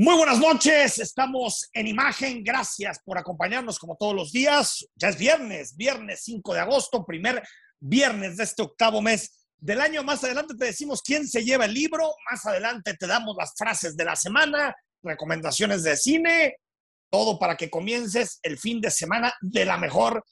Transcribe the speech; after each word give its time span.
Muy 0.00 0.14
buenas 0.14 0.38
noches, 0.38 1.00
estamos 1.00 1.68
en 1.72 1.88
imagen, 1.88 2.44
gracias 2.44 3.00
por 3.04 3.18
acompañarnos 3.18 3.80
como 3.80 3.96
todos 3.96 4.14
los 4.14 4.30
días. 4.30 4.88
Ya 4.94 5.08
es 5.08 5.18
viernes, 5.18 5.76
viernes 5.76 6.20
5 6.22 6.54
de 6.54 6.60
agosto, 6.60 7.04
primer 7.04 7.42
viernes 7.80 8.36
de 8.36 8.44
este 8.44 8.62
octavo 8.62 9.02
mes 9.02 9.48
del 9.56 9.80
año. 9.80 10.04
Más 10.04 10.22
adelante 10.22 10.54
te 10.56 10.66
decimos 10.66 11.02
quién 11.02 11.26
se 11.26 11.44
lleva 11.44 11.64
el 11.64 11.74
libro, 11.74 12.14
más 12.30 12.46
adelante 12.46 12.94
te 12.94 13.08
damos 13.08 13.34
las 13.36 13.54
frases 13.56 13.96
de 13.96 14.04
la 14.04 14.14
semana, 14.14 14.72
recomendaciones 15.02 15.82
de 15.82 15.96
cine, 15.96 16.58
todo 17.10 17.36
para 17.36 17.56
que 17.56 17.68
comiences 17.68 18.38
el 18.44 18.56
fin 18.56 18.80
de 18.80 18.92
semana 18.92 19.34
de 19.40 19.64
la 19.64 19.78
mejor 19.78 20.24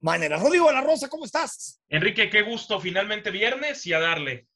manera. 0.00 0.36
Rodrigo 0.36 0.66
de 0.66 0.74
la 0.74 0.82
Rosa, 0.82 1.08
¿cómo 1.08 1.24
estás? 1.24 1.80
Enrique, 1.88 2.28
qué 2.28 2.42
gusto, 2.42 2.78
finalmente 2.78 3.30
viernes 3.30 3.86
y 3.86 3.94
a 3.94 4.00
darle. 4.00 4.48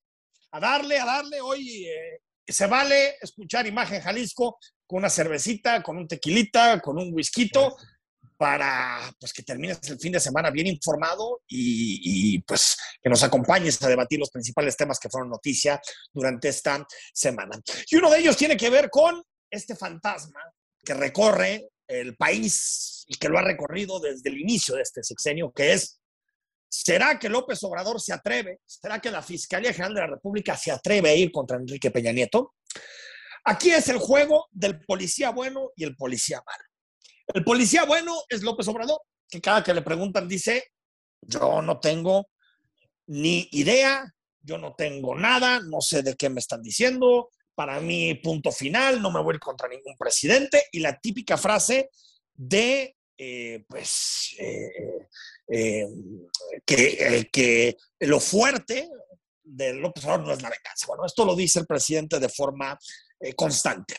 A 0.50 0.60
darle, 0.60 0.98
a 0.98 1.06
darle. 1.06 1.40
Hoy 1.40 1.86
eh, 1.86 2.20
se 2.52 2.66
vale 2.66 3.16
escuchar 3.20 3.66
Imagen 3.66 4.00
Jalisco 4.00 4.58
con 4.86 5.00
una 5.00 5.10
cervecita, 5.10 5.82
con 5.82 5.98
un 5.98 6.08
tequilita, 6.08 6.80
con 6.80 6.98
un 6.98 7.12
whisky 7.12 7.50
para 8.38 9.12
pues, 9.18 9.32
que 9.32 9.42
termines 9.42 9.78
el 9.90 9.98
fin 9.98 10.12
de 10.12 10.20
semana 10.20 10.50
bien 10.50 10.68
informado 10.68 11.42
y, 11.48 12.40
pues 12.42 12.76
que 13.02 13.10
nos 13.10 13.22
acompañes 13.22 13.82
a 13.82 13.88
debatir 13.88 14.18
los 14.18 14.30
principales 14.30 14.76
temas 14.76 14.98
que 14.98 15.10
fueron 15.10 15.28
noticia 15.28 15.80
durante 16.12 16.48
esta 16.48 16.86
semana. 17.12 17.60
Y 17.90 17.96
uno 17.96 18.10
de 18.10 18.20
ellos 18.20 18.36
tiene 18.36 18.56
que 18.56 18.70
ver 18.70 18.88
con 18.88 19.22
este 19.50 19.76
fantasma 19.76 20.40
que 20.82 20.94
recorre 20.94 21.68
el 21.86 22.16
país 22.16 23.04
y 23.06 23.16
que 23.16 23.28
lo 23.28 23.38
ha 23.38 23.42
recorrido 23.42 23.98
desde 23.98 24.30
el 24.30 24.38
inicio 24.38 24.76
de 24.76 24.82
este 24.82 25.02
sexenio, 25.02 25.52
que 25.52 25.72
es 25.72 25.97
¿Será 26.68 27.18
que 27.18 27.28
López 27.28 27.62
Obrador 27.64 28.00
se 28.00 28.12
atreve? 28.12 28.60
¿Será 28.66 29.00
que 29.00 29.10
la 29.10 29.22
Fiscalía 29.22 29.72
General 29.72 29.94
de 29.94 30.00
la 30.00 30.06
República 30.08 30.56
se 30.56 30.70
atreve 30.70 31.10
a 31.10 31.14
ir 31.14 31.32
contra 31.32 31.56
Enrique 31.56 31.90
Peña 31.90 32.12
Nieto? 32.12 32.54
Aquí 33.44 33.70
es 33.70 33.88
el 33.88 33.98
juego 33.98 34.46
del 34.50 34.80
policía 34.84 35.30
bueno 35.30 35.70
y 35.76 35.84
el 35.84 35.96
policía 35.96 36.42
malo. 36.44 36.64
El 37.28 37.44
policía 37.44 37.84
bueno 37.84 38.14
es 38.28 38.42
López 38.42 38.68
Obrador, 38.68 39.00
que 39.28 39.40
cada 39.40 39.62
que 39.62 39.72
le 39.72 39.82
preguntan 39.82 40.28
dice, 40.28 40.64
yo 41.22 41.62
no 41.62 41.80
tengo 41.80 42.28
ni 43.06 43.48
idea, 43.52 44.14
yo 44.40 44.58
no 44.58 44.74
tengo 44.74 45.14
nada, 45.14 45.60
no 45.60 45.80
sé 45.80 46.02
de 46.02 46.14
qué 46.14 46.28
me 46.28 46.40
están 46.40 46.62
diciendo, 46.62 47.30
para 47.54 47.80
mí 47.80 48.14
punto 48.14 48.52
final, 48.52 49.02
no 49.02 49.10
me 49.10 49.20
voy 49.20 49.32
a 49.32 49.34
ir 49.34 49.40
contra 49.40 49.68
ningún 49.68 49.96
presidente. 49.96 50.66
Y 50.72 50.80
la 50.80 50.98
típica 50.98 51.36
frase 51.36 51.90
de, 52.34 52.96
eh, 53.20 53.64
pues, 53.68 54.36
eh, 54.38 55.08
eh, 55.48 55.88
que, 56.64 57.76
lo 58.00 58.20
fuerte 58.20 58.88
de 59.42 59.74
López 59.74 60.04
Obrador 60.04 60.26
no 60.26 60.32
es 60.32 60.42
la 60.42 60.50
venganza. 60.50 60.86
Bueno, 60.86 61.04
esto 61.04 61.24
lo 61.24 61.34
dice 61.34 61.58
el 61.58 61.66
presidente 61.66 62.20
de 62.20 62.28
forma 62.28 62.78
constante. 63.34 63.96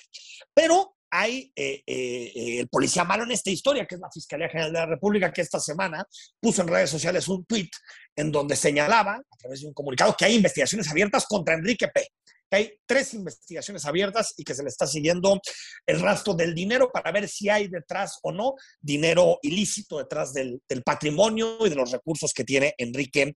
Pero 0.53 0.95
hay 1.11 1.51
el 1.55 2.69
policía 2.69 3.03
malo 3.03 3.23
en 3.23 3.31
esta 3.31 3.49
historia, 3.49 3.85
que 3.85 3.95
es 3.95 4.01
la 4.01 4.11
Fiscalía 4.11 4.47
General 4.47 4.71
de 4.71 4.79
la 4.79 4.85
República, 4.85 5.33
que 5.33 5.41
esta 5.41 5.59
semana 5.59 6.07
puso 6.39 6.61
en 6.61 6.69
redes 6.69 6.89
sociales 6.89 7.27
un 7.27 7.43
tweet 7.45 7.69
en 8.15 8.31
donde 8.31 8.55
señalaba, 8.55 9.15
a 9.15 9.37
través 9.37 9.61
de 9.61 9.67
un 9.67 9.73
comunicado, 9.73 10.15
que 10.17 10.25
hay 10.25 10.35
investigaciones 10.35 10.89
abiertas 10.89 11.25
contra 11.25 11.55
Enrique 11.55 11.89
P 11.89 12.07
que 12.49 12.57
hay 12.57 12.79
tres 12.85 13.13
investigaciones 13.13 13.85
abiertas 13.85 14.33
y 14.37 14.43
que 14.43 14.55
se 14.55 14.63
le 14.63 14.69
está 14.69 14.87
siguiendo 14.87 15.39
el 15.85 15.99
rastro 15.99 16.33
del 16.33 16.53
dinero 16.53 16.91
para 16.91 17.11
ver 17.11 17.27
si 17.27 17.49
hay 17.49 17.67
detrás 17.67 18.19
o 18.23 18.31
no 18.31 18.55
dinero 18.79 19.39
ilícito 19.41 19.97
detrás 19.97 20.33
del, 20.33 20.61
patrimonio 20.83 21.65
y 21.65 21.69
de 21.69 21.75
los 21.75 21.91
recursos 21.91 22.33
que 22.33 22.43
tiene 22.43 22.73
Enrique 22.77 23.35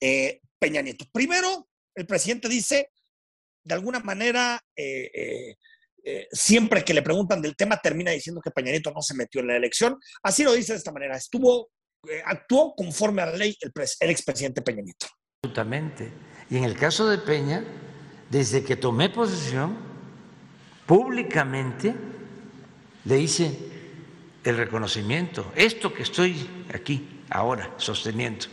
eh, 0.00 0.40
Peña 0.58 0.82
Nieto. 0.82 1.06
Primero, 1.12 1.68
el 1.94 2.06
presidente 2.06 2.48
dice, 2.48 2.90
de 3.64 3.74
alguna 3.74 4.00
manera, 4.00 4.60
eh, 4.76 5.56
eh, 6.04 6.28
siempre 6.32 6.84
que 6.84 6.94
le 6.94 7.02
preguntan 7.02 7.40
del 7.40 7.56
tema, 7.56 7.78
termina 7.78 8.10
diciendo 8.10 8.40
que 8.42 8.50
Peña 8.50 8.72
Nieto 8.72 8.90
no 8.90 9.00
se 9.00 9.14
metió 9.14 9.40
en 9.40 9.48
la 9.48 9.56
elección. 9.56 9.96
Así 10.22 10.42
lo 10.42 10.52
dice 10.52 10.72
de 10.72 10.78
esta 10.78 10.92
manera. 10.92 11.16
Estuvo, 11.16 11.70
actuó 12.24 12.74
conforme 12.74 13.22
a 13.22 13.26
la 13.26 13.36
ley 13.36 13.56
el, 13.60 13.72
el 14.00 14.10
expresidente 14.10 14.62
Peña 14.62 14.82
Nieto. 14.82 15.06
Absolutamente. 15.44 16.12
Y 16.50 16.56
en 16.58 16.64
el 16.64 16.76
caso 16.76 17.08
de 17.08 17.18
Peña, 17.18 17.64
desde 18.32 18.64
que 18.64 18.76
tomé 18.76 19.10
posesión, 19.10 19.76
públicamente 20.86 21.94
le 23.04 23.20
hice 23.20 23.58
el 24.42 24.56
reconocimiento, 24.56 25.52
esto 25.54 25.92
que 25.92 26.02
estoy 26.02 26.48
aquí 26.72 27.20
ahora 27.28 27.74
sosteniendo, 27.76 28.46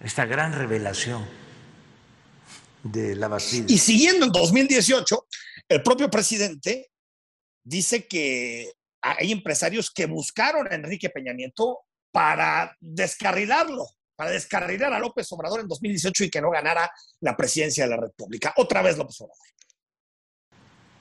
esta 0.00 0.24
gran 0.24 0.54
revelación 0.54 1.26
de 2.82 3.16
la 3.16 3.28
Bastilla. 3.28 3.66
Y 3.68 3.76
siguiendo 3.76 4.24
en 4.24 4.32
2018, 4.32 5.26
el 5.68 5.82
propio 5.82 6.08
presidente 6.08 6.90
dice 7.62 8.06
que 8.06 8.72
hay 9.02 9.30
empresarios 9.30 9.90
que 9.90 10.06
buscaron 10.06 10.66
a 10.72 10.74
Enrique 10.74 11.10
Peña 11.10 11.34
Nieto 11.34 11.80
para 12.12 12.74
descarrilarlo 12.80 13.86
para 14.16 14.30
descarrilar 14.30 14.92
a 14.94 14.98
López 14.98 15.30
Obrador 15.32 15.60
en 15.60 15.68
2018 15.68 16.24
y 16.24 16.30
que 16.30 16.40
no 16.40 16.50
ganara 16.50 16.90
la 17.20 17.36
presidencia 17.36 17.84
de 17.84 17.90
la 17.90 17.98
República. 17.98 18.54
Otra 18.56 18.82
vez 18.82 18.96
López 18.96 19.20
Obrador. 19.20 19.36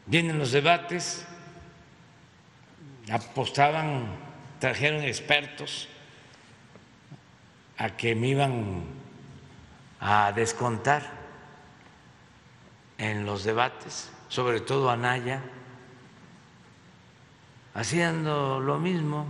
Vienen 0.05 0.37
los 0.37 0.51
debates, 0.51 1.25
apostaban, 3.09 4.19
trajeron 4.59 5.03
expertos 5.03 5.87
a 7.77 7.95
que 7.95 8.13
me 8.15 8.27
iban 8.27 8.83
a 9.99 10.31
descontar 10.33 11.25
en 12.97 13.25
los 13.25 13.43
debates, 13.43 14.09
sobre 14.27 14.59
todo 14.59 14.89
a 14.89 14.97
Naya, 14.97 15.41
haciendo 17.73 18.59
lo 18.59 18.77
mismo 18.77 19.27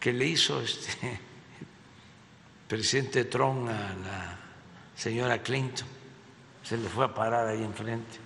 que 0.00 0.12
le 0.12 0.26
hizo 0.26 0.60
este 0.60 1.29
presidente 2.70 3.24
Trump 3.24 3.68
a 3.68 3.94
la 3.96 4.40
señora 4.94 5.42
Clinton. 5.42 5.88
Se 6.62 6.76
le 6.76 6.88
fue 6.88 7.04
a 7.04 7.12
parar 7.12 7.48
ahí 7.48 7.64
enfrente. 7.64 8.20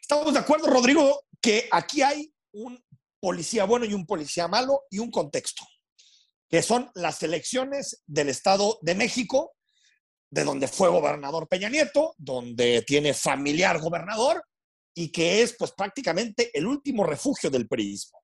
Estamos 0.00 0.32
de 0.32 0.38
acuerdo, 0.38 0.68
Rodrigo, 0.68 1.26
que 1.38 1.68
aquí 1.70 2.00
hay 2.00 2.32
un 2.52 2.82
policía 3.20 3.64
bueno 3.64 3.84
y 3.84 3.92
un 3.92 4.06
policía 4.06 4.48
malo 4.48 4.84
y 4.88 5.00
un 5.00 5.10
contexto, 5.10 5.64
que 6.48 6.62
son 6.62 6.90
las 6.94 7.22
elecciones 7.22 8.02
del 8.06 8.30
Estado 8.30 8.78
de 8.80 8.94
México, 8.94 9.52
de 10.30 10.44
donde 10.44 10.66
fue 10.66 10.88
gobernador 10.88 11.46
Peña 11.46 11.68
Nieto, 11.68 12.14
donde 12.16 12.82
tiene 12.86 13.12
familiar 13.12 13.78
gobernador 13.80 14.42
y 14.94 15.12
que 15.12 15.42
es 15.42 15.56
pues 15.58 15.72
prácticamente 15.72 16.50
el 16.54 16.66
último 16.66 17.04
refugio 17.04 17.50
del 17.50 17.68
periodismo. 17.68 18.23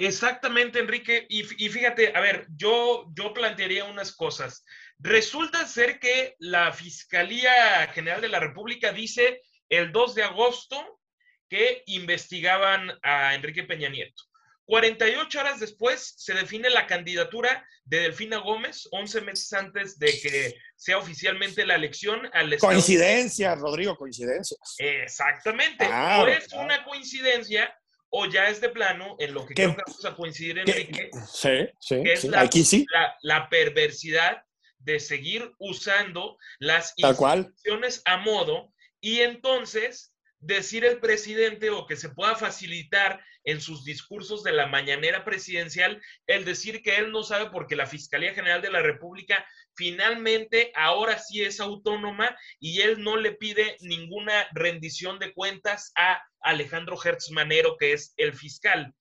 Exactamente, 0.00 0.78
Enrique. 0.78 1.26
Y, 1.28 1.42
fíjate, 1.42 2.12
a 2.14 2.20
ver, 2.20 2.46
yo, 2.54 3.06
yo 3.14 3.34
plantearía 3.34 3.84
unas 3.84 4.14
cosas. 4.14 4.64
Resulta 5.00 5.66
ser 5.66 5.98
que 5.98 6.36
la 6.38 6.72
Fiscalía 6.72 7.88
General 7.88 8.20
de 8.20 8.28
la 8.28 8.38
República 8.38 8.92
dice 8.92 9.42
el 9.68 9.90
2 9.90 10.14
de 10.14 10.22
agosto 10.22 11.00
que 11.48 11.82
investigaban 11.86 12.92
a 13.02 13.34
Enrique 13.34 13.64
Peña 13.64 13.88
Nieto. 13.88 14.22
48 14.66 15.40
horas 15.40 15.58
después 15.58 16.14
se 16.16 16.34
define 16.34 16.70
la 16.70 16.86
candidatura 16.86 17.66
de 17.84 18.00
Delfina 18.00 18.36
Gómez, 18.36 18.86
11 18.92 19.22
meses 19.22 19.52
antes 19.52 19.98
de 19.98 20.12
que 20.20 20.54
sea 20.76 20.98
oficialmente 20.98 21.66
la 21.66 21.74
elección 21.74 22.30
al 22.34 22.56
Coincidencia, 22.58 23.56
Rodrigo, 23.56 23.96
coincidencia. 23.96 24.56
Exactamente. 24.76 25.88
no 25.88 26.28
es 26.28 26.52
una 26.52 26.84
coincidencia 26.84 27.74
o 28.10 28.26
ya 28.26 28.48
es 28.48 28.60
de 28.60 28.68
plano 28.68 29.16
en 29.18 29.34
lo 29.34 29.46
que 29.46 29.54
creo 29.54 29.74
que 29.74 29.82
vamos 29.86 30.04
a 30.04 30.14
coincidir, 30.14 30.58
Enrique, 30.58 31.10
sí, 31.26 31.68
sí, 31.78 32.02
que 32.02 32.12
es 32.14 32.24
la, 32.24 32.40
aquí 32.40 32.64
sí. 32.64 32.86
La, 33.22 33.48
perversidad 33.48 34.42
de 34.78 35.00
seguir 35.00 35.52
usando 35.58 36.38
las 36.58 36.94
instituciones 36.96 38.02
a 38.04 38.16
modo 38.18 38.72
y 39.00 39.20
entonces 39.20 40.14
decir 40.40 40.84
el 40.84 41.00
presidente 41.00 41.70
o 41.70 41.86
que 41.86 41.96
se 41.96 42.10
pueda 42.10 42.36
facilitar 42.36 43.22
en 43.44 43.60
sus 43.60 43.84
discursos 43.84 44.42
de 44.42 44.52
la 44.52 44.66
mañanera 44.66 45.24
presidencial 45.24 46.00
el 46.26 46.44
decir 46.44 46.82
que 46.82 46.96
él 46.96 47.10
no 47.10 47.22
sabe 47.22 47.50
porque 47.50 47.76
la 47.76 47.86
Fiscalía 47.86 48.34
General 48.34 48.62
de 48.62 48.70
la 48.70 48.82
República 48.82 49.46
finalmente 49.78 50.72
ahora 50.74 51.18
sí 51.20 51.42
es 51.42 51.60
autónoma 51.60 52.36
y 52.58 52.80
él 52.80 53.00
no 53.00 53.16
le 53.16 53.32
pide 53.32 53.76
ninguna 53.80 54.48
rendición 54.52 55.20
de 55.20 55.32
cuentas 55.32 55.92
a 55.96 56.20
Alejandro 56.40 56.98
Hertz 57.02 57.30
Manero, 57.30 57.76
que 57.78 57.92
es 57.92 58.12
el 58.16 58.34
fiscal. 58.34 58.92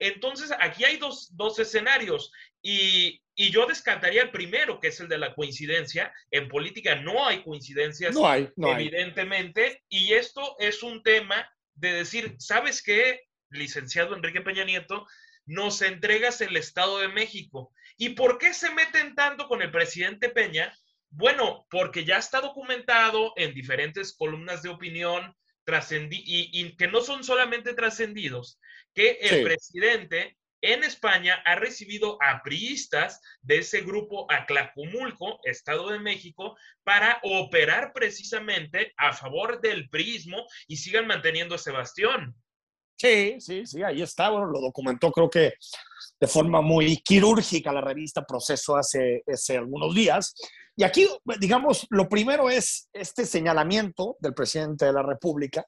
Entonces, 0.00 0.50
aquí 0.58 0.84
hay 0.84 0.96
dos, 0.96 1.30
escenarios 1.58 2.32
y, 2.60 3.22
yo 3.36 3.66
descartaría 3.66 4.22
el 4.22 4.30
primero, 4.30 4.80
que 4.80 4.88
es 4.88 5.00
el 5.00 5.08
de 5.08 5.18
la 5.18 5.34
coincidencia. 5.34 6.12
En 6.30 6.48
política 6.48 6.96
no 6.96 7.26
hay 7.26 7.42
coincidencias, 7.42 8.14
no 8.14 8.28
hay, 8.28 8.48
evidentemente, 8.56 9.82
y 9.88 10.14
esto 10.14 10.56
es 10.58 10.82
un 10.82 11.02
tema 11.02 11.48
de 11.74 11.92
decir, 11.92 12.36
¿sabes 12.38 12.82
qué, 12.82 13.22
licenciado 13.50 14.14
Enrique 14.14 14.40
Peña 14.40 14.64
Nieto? 14.64 15.06
Nos 15.46 15.82
entregas 15.82 16.40
el 16.40 16.56
Estado 16.56 16.98
de 16.98 17.08
México. 17.08 17.72
¿Y 17.96 18.10
por 18.10 18.38
qué 18.38 18.52
se 18.52 18.70
meten 18.70 19.14
tanto 19.14 19.46
con 19.48 19.62
el 19.62 19.70
presidente 19.70 20.28
Peña? 20.28 20.76
Bueno, 21.10 21.66
porque 21.70 22.04
ya 22.04 22.18
está 22.18 22.40
documentado 22.40 23.32
en 23.36 23.54
diferentes 23.54 24.16
columnas 24.16 24.62
de 24.62 24.70
opinión, 24.70 25.34
y, 26.10 26.76
que 26.76 26.88
no 26.88 27.00
son 27.00 27.24
solamente 27.24 27.74
trascendidos, 27.74 28.60
que 28.94 29.18
el 29.20 29.44
presidente 29.44 30.36
en 30.60 30.82
España 30.82 31.42
ha 31.44 31.56
recibido 31.56 32.18
a 32.22 32.42
priistas 32.42 33.20
de 33.42 33.58
ese 33.58 33.82
grupo 33.82 34.26
Aclacumulco, 34.30 35.40
Estado 35.44 35.90
de 35.90 35.98
México, 35.98 36.56
para 36.84 37.20
operar 37.22 37.92
precisamente 37.92 38.92
a 38.96 39.12
favor 39.12 39.60
del 39.60 39.88
priismo 39.90 40.46
y 40.66 40.76
sigan 40.76 41.06
manteniendo 41.06 41.56
ese 41.56 41.70
bastión. 41.70 42.34
Sí, 42.96 43.40
sí, 43.40 43.66
sí, 43.66 43.82
ahí 43.82 44.02
está. 44.02 44.30
Bueno, 44.30 44.46
lo 44.46 44.60
documentó 44.60 45.10
creo 45.10 45.28
que 45.28 45.54
de 46.20 46.26
forma 46.26 46.60
muy 46.60 46.98
quirúrgica 46.98 47.72
la 47.72 47.80
revista 47.80 48.24
Proceso 48.24 48.76
hace, 48.76 49.22
hace 49.26 49.56
algunos 49.56 49.94
días. 49.94 50.34
Y 50.76 50.84
aquí, 50.84 51.08
digamos, 51.40 51.86
lo 51.90 52.08
primero 52.08 52.50
es 52.50 52.88
este 52.92 53.26
señalamiento 53.26 54.16
del 54.20 54.34
presidente 54.34 54.86
de 54.86 54.92
la 54.92 55.02
República, 55.02 55.64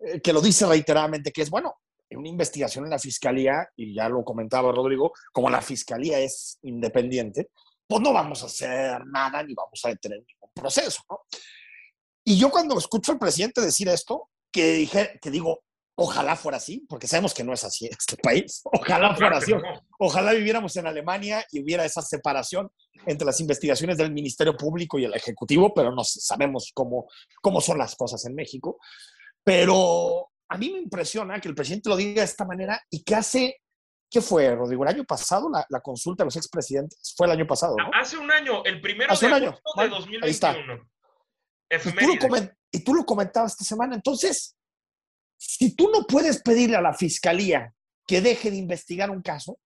eh, 0.00 0.20
que 0.20 0.32
lo 0.32 0.40
dice 0.40 0.66
reiteradamente, 0.66 1.32
que 1.32 1.42
es, 1.42 1.50
bueno, 1.50 1.76
en 2.10 2.18
una 2.18 2.28
investigación 2.28 2.84
en 2.84 2.90
la 2.90 2.98
fiscalía, 2.98 3.68
y 3.76 3.94
ya 3.94 4.08
lo 4.08 4.22
comentaba 4.22 4.72
Rodrigo, 4.72 5.12
como 5.32 5.48
la 5.48 5.62
fiscalía 5.62 6.18
es 6.18 6.58
independiente, 6.62 7.48
pues 7.86 8.02
no 8.02 8.12
vamos 8.12 8.42
a 8.42 8.46
hacer 8.46 9.04
nada 9.06 9.42
ni 9.42 9.54
vamos 9.54 9.80
a 9.84 9.88
detener 9.88 10.18
ningún 10.18 10.50
proceso, 10.54 11.02
¿no? 11.08 11.20
Y 12.26 12.38
yo 12.38 12.50
cuando 12.50 12.78
escucho 12.78 13.12
al 13.12 13.18
presidente 13.18 13.60
decir 13.60 13.88
esto, 13.88 14.30
que 14.50 14.72
dije, 14.72 15.18
que 15.20 15.30
digo, 15.30 15.63
Ojalá 15.96 16.34
fuera 16.34 16.58
así, 16.58 16.84
porque 16.88 17.06
sabemos 17.06 17.32
que 17.32 17.44
no 17.44 17.52
es 17.52 17.62
así 17.62 17.86
este 17.86 18.16
país. 18.16 18.62
Ojalá 18.72 19.14
fuera 19.14 19.38
así. 19.38 19.52
Ojalá 19.98 20.32
viviéramos 20.32 20.76
en 20.76 20.86
Alemania 20.86 21.44
y 21.52 21.62
hubiera 21.62 21.84
esa 21.84 22.02
separación 22.02 22.68
entre 23.06 23.24
las 23.24 23.38
investigaciones 23.40 23.96
del 23.96 24.12
Ministerio 24.12 24.56
Público 24.56 24.98
y 24.98 25.04
el 25.04 25.14
Ejecutivo, 25.14 25.72
pero 25.72 25.92
no 25.92 26.02
sabemos 26.02 26.72
cómo, 26.74 27.08
cómo 27.40 27.60
son 27.60 27.78
las 27.78 27.94
cosas 27.94 28.24
en 28.26 28.34
México. 28.34 28.78
Pero 29.44 30.30
a 30.48 30.58
mí 30.58 30.70
me 30.70 30.78
impresiona 30.78 31.40
que 31.40 31.48
el 31.48 31.54
presidente 31.54 31.88
lo 31.88 31.96
diga 31.96 32.22
de 32.22 32.26
esta 32.26 32.44
manera 32.44 32.80
y 32.90 33.04
que 33.04 33.14
hace, 33.14 33.60
¿qué 34.10 34.20
fue, 34.20 34.52
Rodrigo? 34.52 34.82
¿El 34.82 34.90
año 34.90 35.04
pasado 35.04 35.48
la, 35.48 35.64
la 35.68 35.80
consulta 35.80 36.24
de 36.24 36.26
los 36.26 36.36
expresidentes? 36.36 37.14
Fue 37.16 37.26
el 37.26 37.32
año 37.34 37.46
pasado, 37.46 37.76
¿no? 37.78 37.90
Hace 37.94 38.16
un 38.16 38.32
año, 38.32 38.64
el 38.64 38.80
primero 38.80 39.14
de 39.16 39.26
agosto 39.26 39.80
de 39.80 39.88
2021. 39.88 40.24
Ahí 40.24 40.30
está. 40.30 40.56
y 42.72 42.80
tú 42.82 42.94
lo 42.94 43.04
comentabas 43.04 43.52
esta 43.52 43.64
semana. 43.64 43.94
Entonces, 43.94 44.53
si 45.36 45.74
tú 45.74 45.90
no 45.90 46.06
puedes 46.06 46.42
pedirle 46.42 46.76
a 46.76 46.82
la 46.82 46.94
fiscalía 46.94 47.74
que 48.06 48.20
deje 48.20 48.50
de 48.50 48.56
investigar 48.56 49.10
un 49.10 49.22
caso, 49.22 49.58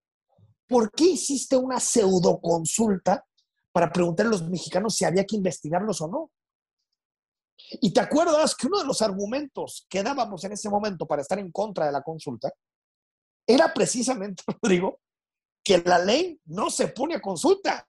¿por 0.67 0.93
qué 0.93 1.05
hiciste 1.05 1.56
una 1.56 1.81
pseudoconsulta 1.81 3.25
para 3.73 3.91
preguntar 3.91 4.26
a 4.26 4.31
los 4.31 4.49
mexicanos 4.49 4.94
si 4.94 5.05
había 5.05 5.25
que 5.25 5.37
investigarlos 5.37 6.00
o 6.00 6.09
no? 6.09 6.31
Y 7.81 7.93
te 7.93 8.00
acuerdas 8.00 8.55
que 8.55 8.67
uno 8.67 8.79
de 8.79 8.87
los 8.87 9.03
argumentos 9.03 9.87
que 9.88 10.03
dábamos 10.03 10.44
en 10.44 10.53
ese 10.53 10.69
momento 10.69 11.06
para 11.06 11.23
estar 11.23 11.38
en 11.38 11.50
contra 11.50 11.87
de 11.87 11.93
la 11.93 12.03
consulta 12.03 12.53
era 13.47 13.73
precisamente, 13.73 14.43
Rodrigo, 14.62 15.00
que 15.65 15.79
la 15.79 15.99
ley 15.99 16.41
no 16.47 16.70
se 16.70 16.88
pone 16.88 17.17
a 17.17 17.20
consulta. 17.20 17.88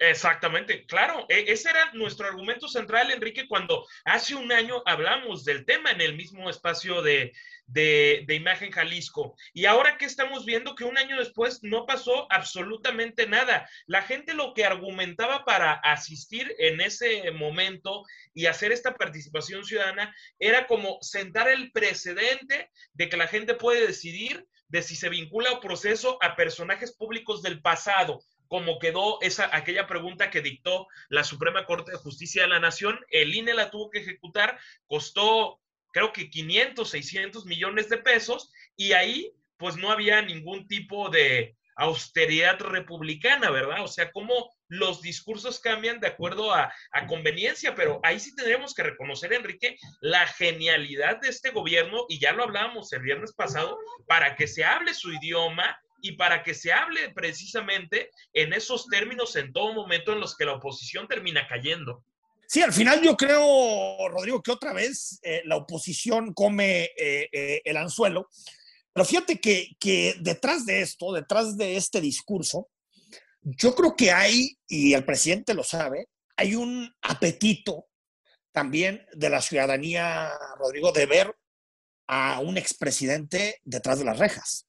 Exactamente, 0.00 0.86
claro, 0.86 1.26
e, 1.28 1.50
ese 1.50 1.70
era 1.70 1.90
nuestro 1.92 2.28
argumento 2.28 2.68
central, 2.68 3.10
Enrique, 3.10 3.48
cuando 3.48 3.84
hace 4.04 4.36
un 4.36 4.52
año 4.52 4.80
hablamos 4.86 5.44
del 5.44 5.64
tema 5.64 5.90
en 5.90 6.00
el 6.00 6.14
mismo 6.14 6.48
espacio 6.48 7.02
de, 7.02 7.32
de, 7.66 8.24
Imagen 8.34 8.70
Jalisco. 8.70 9.36
Y 9.52 9.66
ahora 9.66 9.98
que 9.98 10.04
estamos 10.04 10.44
viendo 10.44 10.76
que 10.76 10.84
un 10.84 10.96
año 10.98 11.18
después 11.18 11.62
no 11.62 11.84
pasó 11.84 12.30
absolutamente 12.30 13.26
nada. 13.26 13.68
La 13.86 14.02
gente 14.02 14.34
lo 14.34 14.54
que 14.54 14.64
argumentaba 14.64 15.44
para 15.44 15.72
asistir 15.72 16.54
en 16.58 16.80
ese 16.80 17.30
momento 17.32 18.04
y 18.34 18.46
hacer 18.46 18.70
esta 18.70 18.94
participación 18.94 19.64
ciudadana 19.64 20.14
era 20.38 20.68
como 20.68 20.98
sentar 21.02 21.48
el 21.48 21.72
precedente 21.72 22.70
de 22.92 23.08
que 23.08 23.16
la 23.16 23.26
gente 23.26 23.54
puede 23.54 23.86
decidir 23.86 24.46
de 24.68 24.82
si 24.82 24.94
se 24.94 25.08
vincula 25.08 25.50
o 25.52 25.60
proceso 25.60 26.18
a 26.22 26.36
personajes 26.36 26.94
públicos 26.94 27.42
del 27.42 27.60
pasado 27.60 28.20
como 28.48 28.78
quedó 28.78 29.20
esa, 29.20 29.54
aquella 29.54 29.86
pregunta 29.86 30.30
que 30.30 30.40
dictó 30.40 30.88
la 31.08 31.24
Suprema 31.24 31.66
Corte 31.66 31.92
de 31.92 31.98
Justicia 31.98 32.42
de 32.42 32.48
la 32.48 32.60
Nación. 32.60 32.98
El 33.10 33.34
INE 33.34 33.54
la 33.54 33.70
tuvo 33.70 33.90
que 33.90 34.00
ejecutar, 34.00 34.58
costó 34.86 35.60
creo 35.92 36.12
que 36.12 36.30
500, 36.30 36.88
600 36.88 37.46
millones 37.46 37.88
de 37.88 37.98
pesos 37.98 38.52
y 38.76 38.92
ahí 38.92 39.32
pues 39.56 39.76
no 39.76 39.90
había 39.90 40.22
ningún 40.22 40.66
tipo 40.68 41.08
de 41.08 41.56
austeridad 41.76 42.58
republicana, 42.60 43.50
¿verdad? 43.50 43.84
O 43.84 43.88
sea, 43.88 44.10
cómo 44.10 44.50
los 44.68 45.00
discursos 45.00 45.60
cambian 45.60 46.00
de 46.00 46.08
acuerdo 46.08 46.52
a, 46.52 46.72
a, 46.92 47.06
conveniencia, 47.06 47.74
pero 47.74 48.00
ahí 48.02 48.18
sí 48.18 48.34
tendríamos 48.34 48.74
que 48.74 48.82
reconocer, 48.82 49.32
Enrique, 49.32 49.76
la 50.00 50.26
genialidad 50.26 51.20
de 51.20 51.28
este 51.28 51.50
gobierno, 51.50 52.04
y 52.08 52.18
ya 52.18 52.32
lo 52.32 52.42
hablábamos 52.42 52.92
el 52.92 53.02
viernes 53.02 53.32
pasado, 53.32 53.78
para 54.08 54.34
que 54.34 54.48
se 54.48 54.64
hable 54.64 54.92
su 54.92 55.12
idioma 55.12 55.80
y 56.00 56.12
para 56.12 56.42
que 56.42 56.54
se 56.54 56.72
hable 56.72 57.10
precisamente 57.10 58.10
en 58.32 58.52
esos 58.52 58.86
términos 58.86 59.36
en 59.36 59.52
todo 59.52 59.74
momento 59.74 60.12
en 60.12 60.20
los 60.20 60.36
que 60.36 60.44
la 60.44 60.54
oposición 60.54 61.08
termina 61.08 61.46
cayendo. 61.46 62.04
Sí, 62.46 62.62
al 62.62 62.72
final 62.72 63.02
yo 63.02 63.16
creo, 63.16 64.08
Rodrigo, 64.08 64.42
que 64.42 64.52
otra 64.52 64.72
vez 64.72 65.18
eh, 65.22 65.42
la 65.44 65.56
oposición 65.56 66.32
come 66.32 66.84
eh, 66.96 67.28
eh, 67.30 67.60
el 67.64 67.76
anzuelo. 67.76 68.30
Pero 68.92 69.04
fíjate 69.04 69.38
que, 69.38 69.76
que 69.78 70.16
detrás 70.20 70.64
de 70.64 70.80
esto, 70.80 71.12
detrás 71.12 71.56
de 71.58 71.76
este 71.76 72.00
discurso, 72.00 72.68
yo 73.42 73.74
creo 73.74 73.94
que 73.94 74.12
hay, 74.12 74.58
y 74.66 74.94
el 74.94 75.04
presidente 75.04 75.52
lo 75.52 75.62
sabe, 75.62 76.08
hay 76.36 76.54
un 76.54 76.90
apetito 77.02 77.86
también 78.52 79.06
de 79.12 79.28
la 79.28 79.42
ciudadanía, 79.42 80.30
Rodrigo, 80.58 80.90
de 80.92 81.06
ver 81.06 81.36
a 82.06 82.40
un 82.40 82.56
expresidente 82.56 83.60
detrás 83.64 83.98
de 83.98 84.04
las 84.06 84.18
rejas. 84.18 84.67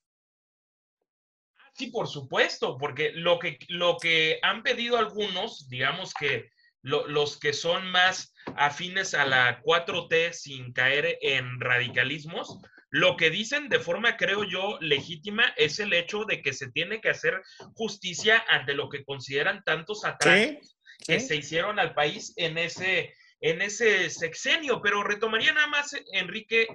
Sí, 1.80 1.88
por 1.88 2.10
supuesto, 2.10 2.78
porque 2.78 3.14
lo 3.14 3.40
que, 3.40 3.58
lo 3.70 3.96
que 3.96 4.38
han 4.42 4.64
pedido 4.64 4.98
algunos, 4.98 5.70
digamos 5.70 6.14
que 6.14 6.50
los 6.82 7.40
que 7.40 7.54
son 7.54 7.90
más 7.90 8.34
afines 8.58 9.14
a 9.14 9.26
la 9.26 9.62
4T 9.62 10.34
sin 10.34 10.74
caer 10.74 11.18
en 11.22 11.58
radicalismos, 11.62 12.60
lo 12.90 13.16
que 13.16 13.30
dicen 13.30 13.70
de 13.70 13.80
forma, 13.80 14.18
creo 14.18 14.44
yo, 14.44 14.78
legítima 14.82 15.54
es 15.56 15.80
el 15.80 15.94
hecho 15.94 16.26
de 16.26 16.42
que 16.42 16.52
se 16.52 16.70
tiene 16.70 17.00
que 17.00 17.12
hacer 17.12 17.42
justicia 17.76 18.44
ante 18.50 18.74
lo 18.74 18.90
que 18.90 19.06
consideran 19.06 19.64
tantos 19.64 20.04
ataques 20.04 20.76
que 21.08 21.22
se 21.22 21.38
hicieron 21.38 21.80
al 21.80 21.94
país 21.94 22.34
en 22.36 22.58
ese, 22.58 23.16
en 23.40 23.62
ese 23.62 24.10
sexenio. 24.10 24.82
Pero 24.82 25.02
retomaría 25.02 25.54
nada 25.54 25.68
más, 25.68 25.96
Enrique, 26.12 26.68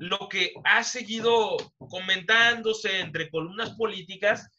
lo 0.00 0.28
que 0.28 0.54
ha 0.64 0.82
seguido 0.84 1.56
comentándose 1.78 3.00
entre 3.00 3.30
columnas 3.30 3.70
políticas, 3.70 4.50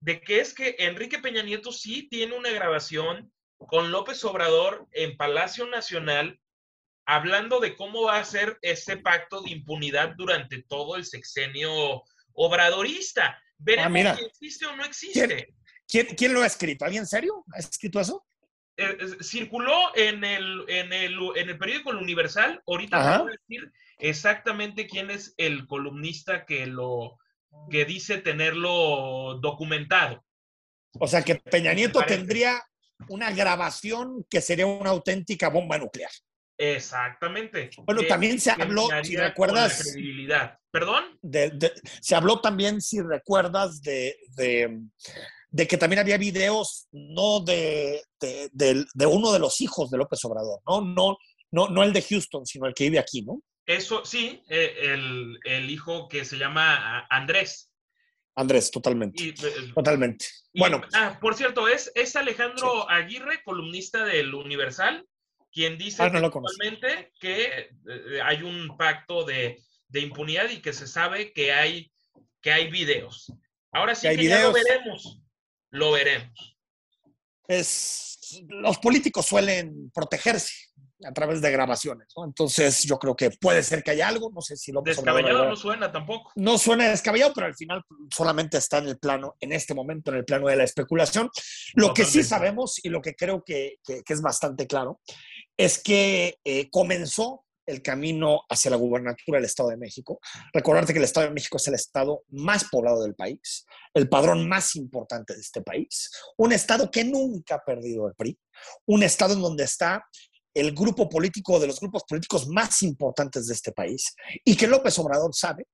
de 0.00 0.20
que 0.20 0.40
es 0.40 0.54
que 0.54 0.76
Enrique 0.78 1.18
Peña 1.18 1.42
Nieto 1.42 1.72
sí 1.72 2.08
tiene 2.08 2.36
una 2.36 2.50
grabación 2.50 3.32
con 3.58 3.92
López 3.92 4.24
Obrador 4.24 4.88
en 4.92 5.16
Palacio 5.16 5.66
Nacional 5.66 6.40
hablando 7.04 7.60
de 7.60 7.76
cómo 7.76 8.02
va 8.02 8.18
a 8.18 8.24
ser 8.24 8.58
ese 8.62 8.96
pacto 8.96 9.42
de 9.42 9.50
impunidad 9.50 10.14
durante 10.16 10.62
todo 10.62 10.96
el 10.96 11.04
sexenio 11.04 12.02
obradorista. 12.32 13.38
Veremos 13.58 14.06
ah, 14.06 14.16
si 14.16 14.24
existe 14.24 14.66
o 14.66 14.76
no 14.76 14.84
existe. 14.84 15.54
¿Quién, 15.88 16.32
lo 16.32 16.42
ha 16.42 16.46
escrito? 16.46 16.84
¿Alguien 16.84 17.06
serio? 17.06 17.44
¿Ha 17.52 17.58
escrito 17.58 18.00
eso? 18.00 18.24
Eh, 18.80 18.96
circuló 19.20 19.94
en 19.94 20.24
el, 20.24 20.64
en, 20.68 20.90
el, 20.94 21.18
en 21.36 21.50
el 21.50 21.58
periódico 21.58 21.90
El 21.90 21.98
Universal. 21.98 22.62
Ahorita 22.66 23.18
voy 23.18 23.32
a 23.32 23.36
decir 23.36 23.70
exactamente 23.98 24.86
quién 24.86 25.10
es 25.10 25.34
el 25.36 25.66
columnista 25.66 26.46
que 26.46 26.66
lo 26.66 27.18
que 27.68 27.84
dice 27.84 28.18
tenerlo 28.18 29.38
documentado. 29.38 30.24
O 30.98 31.06
sea 31.06 31.22
que 31.22 31.34
Peña 31.34 31.74
Nieto 31.74 32.00
tendría 32.06 32.62
una 33.08 33.30
grabación 33.32 34.24
que 34.30 34.40
sería 34.40 34.64
una 34.66 34.90
auténtica 34.90 35.50
bomba 35.50 35.76
nuclear. 35.76 36.10
Exactamente. 36.56 37.68
Bueno, 37.84 38.02
también 38.08 38.40
se 38.40 38.50
habló, 38.50 38.88
si 39.02 39.14
recuerdas. 39.14 39.94
¿Perdón? 40.70 41.18
se 42.00 42.14
habló 42.14 42.40
también, 42.40 42.80
si 42.80 43.02
recuerdas, 43.02 43.82
de, 43.82 44.16
de, 44.36 44.80
que 45.56 45.76
también 45.76 46.00
había 46.00 46.16
videos, 46.16 46.86
no 46.92 47.40
de, 47.40 48.02
de, 48.20 49.06
uno 49.06 49.32
de 49.32 49.38
los 49.38 49.60
hijos 49.60 49.90
de 49.90 49.98
López 49.98 50.24
Obrador, 50.24 50.60
¿no? 50.66 50.80
No, 50.80 51.18
no, 51.50 51.68
no 51.68 51.82
el 51.82 51.92
de 51.92 52.02
Houston, 52.02 52.46
sino 52.46 52.66
el 52.66 52.74
que 52.74 52.84
vive 52.84 52.98
aquí, 52.98 53.22
¿no? 53.22 53.42
Eso 53.66 54.04
sí, 54.04 54.42
eh, 54.48 54.96
el, 55.44 55.70
hijo 55.70 56.08
que 56.08 56.24
se 56.24 56.36
llama 56.36 57.06
Andrés. 57.08 57.70
Totalmente. 58.34 58.72
totalmente. 58.72 59.48
Eh, 59.48 59.72
totalmente. 59.74 60.26
bueno. 60.54 60.80
Ah, 60.94 61.18
por 61.20 61.34
cierto, 61.34 61.68
es, 61.68 61.92
es 61.94 62.16
Alejandro 62.16 62.88
Aguirre, 62.88 63.42
columnista 63.44 64.04
del 64.04 64.34
Universal, 64.34 65.06
quien 65.52 65.76
dice 65.78 66.02
ah, 66.02 66.10
que 67.20 67.44
eh, 67.44 68.20
hay 68.24 68.42
un 68.42 68.76
pacto 68.76 69.24
de, 69.24 69.60
impunidad 69.92 70.48
y 70.48 70.62
que 70.62 70.72
se 70.72 70.86
sabe 70.86 71.32
que 71.32 71.52
hay, 71.52 71.92
que 72.40 72.52
hay 72.52 72.70
videos. 72.70 73.32
Ahora 73.72 73.94
sí 73.94 74.08
que 74.08 74.24
ya 74.24 74.42
lo 74.42 74.52
veremos. 74.52 75.20
Lo 75.70 75.92
veremos. 75.92 76.56
es, 77.48 78.42
los 78.48 78.78
políticos 78.78 79.26
suelen 79.26 79.90
protegerse 79.92 80.70
a 81.04 81.12
través 81.12 81.40
de 81.40 81.50
grabaciones, 81.50 82.08
¿no? 82.16 82.24
Entonces 82.24 82.82
yo 82.84 82.98
creo 82.98 83.16
que 83.16 83.30
puede 83.30 83.62
ser 83.62 83.82
que 83.82 83.92
haya 83.92 84.08
algo, 84.08 84.30
no 84.34 84.40
sé 84.40 84.56
si 84.56 84.72
lo 84.72 84.82
Descabellado 84.82 85.48
no 85.48 85.56
suena 85.56 85.90
tampoco. 85.90 86.30
No 86.34 86.58
suena 86.58 86.88
descabellado, 86.88 87.32
pero 87.34 87.46
al 87.46 87.54
final 87.54 87.82
solamente 88.14 88.58
está 88.58 88.78
en 88.78 88.88
el 88.88 88.98
plano, 88.98 89.34
en 89.40 89.52
este 89.52 89.74
momento, 89.74 90.10
en 90.10 90.18
el 90.18 90.24
plano 90.24 90.48
de 90.48 90.56
la 90.56 90.64
especulación. 90.64 91.30
Lo 91.74 91.94
que 91.94 92.04
sí 92.04 92.22
sabemos 92.22 92.84
y 92.84 92.90
lo 92.90 93.00
que 93.00 93.14
creo 93.14 93.42
que, 93.44 93.78
que, 93.84 94.02
es 94.06 94.20
bastante 94.20 94.66
claro 94.66 95.00
es 95.56 95.82
que 95.82 96.38
eh, 96.44 96.68
comenzó 96.70 97.44
el 97.70 97.82
camino 97.82 98.42
hacia 98.48 98.70
la 98.70 98.76
gubernatura 98.76 99.38
del 99.38 99.46
Estado 99.46 99.70
de 99.70 99.76
México. 99.76 100.20
Recordarte 100.52 100.92
que 100.92 100.98
el 100.98 101.04
Estado 101.04 101.28
de 101.28 101.34
México 101.34 101.56
es 101.56 101.68
el 101.68 101.74
estado 101.74 102.24
más 102.28 102.64
poblado 102.64 103.02
del 103.02 103.14
país, 103.14 103.64
el 103.94 104.08
padrón 104.08 104.48
más 104.48 104.76
importante 104.76 105.34
de 105.34 105.40
este 105.40 105.62
país, 105.62 106.10
un 106.36 106.52
estado 106.52 106.90
que 106.90 107.04
nunca 107.04 107.56
ha 107.56 107.64
perdido 107.64 108.08
el 108.08 108.14
PRI, 108.14 108.38
un 108.86 109.02
estado 109.02 109.34
en 109.34 109.42
donde 109.42 109.64
está 109.64 110.04
el 110.54 110.74
grupo 110.74 111.08
político 111.08 111.60
de 111.60 111.66
los 111.68 111.78
grupos 111.78 112.04
políticos 112.08 112.48
más 112.48 112.82
importantes 112.82 113.46
de 113.46 113.54
este 113.54 113.72
país 113.72 114.14
y 114.44 114.56
que 114.56 114.66
López 114.66 114.98
Obrador 114.98 115.34
sabe 115.34 115.66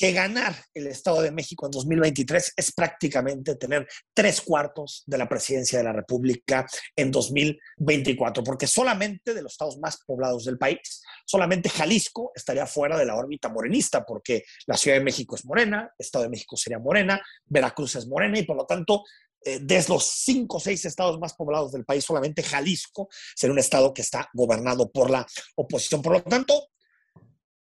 que 0.00 0.12
ganar 0.12 0.56
el 0.72 0.86
Estado 0.86 1.20
de 1.20 1.30
México 1.30 1.66
en 1.66 1.72
2023 1.72 2.54
es 2.56 2.72
prácticamente 2.72 3.56
tener 3.56 3.86
tres 4.14 4.40
cuartos 4.40 5.02
de 5.04 5.18
la 5.18 5.28
presidencia 5.28 5.78
de 5.78 5.84
la 5.84 5.92
República 5.92 6.66
en 6.96 7.10
2024, 7.10 8.42
porque 8.42 8.66
solamente 8.66 9.34
de 9.34 9.42
los 9.42 9.52
estados 9.52 9.78
más 9.78 9.98
poblados 10.06 10.46
del 10.46 10.56
país, 10.56 11.02
solamente 11.26 11.68
Jalisco 11.68 12.32
estaría 12.34 12.64
fuera 12.64 12.96
de 12.96 13.04
la 13.04 13.14
órbita 13.14 13.50
morenista, 13.50 14.02
porque 14.06 14.44
la 14.64 14.78
Ciudad 14.78 14.96
de 14.96 15.04
México 15.04 15.36
es 15.36 15.44
morena, 15.44 15.92
Estado 15.98 16.24
de 16.24 16.30
México 16.30 16.56
sería 16.56 16.78
morena, 16.78 17.20
Veracruz 17.44 17.96
es 17.96 18.06
morena 18.06 18.38
y 18.38 18.44
por 18.44 18.56
lo 18.56 18.64
tanto 18.64 19.04
eh, 19.44 19.58
de 19.60 19.84
los 19.86 20.02
cinco 20.06 20.56
o 20.56 20.60
seis 20.60 20.82
estados 20.86 21.18
más 21.18 21.34
poblados 21.34 21.72
del 21.72 21.84
país, 21.84 22.06
solamente 22.06 22.42
Jalisco 22.42 23.10
sería 23.36 23.52
un 23.52 23.58
estado 23.58 23.92
que 23.92 24.00
está 24.00 24.30
gobernado 24.32 24.90
por 24.90 25.10
la 25.10 25.26
oposición. 25.56 26.00
Por 26.00 26.12
lo 26.14 26.22
tanto, 26.22 26.68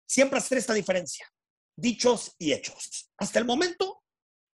siempre 0.05 0.39
hacer 0.39 0.57
esta 0.57 0.73
diferencia 0.73 1.25
dichos 1.75 2.35
y 2.37 2.53
hechos. 2.53 3.11
Hasta 3.17 3.39
el 3.39 3.45
momento, 3.45 4.03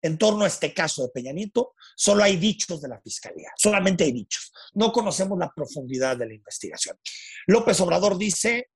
en 0.02 0.18
torno 0.18 0.44
a 0.44 0.48
este 0.48 0.72
caso 0.72 1.02
de 1.02 1.08
Peña 1.10 1.32
Nieto, 1.32 1.74
solo 1.96 2.22
hay 2.22 2.36
dichos 2.36 2.80
de 2.80 2.88
la 2.88 3.00
Fiscalía, 3.00 3.50
solamente 3.56 4.04
hay 4.04 4.12
dichos. 4.12 4.52
No 4.74 4.92
conocemos 4.92 5.38
la 5.38 5.52
profundidad 5.54 6.16
de 6.16 6.26
la 6.26 6.34
investigación. 6.34 6.98
López 7.46 7.80
Obrador 7.80 8.16
dice, 8.16 8.70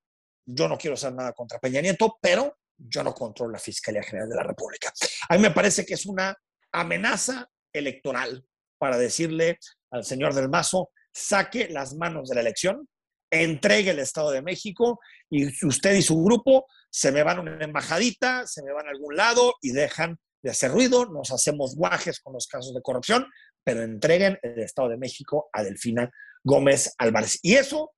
yo 0.46 0.68
no 0.68 0.78
quiero 0.78 0.94
hacer 0.94 1.12
nada 1.12 1.32
contra 1.32 1.58
Peña 1.58 1.80
Nieto, 1.80 2.18
pero 2.20 2.56
yo 2.76 3.04
no 3.04 3.14
controlo 3.14 3.52
la 3.52 3.58
Fiscalía 3.58 4.02
General 4.02 4.28
de 4.28 4.36
la 4.36 4.42
República. 4.42 4.92
A 5.28 5.36
mí 5.36 5.42
me 5.42 5.50
parece 5.50 5.84
que 5.84 5.94
es 5.94 6.06
una 6.06 6.36
amenaza 6.72 7.48
electoral 7.72 8.44
para 8.78 8.96
decirle 8.96 9.58
al 9.90 10.04
señor 10.04 10.34
del 10.34 10.48
Mazo, 10.48 10.90
saque 11.12 11.68
las 11.68 11.94
manos 11.94 12.28
de 12.28 12.36
la 12.36 12.40
elección, 12.40 12.88
entregue 13.30 13.90
el 13.90 13.98
Estado 13.98 14.30
de 14.30 14.42
México 14.42 15.00
y 15.28 15.46
usted 15.66 15.94
y 15.94 16.02
su 16.02 16.22
grupo 16.22 16.66
se 16.90 17.12
me 17.12 17.22
van 17.22 17.38
a 17.38 17.40
una 17.40 17.64
embajadita, 17.64 18.46
se 18.46 18.62
me 18.62 18.72
van 18.72 18.86
a 18.86 18.90
algún 18.90 19.16
lado 19.16 19.54
y 19.62 19.72
dejan 19.72 20.18
de 20.42 20.50
hacer 20.50 20.70
ruido, 20.70 21.06
nos 21.06 21.30
hacemos 21.30 21.76
guajes 21.76 22.20
con 22.20 22.32
los 22.32 22.46
casos 22.46 22.74
de 22.74 22.82
corrupción, 22.82 23.26
pero 23.62 23.82
entreguen 23.82 24.38
el 24.42 24.58
Estado 24.60 24.88
de 24.88 24.96
México 24.96 25.48
a 25.52 25.62
Delfina 25.62 26.10
Gómez 26.42 26.94
Álvarez. 26.98 27.38
Y 27.42 27.54
eso, 27.54 27.92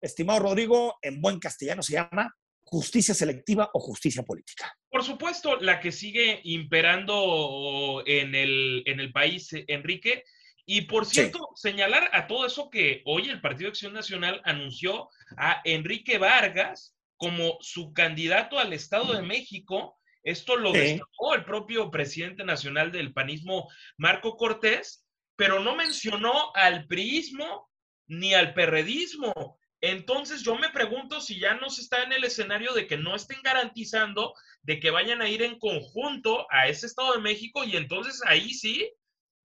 estimado 0.00 0.40
Rodrigo, 0.40 0.96
en 1.02 1.20
buen 1.20 1.38
castellano 1.38 1.82
se 1.82 1.94
llama 1.94 2.34
justicia 2.64 3.14
selectiva 3.14 3.70
o 3.72 3.80
justicia 3.80 4.22
política. 4.22 4.72
Por 4.90 5.04
supuesto, 5.04 5.56
la 5.60 5.80
que 5.80 5.92
sigue 5.92 6.40
imperando 6.44 8.02
en 8.06 8.34
el, 8.34 8.82
en 8.86 9.00
el 9.00 9.12
país, 9.12 9.50
Enrique. 9.52 10.24
Y 10.66 10.82
por 10.82 11.04
cierto, 11.04 11.50
señalar 11.56 12.08
a 12.12 12.26
todo 12.26 12.46
eso 12.46 12.70
que 12.70 13.02
hoy 13.04 13.28
el 13.28 13.40
Partido 13.40 13.68
de 13.68 13.72
Acción 13.72 13.92
Nacional 13.92 14.40
anunció 14.44 15.10
a 15.36 15.60
Enrique 15.64 16.16
Vargas 16.18 16.96
como 17.16 17.58
su 17.60 17.92
candidato 17.92 18.58
al 18.58 18.72
Estado 18.72 19.14
de 19.14 19.22
México. 19.22 19.98
Esto 20.22 20.56
lo 20.56 20.72
destacó 20.72 21.34
el 21.34 21.44
propio 21.44 21.90
presidente 21.90 22.44
nacional 22.44 22.92
del 22.92 23.12
panismo, 23.12 23.68
Marco 23.98 24.36
Cortés, 24.36 25.06
pero 25.36 25.60
no 25.60 25.76
mencionó 25.76 26.54
al 26.54 26.86
priismo 26.86 27.68
ni 28.06 28.32
al 28.32 28.54
perredismo. 28.54 29.58
Entonces 29.82 30.42
yo 30.42 30.56
me 30.56 30.70
pregunto 30.70 31.20
si 31.20 31.38
ya 31.38 31.54
no 31.56 31.68
se 31.68 31.82
está 31.82 32.02
en 32.04 32.12
el 32.12 32.24
escenario 32.24 32.72
de 32.72 32.86
que 32.86 32.96
no 32.96 33.14
estén 33.14 33.42
garantizando 33.42 34.34
de 34.62 34.80
que 34.80 34.90
vayan 34.90 35.20
a 35.20 35.28
ir 35.28 35.42
en 35.42 35.58
conjunto 35.58 36.46
a 36.50 36.68
ese 36.68 36.86
Estado 36.86 37.12
de 37.12 37.20
México 37.20 37.64
y 37.64 37.76
entonces 37.76 38.22
ahí 38.26 38.54
sí, 38.54 38.90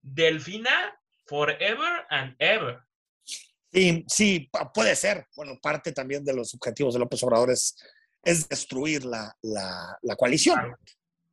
Delfina 0.00 0.98
forever 1.30 2.04
and 2.10 2.34
ever. 2.40 2.80
Sí, 3.72 4.04
sí, 4.08 4.50
puede 4.74 4.96
ser. 4.96 5.26
Bueno, 5.36 5.56
parte 5.62 5.92
también 5.92 6.24
de 6.24 6.34
los 6.34 6.52
objetivos 6.54 6.92
de 6.92 7.00
López 7.00 7.22
Obrador 7.22 7.50
es, 7.52 7.76
destruir 8.48 9.04
la, 9.04 9.34
la, 9.42 10.16
coalición. 10.16 10.76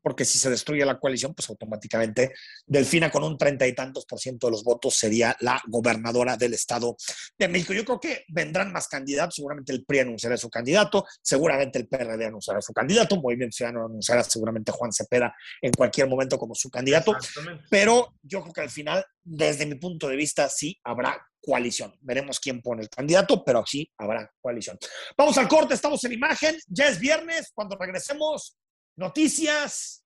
Porque 0.08 0.24
si 0.24 0.40
se 0.40 0.50
destruye 0.50 0.86
la 0.86 0.98
coalición, 0.98 1.34
pues 1.34 1.50
automáticamente 1.50 2.34
Delfina 2.66 3.12
con 3.12 3.26
un 3.26 3.38
treinta 3.38 3.68
y 3.68 3.76
tantos 3.76 4.06
por 4.06 4.22
ciento 4.22 4.48
de 4.48 4.52
los 4.52 4.64
votos 4.64 4.96
sería 4.96 5.36
la 5.42 5.62
gobernadora 5.68 6.38
del 6.38 6.54
Estado 6.54 6.96
de 7.38 7.50
México. 7.50 7.74
Yo 7.74 7.84
creo 7.84 8.00
que 8.00 8.24
vendrán 8.30 8.72
más 8.72 8.88
candidatos. 8.88 9.36
Seguramente 9.36 9.74
el 9.74 9.84
PRI 9.84 10.00
anunciará 10.00 10.38
su 10.38 10.50
candidato, 10.50 11.06
seguramente 11.22 11.80
el 11.80 11.90
PRD 11.90 12.26
anunciará 12.26 12.62
su 12.62 12.72
candidato, 12.72 13.18
Movimiento 13.18 13.54
Ciudadano 13.58 13.88
anunciará 13.88 14.24
seguramente 14.24 14.72
Juan 14.72 14.94
Cepeda 14.94 15.36
en 15.62 15.74
cualquier 15.74 16.08
momento 16.08 16.38
como 16.38 16.56
su 16.56 16.70
candidato. 16.70 17.14
Pero 17.70 18.14
yo 18.22 18.42
creo 18.44 18.54
que 18.54 18.62
al 18.62 18.70
final, 18.70 19.04
desde 19.26 19.66
mi 19.66 19.76
punto 19.76 20.08
de 20.08 20.16
vista, 20.16 20.48
sí 20.48 20.80
habrá 20.86 21.22
coalición. 21.42 21.94
Veremos 22.00 22.40
quién 22.40 22.62
pone 22.62 22.82
el 22.82 22.90
candidato, 22.90 23.44
pero 23.44 23.66
sí 23.66 23.92
habrá 23.98 24.32
coalición. 24.40 24.78
Vamos 25.18 25.38
al 25.38 25.50
corte, 25.50 25.74
estamos 25.74 26.02
en 26.06 26.14
imagen. 26.14 26.58
Ya 26.68 26.88
es 26.88 26.98
viernes. 26.98 27.52
Cuando 27.54 27.76
regresemos, 27.78 28.58
noticias, 28.98 30.04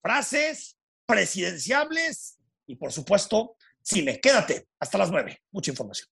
frases 0.00 0.78
presidenciables 1.06 2.38
y, 2.66 2.76
por 2.76 2.92
supuesto, 2.92 3.56
cine. 3.82 4.20
Quédate 4.20 4.68
hasta 4.80 4.98
las 4.98 5.10
nueve. 5.10 5.42
Mucha 5.50 5.70
información. 5.70 6.08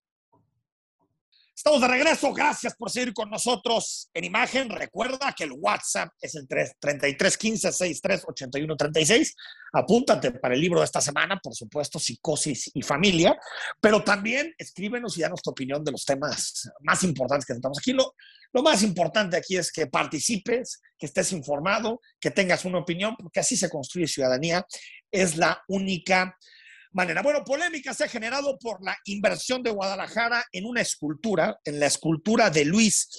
Estamos 1.55 1.81
de 1.81 1.87
regreso. 1.87 2.33
Gracias 2.33 2.75
por 2.75 2.89
seguir 2.89 3.13
con 3.13 3.29
nosotros 3.29 4.09
en 4.11 4.23
imagen. 4.23 4.69
Recuerda 4.69 5.33
que 5.37 5.43
el 5.43 5.51
WhatsApp 5.51 6.09
es 6.19 6.33
el 6.33 6.47
3315 6.47 7.71
638136. 7.71 9.35
Apúntate 9.71 10.31
para 10.31 10.55
el 10.55 10.61
libro 10.61 10.79
de 10.79 10.85
esta 10.85 10.99
semana, 10.99 11.39
por 11.41 11.53
supuesto, 11.53 11.99
Psicosis 11.99 12.71
y 12.73 12.81
Familia. 12.81 13.37
Pero 13.79 14.03
también 14.03 14.51
escríbenos 14.57 15.15
y 15.17 15.21
danos 15.21 15.43
tu 15.43 15.51
opinión 15.51 15.83
de 15.83 15.91
los 15.91 16.03
temas 16.05 16.69
más 16.81 17.03
importantes 17.03 17.45
que 17.45 17.53
tratamos 17.53 17.77
aquí. 17.77 17.93
Lo, 17.93 18.15
lo 18.51 18.63
más 18.63 18.81
importante 18.81 19.37
aquí 19.37 19.55
es 19.55 19.71
que 19.71 19.85
participes, 19.85 20.81
que 20.97 21.05
estés 21.05 21.31
informado, 21.33 22.01
que 22.19 22.31
tengas 22.31 22.65
una 22.65 22.79
opinión, 22.79 23.15
porque 23.15 23.41
así 23.41 23.55
se 23.55 23.69
construye 23.69 24.07
ciudadanía. 24.07 24.65
Es 25.11 25.37
la 25.37 25.63
única 25.67 26.35
manera. 26.93 27.21
Bueno, 27.21 27.43
polémica 27.43 27.93
se 27.93 28.05
ha 28.05 28.07
generado 28.07 28.57
por 28.59 28.83
la 28.83 28.97
inversión 29.05 29.61
de 29.63 29.71
Guadalajara 29.71 30.45
en 30.51 30.65
una 30.65 30.81
escultura, 30.81 31.59
en 31.65 31.79
la 31.79 31.87
escultura 31.87 32.49
de 32.49 32.65
Luis 32.65 33.09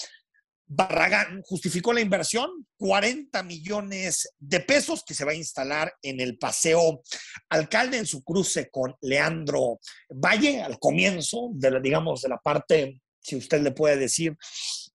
Barragán. 0.67 1.43
Justificó 1.43 1.93
la 1.93 2.01
inversión, 2.01 2.67
40 2.79 3.43
millones 3.43 4.29
de 4.39 4.61
pesos 4.61 5.05
que 5.07 5.15
se 5.15 5.25
va 5.25 5.33
a 5.33 5.37
instalar 5.37 5.93
en 6.03 6.21
el 6.21 6.39
Paseo 6.39 7.03
Alcalde 7.51 7.99
en 7.99 8.07
su 8.07 8.23
cruce 8.23 8.71
con 8.71 8.95
Leandro 9.03 9.81
Valle, 10.11 10.63
al 10.63 10.79
comienzo 10.79 11.51
de 11.53 11.71
la, 11.71 11.81
digamos, 11.81 12.23
de 12.23 12.29
la 12.29 12.39
parte, 12.39 13.01
si 13.21 13.37
usted 13.37 13.61
le 13.61 13.73
puede 13.73 13.97
decir, 13.97 14.37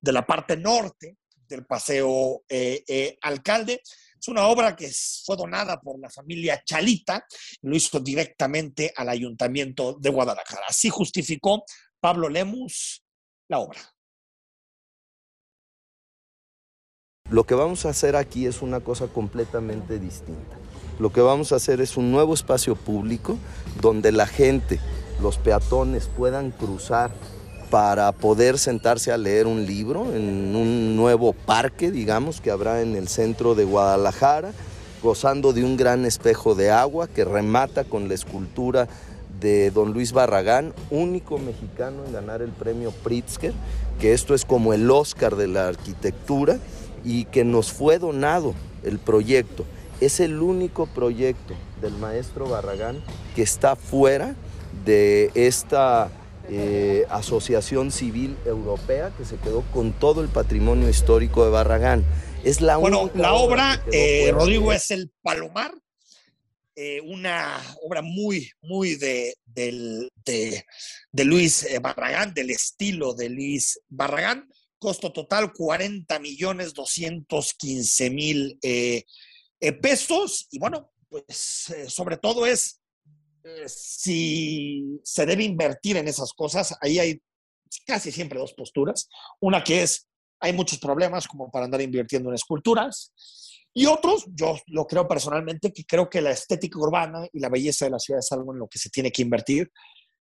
de 0.02 0.12
la 0.12 0.26
parte 0.26 0.58
norte 0.58 1.18
del 1.48 1.66
Paseo 1.66 2.44
eh, 2.48 2.84
eh, 2.88 3.18
Alcalde. 3.22 3.82
Es 4.20 4.28
una 4.28 4.48
obra 4.48 4.76
que 4.76 4.92
fue 5.26 5.38
donada 5.38 5.80
por 5.80 5.98
la 5.98 6.10
familia 6.10 6.62
Chalita 6.66 7.26
lo 7.62 7.76
hizo 7.76 8.00
directamente 8.00 8.92
al 8.96 9.08
Ayuntamiento 9.10 9.94
de 9.94 10.10
Guadalajara. 10.10 10.66
Así 10.68 10.90
justificó 10.90 11.64
Pablo 12.02 12.28
Lemus 12.28 13.02
la 13.48 13.60
obra. 13.60 13.80
Lo 17.30 17.46
que 17.46 17.54
vamos 17.54 17.86
a 17.86 17.90
hacer 17.90 18.16
aquí 18.16 18.46
es 18.46 18.62
una 18.62 18.82
cosa 18.82 19.08
completamente 19.08 20.00
distinta. 20.00 20.58
Lo 21.00 21.14
que 21.14 21.22
vamos 21.22 21.52
a 21.52 21.56
hacer 21.56 21.80
es 21.80 21.96
un 21.96 22.12
nuevo 22.12 22.34
espacio 22.34 22.76
público 22.76 23.38
donde 23.82 24.12
la 24.12 24.28
gente, 24.28 24.80
los 25.22 25.38
peatones 25.38 26.08
puedan 26.08 26.52
cruzar 26.52 27.12
para 27.70 28.12
poder 28.12 28.58
sentarse 28.58 29.12
a 29.12 29.18
leer 29.18 29.46
un 29.46 29.66
libro 29.66 30.14
en 30.14 30.56
un 30.56 30.96
nuevo 30.96 31.34
parque, 31.34 31.92
digamos, 31.92 32.42
que 32.42 32.52
habrá 32.52 32.82
en 32.82 32.96
el 32.96 33.08
centro 33.08 33.54
de 33.54 33.64
Guadalajara, 33.64 34.52
gozando 35.04 35.54
de 35.54 35.64
un 35.64 35.78
gran 35.78 36.06
espejo 36.06 36.56
de 36.56 36.72
agua 36.72 37.08
que 37.08 37.26
remata 37.26 37.84
con 37.84 38.08
la 38.08 38.16
escultura 38.16 38.88
de 39.40 39.72
don 39.72 39.94
Luis 39.94 40.12
Barragán, 40.12 40.74
único 40.90 41.38
mexicano 41.38 42.04
en 42.06 42.14
ganar 42.14 42.42
el 42.42 42.50
premio 42.50 42.92
Pritzker, 42.92 43.54
que 44.00 44.14
esto 44.14 44.34
es 44.34 44.46
como 44.46 44.74
el 44.74 44.90
Oscar 44.90 45.36
de 45.36 45.48
la 45.48 45.68
arquitectura 45.68 46.58
y 47.06 47.26
que 47.26 47.46
nos 47.46 47.72
fue 47.72 48.00
donado 48.00 48.54
el 48.84 49.00
proyecto. 49.00 49.66
Es 50.02 50.20
el 50.20 50.42
único 50.42 50.88
proyecto 50.88 51.54
del 51.82 51.94
maestro 51.94 52.50
Barragán 52.50 53.02
que 53.36 53.44
está 53.44 53.76
fuera 53.76 54.36
de 54.86 55.32
esta 55.36 56.10
eh, 56.51 57.06
Asociación 57.10 57.91
Civil 57.91 58.36
Europea 58.46 59.13
que 59.18 59.25
se 59.25 59.38
quedó 59.38 59.62
con 59.72 59.94
todo 59.94 60.22
el 60.22 60.29
patrimonio 60.29 60.89
histórico 60.89 61.46
de 61.46 61.51
Barragán. 61.51 62.03
Es 62.44 62.62
la 62.62 62.77
bueno, 62.77 63.12
la 63.13 63.34
obra, 63.34 63.84
eh, 63.91 64.32
Rodrigo, 64.32 64.74
es 64.74 64.89
el 64.91 65.12
Palomar, 65.22 65.74
eh, 66.75 67.01
una 67.01 67.62
obra 67.84 68.01
muy, 68.01 68.50
muy 68.62 68.96
de, 68.96 69.36
de, 69.46 70.63
Luis 71.24 71.68
Barragán, 71.82 72.34
del 72.34 72.50
estilo 72.50 73.13
de 73.13 73.29
Luis 73.29 73.79
Barragán. 73.88 74.50
Costo 74.79 75.12
total 75.12 75.51
40 75.53 76.18
millones 76.20 76.74
215 76.74 78.10
mil 78.10 78.58
pesos. 79.82 80.48
Y 80.51 80.58
bueno, 80.58 80.91
pues 81.10 81.74
sobre 81.89 82.18
todo 82.18 82.46
es 82.46 82.79
si 83.67 85.00
se 85.03 85.25
debe 85.25 85.43
invertir 85.43 85.98
en 85.98 86.08
esas 86.08 86.34
cosas, 86.34 86.75
ahí 86.81 87.00
hay 87.00 87.22
casi 87.86 88.12
siempre 88.12 88.39
dos 88.39 88.53
posturas. 88.53 89.10
Una 89.39 89.63
que 89.63 89.84
es, 89.84 90.08
hay 90.39 90.53
muchos 90.53 90.79
problemas 90.79 91.27
como 91.27 91.51
para 91.51 91.65
andar 91.65 91.81
invirtiendo 91.81 92.29
en 92.29 92.36
esculturas. 92.36 93.13
Y 93.74 93.86
otros, 93.86 94.25
yo 94.34 94.58
lo 94.67 94.88
creo 94.88 95.08
personalmente, 95.08 95.72
que 95.72 95.86
creo 95.86 96.10
que 96.10 96.22
la 96.22 96.31
estética 96.31 96.79
urbana 96.79 97.27
y 97.31 97.39
la 97.39 97.50
belleza 97.50 97.86
de 97.86 97.91
la 97.91 98.00
ciudad 98.00 98.19
es 98.19 98.31
algo 98.31 98.53
en 98.53 98.60
lo 98.60 98.67
que 98.67 98.79
se 98.79 98.89
tiene 98.89 99.12
que 99.12 99.22
invertir. 99.22 99.72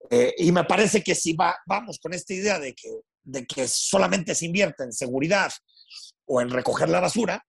Eh, 0.09 0.33
y 0.37 0.51
me 0.51 0.63
parece 0.65 1.01
que 1.01 1.15
si 1.15 1.33
va, 1.33 1.55
vamos 1.65 1.99
con 1.99 2.13
esta 2.13 2.33
idea 2.33 2.59
de 2.59 2.73
que, 2.73 2.89
de 3.23 3.45
que 3.45 3.67
solamente 3.67 4.35
se 4.35 4.45
invierte 4.45 4.83
en 4.83 4.93
seguridad 4.93 5.51
o 6.25 6.41
en 6.41 6.49
recoger 6.49 6.89
la 6.89 6.99
basura, 6.99 7.43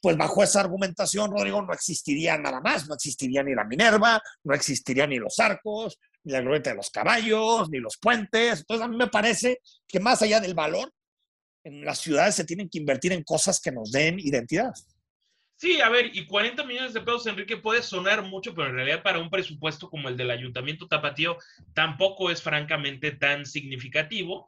pues 0.00 0.16
bajo 0.16 0.42
esa 0.42 0.60
argumentación, 0.60 1.30
Rodrigo, 1.30 1.62
no 1.62 1.72
existiría 1.72 2.36
nada 2.38 2.60
más, 2.60 2.88
no 2.88 2.94
existiría 2.94 3.42
ni 3.42 3.54
la 3.54 3.64
Minerva, 3.64 4.20
no 4.44 4.54
existiría 4.54 5.06
ni 5.06 5.18
los 5.18 5.38
arcos, 5.38 5.98
ni 6.24 6.32
la 6.32 6.40
glorieta 6.40 6.70
de 6.70 6.76
los 6.76 6.90
caballos, 6.90 7.70
ni 7.70 7.78
los 7.78 7.96
puentes. 7.98 8.60
Entonces 8.60 8.84
a 8.84 8.88
mí 8.88 8.96
me 8.96 9.08
parece 9.08 9.60
que 9.86 10.00
más 10.00 10.22
allá 10.22 10.40
del 10.40 10.54
valor, 10.54 10.92
en 11.64 11.84
las 11.84 11.98
ciudades 11.98 12.36
se 12.36 12.44
tienen 12.44 12.68
que 12.68 12.78
invertir 12.78 13.12
en 13.12 13.24
cosas 13.24 13.60
que 13.60 13.72
nos 13.72 13.90
den 13.90 14.20
identidad. 14.20 14.72
Sí, 15.58 15.80
a 15.80 15.88
ver, 15.88 16.14
y 16.14 16.26
40 16.26 16.64
millones 16.64 16.92
de 16.92 17.00
pesos, 17.00 17.26
Enrique, 17.26 17.56
puede 17.56 17.82
sonar 17.82 18.22
mucho, 18.22 18.54
pero 18.54 18.68
en 18.68 18.74
realidad 18.74 19.02
para 19.02 19.18
un 19.18 19.30
presupuesto 19.30 19.88
como 19.88 20.10
el 20.10 20.16
del 20.16 20.30
Ayuntamiento 20.30 20.86
Tapatío 20.86 21.38
tampoco 21.72 22.30
es 22.30 22.42
francamente 22.42 23.12
tan 23.12 23.46
significativo. 23.46 24.46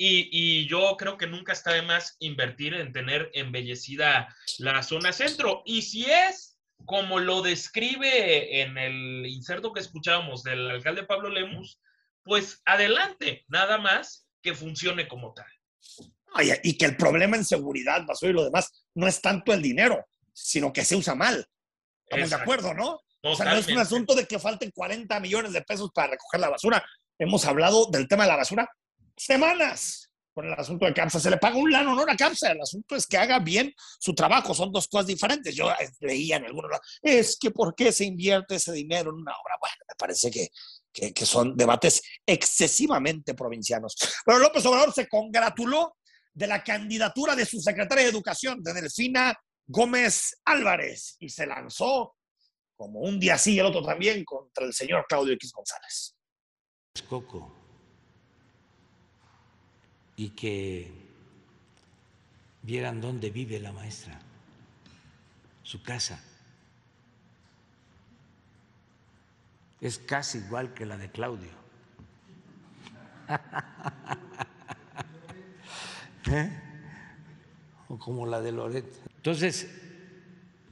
Y, 0.00 0.68
yo 0.68 0.96
creo 0.96 1.18
que 1.18 1.26
nunca 1.26 1.52
está 1.52 1.72
de 1.72 1.82
más 1.82 2.16
invertir 2.20 2.74
en 2.74 2.92
tener 2.92 3.30
embellecida 3.34 4.34
la 4.58 4.82
zona 4.84 5.12
centro. 5.12 5.62
Y 5.66 5.82
si 5.82 6.04
es 6.04 6.56
como 6.86 7.18
lo 7.18 7.42
describe 7.42 8.62
en 8.62 8.78
el 8.78 9.26
inserto 9.26 9.72
que 9.72 9.80
escuchábamos 9.80 10.44
del 10.44 10.70
alcalde 10.70 11.02
Pablo 11.02 11.28
Lemus, 11.28 11.80
pues 12.22 12.62
adelante, 12.64 13.44
nada 13.48 13.78
más 13.78 14.28
que 14.40 14.54
funcione 14.54 15.08
como 15.08 15.34
tal. 15.34 15.46
y 16.62 16.78
que 16.78 16.84
el 16.84 16.96
problema 16.96 17.36
en 17.36 17.44
seguridad, 17.44 18.06
y 18.22 18.26
lo 18.28 18.44
demás, 18.44 18.86
no 18.94 19.08
es 19.08 19.20
tanto 19.20 19.52
el 19.52 19.60
dinero, 19.60 20.06
sino 20.32 20.72
que 20.72 20.84
se 20.84 20.94
usa 20.94 21.16
mal. 21.16 21.44
Estamos 22.04 22.30
de 22.30 22.36
acuerdo, 22.36 22.72
¿no? 22.72 23.00
O 23.22 23.34
sea, 23.34 23.46
no 23.46 23.56
es 23.56 23.66
un 23.66 23.78
asunto 23.78 24.14
de 24.14 24.26
que 24.26 24.38
falten 24.38 24.70
40 24.70 25.18
millones 25.18 25.52
de 25.52 25.62
pesos 25.62 25.90
para 25.92 26.12
recoger 26.12 26.40
la 26.40 26.50
basura. 26.50 26.84
Hemos 27.18 27.44
hablado 27.44 27.86
del 27.90 28.06
tema 28.06 28.22
de 28.22 28.28
la 28.28 28.36
basura 28.36 28.70
semanas 29.18 30.08
con 30.38 30.46
el 30.46 30.52
asunto 30.52 30.86
de 30.86 30.94
CAPSA. 30.94 31.18
Se 31.18 31.30
le 31.30 31.38
paga 31.38 31.56
un 31.56 31.68
lano, 31.68 31.96
no 31.96 32.02
a 32.02 32.14
CAPSA. 32.14 32.52
El 32.52 32.60
asunto 32.60 32.94
es 32.94 33.08
que 33.08 33.16
haga 33.16 33.40
bien 33.40 33.74
su 33.98 34.14
trabajo. 34.14 34.54
Son 34.54 34.70
dos 34.70 34.86
cosas 34.86 35.08
diferentes. 35.08 35.52
Yo 35.52 35.68
eh, 35.68 35.90
leía 35.98 36.36
en 36.36 36.44
algunos 36.44 36.70
es 37.02 37.36
que 37.40 37.50
¿por 37.50 37.74
qué 37.74 37.90
se 37.90 38.04
invierte 38.04 38.54
ese 38.54 38.70
dinero 38.70 39.10
en 39.10 39.16
una 39.16 39.32
obra? 39.32 39.56
Bueno, 39.60 39.74
me 39.88 39.94
parece 39.98 40.30
que, 40.30 40.48
que, 40.92 41.12
que 41.12 41.26
son 41.26 41.56
debates 41.56 42.00
excesivamente 42.24 43.34
provincianos. 43.34 43.96
Pero 44.24 44.38
López 44.38 44.64
Obrador 44.66 44.92
se 44.94 45.08
congratuló 45.08 45.96
de 46.32 46.46
la 46.46 46.62
candidatura 46.62 47.34
de 47.34 47.44
su 47.44 47.60
secretaria 47.60 48.04
de 48.04 48.10
Educación, 48.10 48.62
de 48.62 48.74
Delfina 48.74 49.34
Gómez 49.66 50.38
Álvarez, 50.44 51.16
y 51.18 51.28
se 51.30 51.46
lanzó 51.46 52.14
como 52.76 53.00
un 53.00 53.18
día 53.18 53.36
sí 53.36 53.54
y 53.54 53.58
el 53.58 53.66
otro 53.66 53.82
también 53.82 54.24
contra 54.24 54.64
el 54.64 54.72
señor 54.72 55.04
Claudio 55.08 55.34
X 55.34 55.50
González. 55.52 56.14
Coco 57.08 57.57
y 60.18 60.28
que 60.30 60.90
vieran 62.62 63.00
dónde 63.00 63.30
vive 63.30 63.60
la 63.60 63.70
maestra, 63.70 64.18
su 65.62 65.80
casa. 65.84 66.20
Es 69.80 70.00
casi 70.00 70.38
igual 70.38 70.74
que 70.74 70.86
la 70.86 70.96
de 70.96 71.08
Claudio. 71.08 71.52
¿Eh? 76.32 76.50
O 77.86 77.96
como 77.96 78.26
la 78.26 78.40
de 78.40 78.50
Loret. 78.50 78.86
Entonces, 79.16 79.72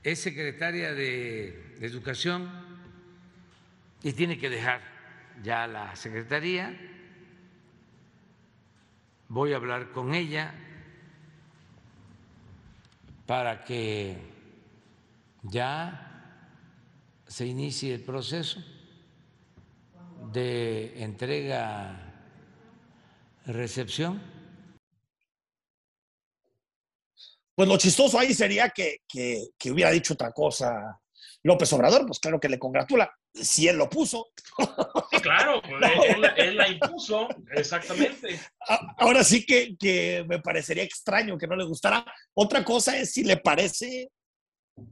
es 0.02 0.20
secretaria 0.20 0.92
de 0.92 1.76
Educación 1.80 2.50
y 4.02 4.12
tiene 4.12 4.38
que 4.38 4.50
dejar 4.50 4.80
ya 5.44 5.68
la 5.68 5.94
secretaría 5.94 6.76
voy 9.28 9.52
a 9.52 9.56
hablar 9.56 9.92
con 9.92 10.14
ella 10.14 10.54
para 13.26 13.64
que 13.64 14.18
ya 15.42 16.06
se 17.26 17.46
inicie 17.46 17.94
el 17.94 18.02
proceso 18.02 18.62
de 20.32 21.02
entrega 21.02 22.06
recepción. 23.46 24.22
Pues 27.54 27.68
lo 27.68 27.78
chistoso 27.78 28.18
ahí 28.18 28.34
sería 28.34 28.68
que, 28.70 28.98
que, 29.08 29.48
que, 29.58 29.70
hubiera 29.70 29.90
dicho 29.90 30.14
otra 30.14 30.30
cosa 30.30 31.00
López 31.42 31.72
Obrador, 31.72 32.06
pues 32.06 32.20
claro 32.20 32.38
que 32.38 32.48
le 32.48 32.58
congratula 32.58 33.15
si 33.42 33.68
él 33.68 33.77
lo 33.77 33.88
puso. 33.88 34.29
Sí, 35.11 35.20
claro, 35.20 35.62
él, 36.37 36.57
la 36.57 36.68
impuso, 36.68 37.29
exactamente. 37.55 38.40
Ahora 38.99 39.22
sí 39.22 39.44
que, 39.44 39.77
que, 39.77 40.25
me 40.29 40.40
parecería 40.40 40.83
extraño 40.83 41.38
que 41.38 41.46
no 41.46 41.57
le 41.57 41.64
gustara. 41.64 42.05
Otra 42.35 42.64
cosa 42.64 42.96
es 42.96 43.12
si 43.12 43.25
le 43.25 43.37
parece 43.37 44.11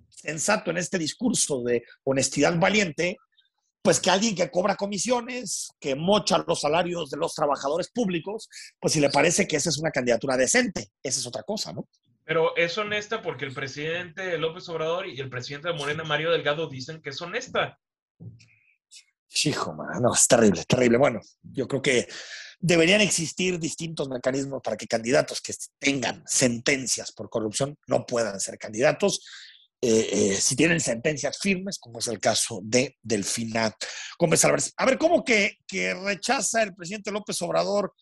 sensato 0.09 0.71
en 0.71 0.79
este 0.79 0.99
discurso 0.99 1.63
de 1.63 1.83
honestidad 2.05 2.59
valiente, 2.59 3.17
pues 3.83 4.01
que 4.01 4.11
alguien 4.11 4.35
que 4.35 4.51
cobra 4.51 4.77
comisiones, 4.77 5.69
que 5.79 5.95
mocha 5.95 6.43
los 6.47 6.63
salarios 6.63 7.11
de 7.11 7.19
los 7.19 7.35
trabajadores 7.35 7.91
públicos, 7.91 8.49
pues 8.81 8.95
si 8.95 9.01
le 9.01 9.11
parece 9.11 9.47
que 9.47 9.57
esa 9.57 9.69
es 9.69 9.79
una 9.79 9.91
candidatura 9.91 10.39
decente, 10.39 10.89
esa 11.03 11.21
es 11.21 11.27
otra 11.27 11.43
cosa, 11.43 11.73
¿no? 11.73 11.87
Pero 12.25 12.57
es 12.57 12.79
honesta 12.79 13.21
porque 13.21 13.45
el 13.45 13.53
presidente 13.53 14.39
López 14.39 14.67
Obrador 14.71 15.07
y 15.07 15.21
el 15.21 15.29
presidente 15.29 15.69
de 15.69 15.75
Morena, 15.75 16.05
Mario 16.05 16.31
Delgado, 16.31 16.69
dicen 16.69 17.03
que 17.03 17.11
es 17.11 17.21
honesta. 17.21 17.79
Hijo, 19.45 19.77
no, 20.01 20.15
es 20.15 20.29
terrible, 20.29 20.65
terrible. 20.65 20.97
Bueno, 20.97 21.21
yo 21.43 21.67
creo 21.67 21.83
que 21.83 22.07
deberían 22.61 23.01
existir 23.01 23.59
distintos 23.59 24.09
mecanismos 24.09 24.63
para 24.63 24.77
que 24.77 24.87
candidatos 24.87 25.41
que 25.41 25.53
tengan 25.79 26.23
sentencias 26.27 27.13
por 27.13 27.29
corrupción 27.29 27.77
no 27.87 28.07
puedan 28.07 28.39
ser 28.41 28.59
candidatos. 28.59 29.27
Eh, 29.81 30.09
eh, 30.13 30.35
si 30.37 30.57
tienen 30.57 30.81
sentencias 30.81 31.39
firmes, 31.39 31.79
como 31.79 31.99
es 31.99 32.09
el 32.09 32.21
caso 32.21 32.61
de 32.63 32.97
Delfina 33.03 33.77
Gómez 34.19 34.45
Álvarez. 34.45 34.73
A 34.77 34.87
ver, 34.87 34.97
¿cómo 34.97 35.23
que, 35.23 35.59
que 35.67 35.93
rechaza 35.93 36.63
el 36.63 36.75
presidente 36.75 37.11
López 37.11 37.43
Obrador 37.43 37.93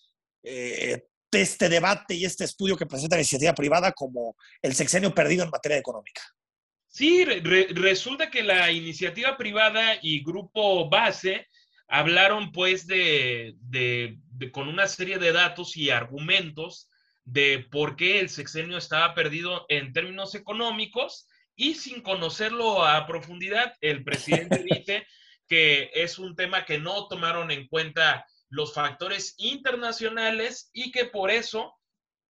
eh, 0.45 1.07
este 1.33 1.69
debate 1.69 2.15
y 2.15 2.25
este 2.25 2.45
estudio 2.45 2.77
que 2.77 2.87
presenta 2.87 3.17
la 3.17 3.23
iniciativa 3.23 3.55
privada 3.55 3.93
como 3.93 4.37
el 4.61 4.75
sexenio 4.75 5.15
perdido 5.15 5.45
en 5.45 5.51
materia 5.51 5.79
económica? 5.79 6.23
Sí, 6.93 7.25
resulta 7.25 8.29
que 8.31 8.43
la 8.43 8.71
iniciativa 8.71 9.39
privada 9.39 9.99
y 10.03 10.23
grupo 10.23 10.91
base 10.91 11.49
hablaron 11.89 12.53
pues 12.53 12.87
de, 12.87 13.57
con 14.53 14.69
una 14.69 14.87
serie 14.87 15.19
de 15.19 15.33
datos 15.33 15.75
y 15.79 15.89
argumentos 15.89 16.91
de 17.25 17.67
por 17.71 17.97
qué 17.97 18.21
el 18.21 18.29
sexenio 18.29 18.77
estaba 18.77 19.15
perdido 19.15 19.65
en 19.71 19.95
términos 19.95 20.35
económicos 20.35 21.27
y 21.57 21.77
sin 21.77 22.03
conocerlo 22.03 22.85
a 22.85 23.07
profundidad, 23.07 23.75
el 23.81 24.05
presidente 24.05 24.63
dice 24.71 25.07
que 25.49 25.91
es 25.95 26.19
un 26.19 26.37
tema 26.37 26.67
que 26.67 26.79
no 26.79 27.09
tomaron 27.09 27.51
en 27.51 27.69
cuenta 27.69 28.27
los 28.51 28.75
factores 28.75 29.35
internacionales 29.39 30.69
y 30.75 30.93
que 30.93 31.07
por 31.07 31.31
eso 31.31 31.75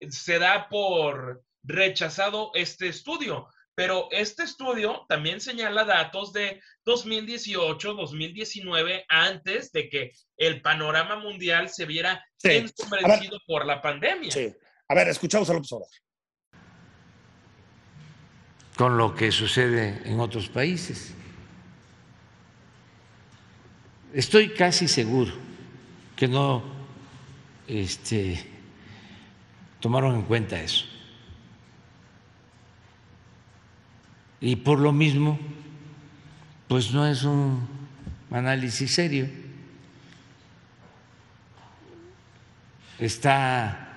se 0.09 0.39
da 0.39 0.69
por 0.69 1.43
rechazado 1.65 2.53
este 2.55 2.87
estudio. 2.87 3.49
Pero 3.75 4.09
este 4.11 4.43
estudio 4.43 5.07
también 5.09 5.41
señala 5.41 5.85
datos 5.85 6.33
de 6.33 6.61
2018, 6.85 7.95
2019, 7.95 9.07
antes 9.09 9.73
de 9.73 9.89
que 9.89 10.13
el 10.37 10.61
panorama 10.61 11.17
mundial 11.17 11.71
se 11.71 11.87
viera 11.87 12.25
ensombrecido 12.43 13.39
por 13.47 13.65
la 13.65 13.81
pandemia. 13.81 14.31
Sí. 14.31 14.53
A 14.89 14.95
ver, 14.95 15.09
escuchamos 15.09 15.49
a 15.49 15.55
López 15.55 15.71
Con 18.77 18.99
lo 18.99 19.15
que 19.15 19.33
sucede 19.33 20.03
en 20.05 20.21
otros 20.21 20.51
países. 20.51 21.15
Estoy 24.13 24.53
casi 24.53 24.87
seguro 24.87 25.33
que 26.15 26.29
no 26.29 26.63
este, 27.67 28.47
tomaron 29.81 30.17
en 30.17 30.23
cuenta 30.23 30.61
eso. 30.61 30.85
Y 34.43 34.57
por 34.57 34.81
lo 34.81 34.93
mismo, 34.93 35.39
pues 36.67 36.93
no 36.93 37.07
es 37.07 37.23
un 37.23 37.69
análisis 38.29 38.93
serio. 38.93 39.29
Está 42.99 43.89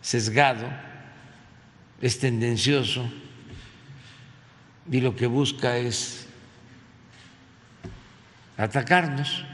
sesgado, 0.00 0.66
es 2.00 2.18
tendencioso 2.18 3.06
y 4.90 5.02
lo 5.02 5.14
que 5.14 5.26
busca 5.26 5.76
es 5.76 6.28
atacarnos. 8.56 9.44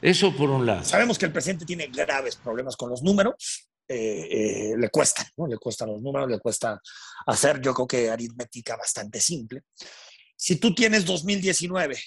Eso 0.00 0.36
por 0.36 0.50
un 0.50 0.66
lado. 0.66 0.82
Sabemos 0.82 1.16
que 1.16 1.26
el 1.26 1.32
presidente 1.32 1.64
tiene 1.64 1.86
graves 1.86 2.34
problemas 2.34 2.76
con 2.76 2.90
los 2.90 3.04
números. 3.04 3.68
Eh, 3.94 4.28
eh, 4.30 4.74
le 4.78 4.88
cuesta, 4.88 5.22
¿no? 5.36 5.46
Le 5.46 5.58
cuestan 5.58 5.90
los 5.90 6.00
números, 6.00 6.30
le 6.30 6.38
cuesta 6.38 6.80
hacer, 7.26 7.60
yo 7.60 7.74
creo 7.74 7.86
que 7.86 8.10
aritmética 8.10 8.74
bastante 8.74 9.20
simple. 9.20 9.64
Si 10.34 10.56
tú 10.56 10.74
tienes 10.74 11.04
2019 11.04 11.98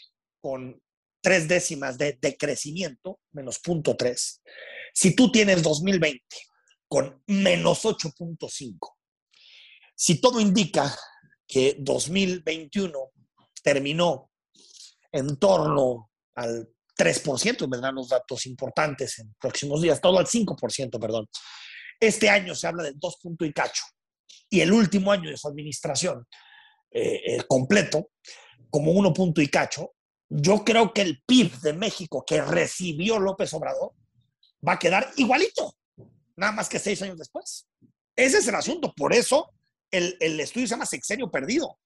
con 0.42 0.82
tres 1.22 1.48
décimas 1.48 1.96
de 2.00 2.18
decrecimiento, 2.20 3.20
menos 3.34 3.62
0.3, 3.62 4.42
si 4.96 5.16
tú 5.16 5.32
tienes 5.32 5.62
2020 5.62 6.24
con 6.88 7.22
menos 7.28 7.86
8.5, 7.86 8.96
si 9.96 10.20
todo 10.20 10.40
indica 10.40 10.92
que 11.48 11.76
2021 11.78 13.12
terminó 13.62 14.32
en 15.12 15.38
torno 15.38 16.10
al 16.34 16.68
3%, 16.98 17.70
vendrán 17.70 17.94
los 17.94 18.10
datos 18.10 18.48
importantes 18.48 19.20
en 19.20 19.36
próximos 19.40 19.84
días, 19.84 20.02
todo 20.02 20.18
al 20.18 20.26
5%, 20.26 21.00
perdón. 21.00 21.28
Este 22.00 22.30
año 22.30 22.56
se 22.56 22.68
habla 22.68 22.84
del 22.84 22.98
2 22.98 23.18
punto 23.22 23.46
y 23.46 23.54
cacho. 23.54 23.84
Y 24.50 24.62
el 24.62 24.72
último 24.72 25.12
año 25.12 25.30
de 25.30 25.38
su 25.38 25.48
administración 25.48 26.26
eh, 26.92 27.44
completo, 27.48 28.10
como 28.70 28.92
1 28.92 29.14
punto 29.14 29.42
y 29.42 29.48
cacho, 29.48 29.94
yo 30.30 30.64
creo 30.64 30.94
que 30.94 31.02
el 31.02 31.22
PIB 31.26 31.60
de 31.62 31.74
México 31.74 32.24
que 32.26 32.42
recibió 32.42 33.20
López 33.20 33.54
Obrador 33.54 33.94
va 34.68 34.74
a 34.74 34.80
quedar 34.80 35.12
igualito, 35.18 35.76
nada 36.36 36.52
más 36.52 36.68
que 36.68 36.80
seis 36.80 37.02
años 37.02 37.18
después. 37.18 37.68
Ese 38.16 38.40
es 38.40 38.48
el 38.48 38.56
asunto. 38.56 38.94
Por 38.96 39.14
eso 39.14 39.52
el, 39.92 40.18
el 40.20 40.40
estudio 40.40 40.68
se 40.68 40.72
llama 40.72 40.86
sexenio 40.86 41.30
perdido. 41.30 41.78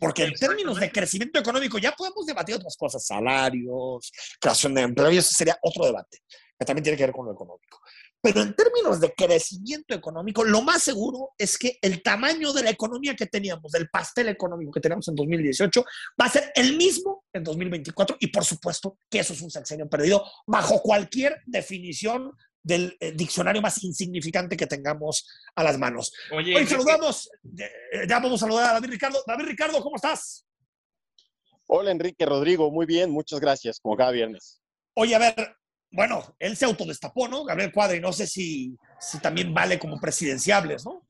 Porque 0.00 0.24
en 0.24 0.32
términos 0.32 0.80
de 0.80 0.90
crecimiento 0.90 1.38
económico 1.38 1.78
ya 1.78 1.92
podemos 1.92 2.26
debatir 2.26 2.56
otras 2.56 2.76
cosas, 2.76 3.06
salarios, 3.06 4.10
creación 4.40 4.74
de 4.74 4.80
empleo, 4.80 5.12
y 5.12 5.18
eso 5.18 5.32
sería 5.32 5.58
otro 5.62 5.84
debate, 5.84 6.18
que 6.58 6.64
también 6.64 6.82
tiene 6.82 6.96
que 6.96 7.04
ver 7.04 7.12
con 7.12 7.26
lo 7.26 7.32
económico. 7.32 7.80
Pero 8.22 8.42
en 8.42 8.54
términos 8.54 9.00
de 9.00 9.14
crecimiento 9.14 9.94
económico, 9.94 10.44
lo 10.44 10.60
más 10.60 10.82
seguro 10.82 11.30
es 11.38 11.56
que 11.56 11.78
el 11.80 12.02
tamaño 12.02 12.52
de 12.52 12.62
la 12.62 12.70
economía 12.70 13.16
que 13.16 13.26
teníamos, 13.26 13.72
del 13.72 13.88
pastel 13.88 14.28
económico 14.28 14.72
que 14.72 14.80
teníamos 14.80 15.08
en 15.08 15.14
2018, 15.14 15.84
va 16.20 16.26
a 16.26 16.30
ser 16.30 16.52
el 16.54 16.76
mismo 16.76 17.24
en 17.32 17.44
2024 17.44 18.16
y 18.20 18.26
por 18.26 18.44
supuesto 18.44 18.98
que 19.08 19.20
eso 19.20 19.32
es 19.32 19.40
un 19.40 19.50
sexenio 19.50 19.88
perdido 19.88 20.22
bajo 20.46 20.82
cualquier 20.82 21.40
definición 21.46 22.32
del 22.62 22.96
eh, 23.00 23.12
diccionario 23.12 23.62
más 23.62 23.82
insignificante 23.82 24.56
que 24.56 24.66
tengamos 24.66 25.26
a 25.54 25.64
las 25.64 25.78
manos. 25.78 26.12
Oye, 26.32 26.56
Hoy 26.56 26.66
saludamos, 26.66 27.30
eh, 27.58 28.06
ya 28.08 28.18
vamos 28.18 28.42
a 28.42 28.46
saludar 28.46 28.70
a 28.70 28.72
David 28.74 28.90
Ricardo. 28.90 29.22
David 29.26 29.46
Ricardo, 29.46 29.82
¿cómo 29.82 29.96
estás? 29.96 30.46
Hola 31.66 31.92
Enrique 31.92 32.26
Rodrigo, 32.26 32.70
muy 32.70 32.84
bien, 32.84 33.10
muchas 33.10 33.38
gracias, 33.40 33.78
como 33.80 33.96
cada 33.96 34.10
viernes. 34.10 34.60
Oye, 34.94 35.14
a 35.14 35.18
ver, 35.18 35.56
bueno, 35.92 36.34
él 36.38 36.56
se 36.56 36.64
autodestapó, 36.64 37.28
¿no? 37.28 37.44
Gabriel 37.44 37.72
Cuadri, 37.72 38.00
no 38.00 38.12
sé 38.12 38.26
si, 38.26 38.76
si 38.98 39.18
también 39.20 39.54
vale 39.54 39.78
como 39.78 40.00
presidenciables, 40.00 40.84
¿no? 40.84 41.06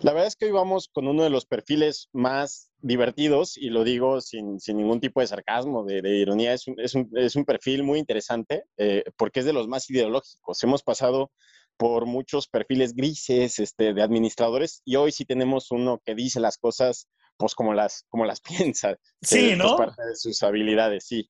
La 0.00 0.12
verdad 0.12 0.28
es 0.28 0.36
que 0.36 0.46
hoy 0.46 0.52
vamos 0.52 0.88
con 0.92 1.06
uno 1.06 1.22
de 1.22 1.30
los 1.30 1.46
perfiles 1.46 2.08
más 2.12 2.70
divertidos, 2.78 3.56
y 3.56 3.70
lo 3.70 3.84
digo 3.84 4.20
sin, 4.20 4.58
ningún 4.68 5.00
tipo 5.00 5.20
de 5.20 5.26
sarcasmo, 5.26 5.84
de, 5.84 6.16
ironía, 6.16 6.54
es 6.54 6.66
un, 6.66 6.76
es, 6.78 7.36
un, 7.36 7.44
perfil 7.44 7.82
muy 7.82 7.98
interesante 7.98 8.64
eh, 8.76 9.04
porque 9.16 9.40
es 9.40 9.46
de 9.46 9.52
los 9.52 9.68
más 9.68 9.88
ideológicos. 9.90 10.62
Hemos 10.62 10.82
pasado 10.82 11.30
por 11.76 12.06
muchos 12.06 12.48
perfiles 12.48 12.94
grises 12.94 13.58
este, 13.58 13.94
de 13.94 14.02
administradores 14.02 14.82
y 14.84 14.96
hoy 14.96 15.12
sí 15.12 15.24
tenemos 15.24 15.70
uno 15.70 16.00
que 16.04 16.14
dice 16.14 16.38
las 16.40 16.58
cosas 16.58 17.08
pues 17.40 17.54
como 17.54 17.72
las, 17.72 18.04
como 18.08 18.24
las 18.24 18.40
piensa. 18.74 18.96
Sí, 19.22 19.54
¿no? 19.56 19.76
parte 19.76 20.02
de 20.04 20.16
sus 20.16 20.42
habilidades, 20.42 21.06
sí. 21.06 21.28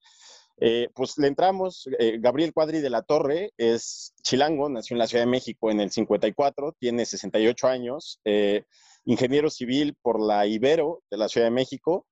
Eh, 0.63 0.91
pues 0.95 1.17
le 1.17 1.27
entramos, 1.27 1.89
eh, 1.99 2.19
Gabriel 2.21 2.53
Cuadri 2.53 2.81
de 2.81 2.91
la 2.91 3.01
Torre 3.01 3.51
es 3.57 4.13
chilango, 4.23 4.69
nació 4.69 4.95
en 4.95 4.99
la 4.99 5.07
Ciudad 5.07 5.25
de 5.25 5.31
México 5.31 5.71
en 5.71 5.81
el 5.81 5.91
54, 5.91 6.77
tiene 6.79 7.07
68 7.07 7.67
años, 7.67 8.21
eh, 8.27 8.65
ingeniero 9.07 9.49
civil 9.49 9.97
por 10.03 10.21
la 10.21 10.47
Ibero 10.47 11.03
de 11.11 11.17
la 11.17 11.31
Ciudad 11.31 11.47
de 11.47 11.53
México, 11.53 12.07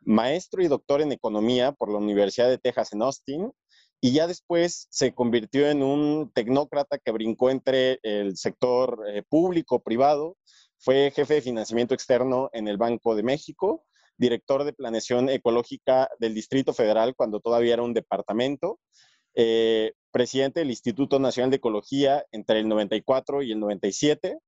maestro 0.00 0.62
y 0.62 0.68
doctor 0.68 1.02
en 1.02 1.12
economía 1.12 1.72
por 1.72 1.92
la 1.92 1.98
Universidad 1.98 2.48
de 2.48 2.56
Texas 2.56 2.94
en 2.94 3.02
Austin, 3.02 3.52
y 4.00 4.12
ya 4.12 4.26
después 4.26 4.86
se 4.88 5.12
convirtió 5.12 5.68
en 5.68 5.82
un 5.82 6.32
tecnócrata 6.32 6.96
que 6.96 7.12
brincó 7.12 7.50
entre 7.50 8.00
el 8.02 8.38
sector 8.38 8.98
público, 9.28 9.82
privado, 9.82 10.38
fue 10.78 11.12
jefe 11.14 11.34
de 11.34 11.42
financiamiento 11.42 11.92
externo 11.92 12.48
en 12.54 12.66
el 12.66 12.78
Banco 12.78 13.14
de 13.14 13.22
México, 13.22 13.84
director 14.20 14.64
de 14.64 14.74
planeación 14.74 15.30
ecológica 15.30 16.08
del 16.18 16.34
Distrito 16.34 16.74
Federal 16.74 17.14
cuando 17.16 17.40
todavía 17.40 17.74
era 17.74 17.82
un 17.82 17.94
departamento, 17.94 18.78
eh, 19.34 19.92
presidente 20.12 20.60
del 20.60 20.70
Instituto 20.70 21.18
Nacional 21.18 21.50
de 21.50 21.56
Ecología 21.56 22.24
entre 22.30 22.60
el 22.60 22.68
94 22.68 23.42
y 23.42 23.52
el 23.52 23.60
97 23.60 24.38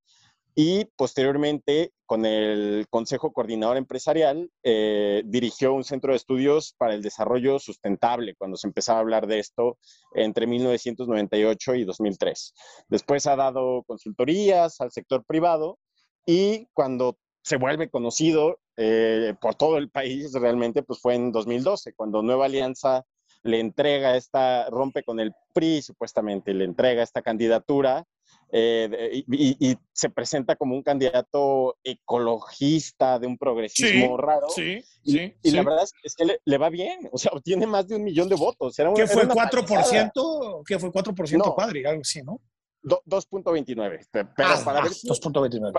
y 0.54 0.84
posteriormente 0.96 1.92
con 2.04 2.26
el 2.26 2.86
Consejo 2.90 3.32
Coordinador 3.32 3.78
Empresarial 3.78 4.50
eh, 4.62 5.22
dirigió 5.24 5.72
un 5.72 5.84
centro 5.84 6.12
de 6.12 6.18
estudios 6.18 6.74
para 6.76 6.92
el 6.92 7.00
desarrollo 7.00 7.58
sustentable 7.58 8.34
cuando 8.36 8.58
se 8.58 8.66
empezaba 8.66 8.98
a 8.98 9.00
hablar 9.00 9.26
de 9.26 9.38
esto 9.38 9.78
entre 10.14 10.46
1998 10.46 11.74
y 11.76 11.84
2003. 11.84 12.52
Después 12.88 13.26
ha 13.26 13.36
dado 13.36 13.84
consultorías 13.84 14.78
al 14.82 14.92
sector 14.92 15.24
privado 15.24 15.78
y 16.26 16.66
cuando 16.74 17.16
se 17.42 17.56
vuelve 17.56 17.88
conocido 17.88 18.58
eh, 18.76 19.34
por 19.40 19.54
todo 19.54 19.78
el 19.78 19.90
país 19.90 20.32
realmente, 20.32 20.82
pues 20.82 21.00
fue 21.00 21.14
en 21.14 21.32
2012, 21.32 21.94
cuando 21.94 22.22
Nueva 22.22 22.46
Alianza 22.46 23.04
le 23.42 23.60
entrega 23.60 24.16
esta, 24.16 24.70
rompe 24.70 25.02
con 25.02 25.20
el 25.20 25.32
PRI 25.52 25.82
supuestamente, 25.82 26.54
le 26.54 26.64
entrega 26.64 27.02
esta 27.02 27.22
candidatura 27.22 28.06
eh, 28.50 29.24
y, 29.28 29.76
se 29.92 30.10
presenta 30.10 30.56
como 30.56 30.74
un 30.74 30.82
candidato 30.82 31.76
ecologista 31.82 33.18
de 33.18 33.26
un 33.26 33.38
progresismo 33.38 34.16
raro. 34.16 34.48
Sí, 34.48 34.84
y, 35.02 35.12
sí. 35.12 35.34
Y 35.42 35.50
la 35.52 35.62
verdad 35.62 35.84
es 36.02 36.14
que 36.14 36.38
le, 36.44 36.58
va 36.58 36.68
bien, 36.68 37.08
o 37.10 37.18
sea, 37.18 37.32
obtiene 37.32 37.66
más 37.66 37.88
de 37.88 37.96
un 37.96 38.04
millón 38.04 38.28
de 38.28 38.36
votos. 38.36 38.78
Era 38.78 38.92
¿Qué, 38.94 39.06
fue 39.06 39.26
4%? 39.26 40.62
¿Qué 40.66 40.78
fue 40.78 40.90
4%? 40.90 41.38
No, 41.38 41.54
cuadri? 41.54 41.84
Algo 41.84 42.02
así, 42.02 42.22
¿no? 42.22 42.40
2.29. 42.84 44.06
Pero 44.10 44.28
ah, 44.38 44.62
para 44.64 44.80
ah, 44.80 44.82
ver 44.82 44.92
2.29 44.92 45.72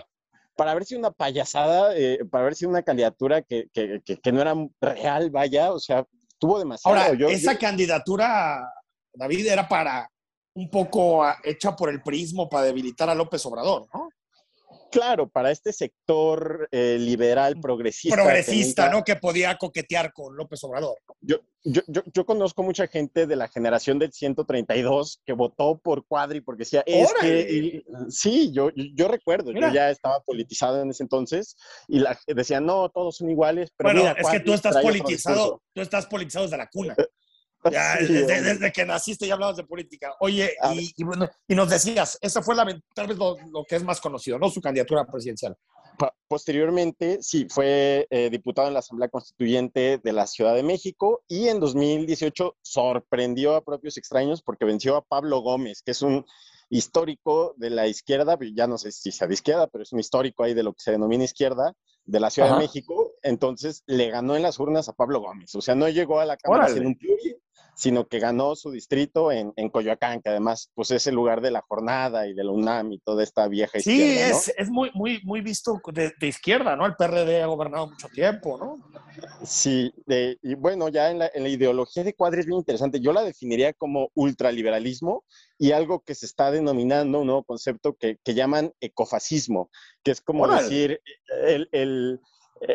para 0.55 0.71
haber 0.71 0.85
sido 0.85 0.99
una 0.99 1.11
payasada, 1.11 1.95
eh, 1.95 2.19
para 2.29 2.43
haber 2.43 2.55
sido 2.55 2.69
una 2.69 2.83
candidatura 2.83 3.41
que, 3.41 3.67
que, 3.73 4.01
que, 4.03 4.31
no 4.31 4.41
era 4.41 4.55
real, 4.81 5.29
vaya, 5.29 5.73
o 5.73 5.79
sea, 5.79 6.05
tuvo 6.37 6.59
demasiado. 6.59 6.97
Ahora, 6.97 7.31
esa 7.31 7.57
candidatura, 7.57 8.61
David, 9.13 9.47
era 9.47 9.67
para 9.67 10.09
un 10.55 10.69
poco 10.69 11.25
hecha 11.43 11.75
por 11.75 11.89
el 11.89 12.01
prismo 12.01 12.49
para 12.49 12.65
debilitar 12.65 13.09
a 13.09 13.15
López 13.15 13.45
Obrador, 13.45 13.87
¿no? 13.93 14.09
Claro, 14.93 15.27
para 15.27 15.49
este 15.49 15.73
sector 15.73 16.69
eh, 16.71 16.97
liberal 16.99 17.59
progresista. 17.59 18.15
Progresista, 18.15 18.89
¿no? 18.89 19.03
Que 19.03 19.15
podía 19.15 19.57
coquetear 19.57 20.13
con 20.13 20.35
López 20.37 20.63
Obrador. 20.63 20.99
Yo, 21.19 21.37
yo, 21.63 21.81
yo, 21.87 22.25
conozco 22.27 22.61
mucha 22.61 22.85
gente 22.85 23.25
de 23.25 23.35
la 23.35 23.47
generación 23.47 23.97
del 23.97 24.13
132 24.13 25.21
que 25.25 25.33
votó 25.33 25.79
por 25.79 26.05
Cuadri 26.05 26.41
porque 26.41 26.59
decía, 26.59 26.83
es 26.85 27.11
que. 27.19 27.83
sí, 28.09 28.51
yo, 28.53 28.69
yo 28.75 29.07
recuerdo, 29.07 29.51
yo 29.51 29.67
ya 29.73 29.89
estaba 29.89 30.19
politizado 30.19 30.83
en 30.83 30.91
ese 30.91 31.01
entonces 31.01 31.55
y 31.87 31.97
la, 31.97 32.19
decía, 32.27 32.61
no, 32.61 32.87
todos 32.89 33.17
son 33.17 33.31
iguales. 33.31 33.71
Pero 33.75 33.93
bueno, 33.93 34.15
es 34.15 34.29
que 34.29 34.41
tú 34.41 34.53
estás 34.53 34.77
politizado, 34.77 35.59
tú 35.73 35.81
estás 35.81 36.05
politizado 36.05 36.45
desde 36.45 36.57
la 36.57 36.67
cuna. 36.67 36.95
Ya, 37.71 37.95
desde, 37.97 38.71
que 38.71 38.85
naciste 38.85 39.27
ya 39.27 39.35
hablabas 39.35 39.57
de 39.57 39.63
política. 39.63 40.13
Oye, 40.19 40.55
y, 40.75 41.03
bueno, 41.03 41.29
y 41.47 41.55
nos 41.55 41.69
decías, 41.69 42.17
esa 42.21 42.41
fue 42.41 42.55
la, 42.55 42.65
tal 42.93 43.07
vez 43.07 43.17
lo, 43.17 43.37
que 43.67 43.75
es 43.75 43.83
más 43.83 44.01
conocido, 44.01 44.37
¿no? 44.37 44.49
Su 44.49 44.61
candidatura 44.61 45.05
presidencial. 45.05 45.55
Posteriormente, 46.27 47.19
sí, 47.21 47.47
fue 47.49 48.07
eh, 48.09 48.29
diputado 48.31 48.67
en 48.67 48.73
la 48.73 48.79
Asamblea 48.79 49.09
Constituyente 49.09 49.99
de 50.03 50.13
la 50.13 50.25
Ciudad 50.25 50.55
de 50.55 50.63
México 50.63 51.23
y 51.27 51.47
en 51.47 51.59
2018 51.59 52.57
sorprendió 52.61 53.55
a 53.55 53.63
propios 53.63 53.97
extraños 53.97 54.41
porque 54.41 54.65
venció 54.65 54.95
a 54.95 55.03
Pablo 55.03 55.41
Gómez, 55.41 55.83
que 55.83 55.91
es 55.91 56.01
un 56.01 56.25
histórico 56.69 57.53
de 57.57 57.69
la 57.69 57.87
izquierda, 57.87 58.37
ya 58.55 58.65
no 58.65 58.79
sé 58.79 58.91
si 58.91 59.11
sea 59.11 59.27
de 59.27 59.35
izquierda, 59.35 59.67
pero 59.67 59.83
es 59.83 59.93
un 59.93 59.99
histórico 59.99 60.43
ahí 60.43 60.55
de 60.55 60.63
lo 60.63 60.73
que 60.73 60.81
se 60.81 60.91
denomina 60.91 61.23
izquierda, 61.23 61.73
de 62.05 62.19
la 62.19 62.29
Ciudad 62.29 62.53
de 62.53 62.63
México, 62.63 63.12
entonces 63.23 63.83
le 63.87 64.09
ganó 64.09 64.35
en 64.35 64.43
las 64.43 64.59
urnas 64.59 64.89
a 64.89 64.93
Pablo 64.93 65.21
Gómez. 65.21 65.55
O 65.55 65.61
sea, 65.61 65.75
no 65.75 65.89
llegó 65.89 66.19
a 66.19 66.25
la 66.25 66.37
Cámara 66.37 66.67
sin 66.69 66.85
un 66.85 66.97
sino 67.75 68.07
que 68.07 68.19
ganó 68.19 68.55
su 68.55 68.71
distrito 68.71 69.31
en, 69.31 69.53
en, 69.55 69.69
Coyoacán, 69.69 70.21
que 70.21 70.29
además 70.29 70.69
pues 70.75 70.91
es 70.91 71.07
el 71.07 71.15
lugar 71.15 71.41
de 71.41 71.51
la 71.51 71.61
jornada 71.61 72.27
y 72.27 72.33
de 72.33 72.43
la 72.43 72.51
UNAM 72.51 72.91
y 72.93 72.99
toda 72.99 73.23
esta 73.23 73.47
vieja 73.47 73.79
izquierda. 73.79 74.39
Sí, 74.39 74.49
es, 74.49 74.53
es 74.57 74.69
muy, 74.69 74.91
muy, 74.93 75.21
muy 75.23 75.41
visto 75.41 75.81
de, 75.91 76.13
izquierda, 76.21 76.75
¿no? 76.75 76.85
El 76.85 76.95
PRD 76.95 77.41
ha 77.41 77.47
gobernado 77.47 77.87
mucho 77.87 78.07
tiempo, 78.09 78.57
¿no? 78.57 78.77
Sí, 79.43 79.91
y 80.07 80.55
bueno, 80.55 80.89
ya 80.89 81.09
en 81.09 81.19
la, 81.19 81.31
en 81.33 81.43
la, 81.43 81.49
ideología 81.49 82.03
de 82.03 82.13
Cuadri 82.13 82.41
es 82.41 82.45
bien 82.45 82.59
interesante. 82.59 82.99
Yo 82.99 83.13
la 83.13 83.23
definiría 83.23 83.73
como 83.73 84.09
ultraliberalismo 84.13 85.23
y 85.57 85.71
algo 85.71 86.01
que 86.01 86.15
se 86.15 86.25
está 86.25 86.51
denominando 86.51 87.21
un 87.21 87.27
nuevo 87.27 87.43
concepto 87.43 87.95
que, 87.95 88.17
que 88.23 88.33
llaman 88.33 88.73
ecofascismo, 88.81 89.69
que 90.03 90.11
es 90.11 90.21
como 90.21 90.47
decir 90.47 90.99
el, 91.45 91.69
el 91.71 92.19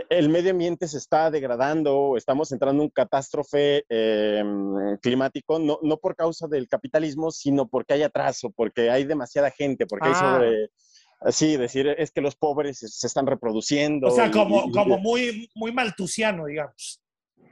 el 0.08 0.28
medio 0.28 0.50
ambiente 0.50 0.88
se 0.88 0.98
está 0.98 1.30
degradando, 1.30 2.16
estamos 2.16 2.52
entrando 2.52 2.82
en 2.82 2.86
un 2.86 2.90
catástrofe 2.90 3.84
em, 3.88 4.96
climático, 4.98 5.58
no, 5.58 5.78
no, 5.82 5.96
por 5.98 6.16
causa 6.16 6.46
del 6.46 6.68
capitalismo, 6.68 7.30
sino 7.30 7.68
porque 7.68 7.94
hay 7.94 8.02
atraso, 8.02 8.50
porque 8.50 8.90
hay 8.90 9.04
demasiada 9.04 9.50
gente, 9.50 9.86
porque 9.86 10.08
hay 10.08 10.14
ah. 10.16 10.34
sobre... 10.34 10.70
Sí, 11.32 11.56
decir, 11.56 11.88
es 11.88 12.12
que 12.12 12.20
los 12.20 12.36
pobres 12.36 12.78
se 12.78 13.06
están 13.08 13.26
reproduciendo. 13.26 14.06
O 14.06 14.10
sea, 14.12 14.30
como, 14.30 14.70
como 14.70 14.98
muy, 14.98 15.50
muy 15.56 15.72
maltusiano, 15.72 16.46
digamos. 16.46 17.02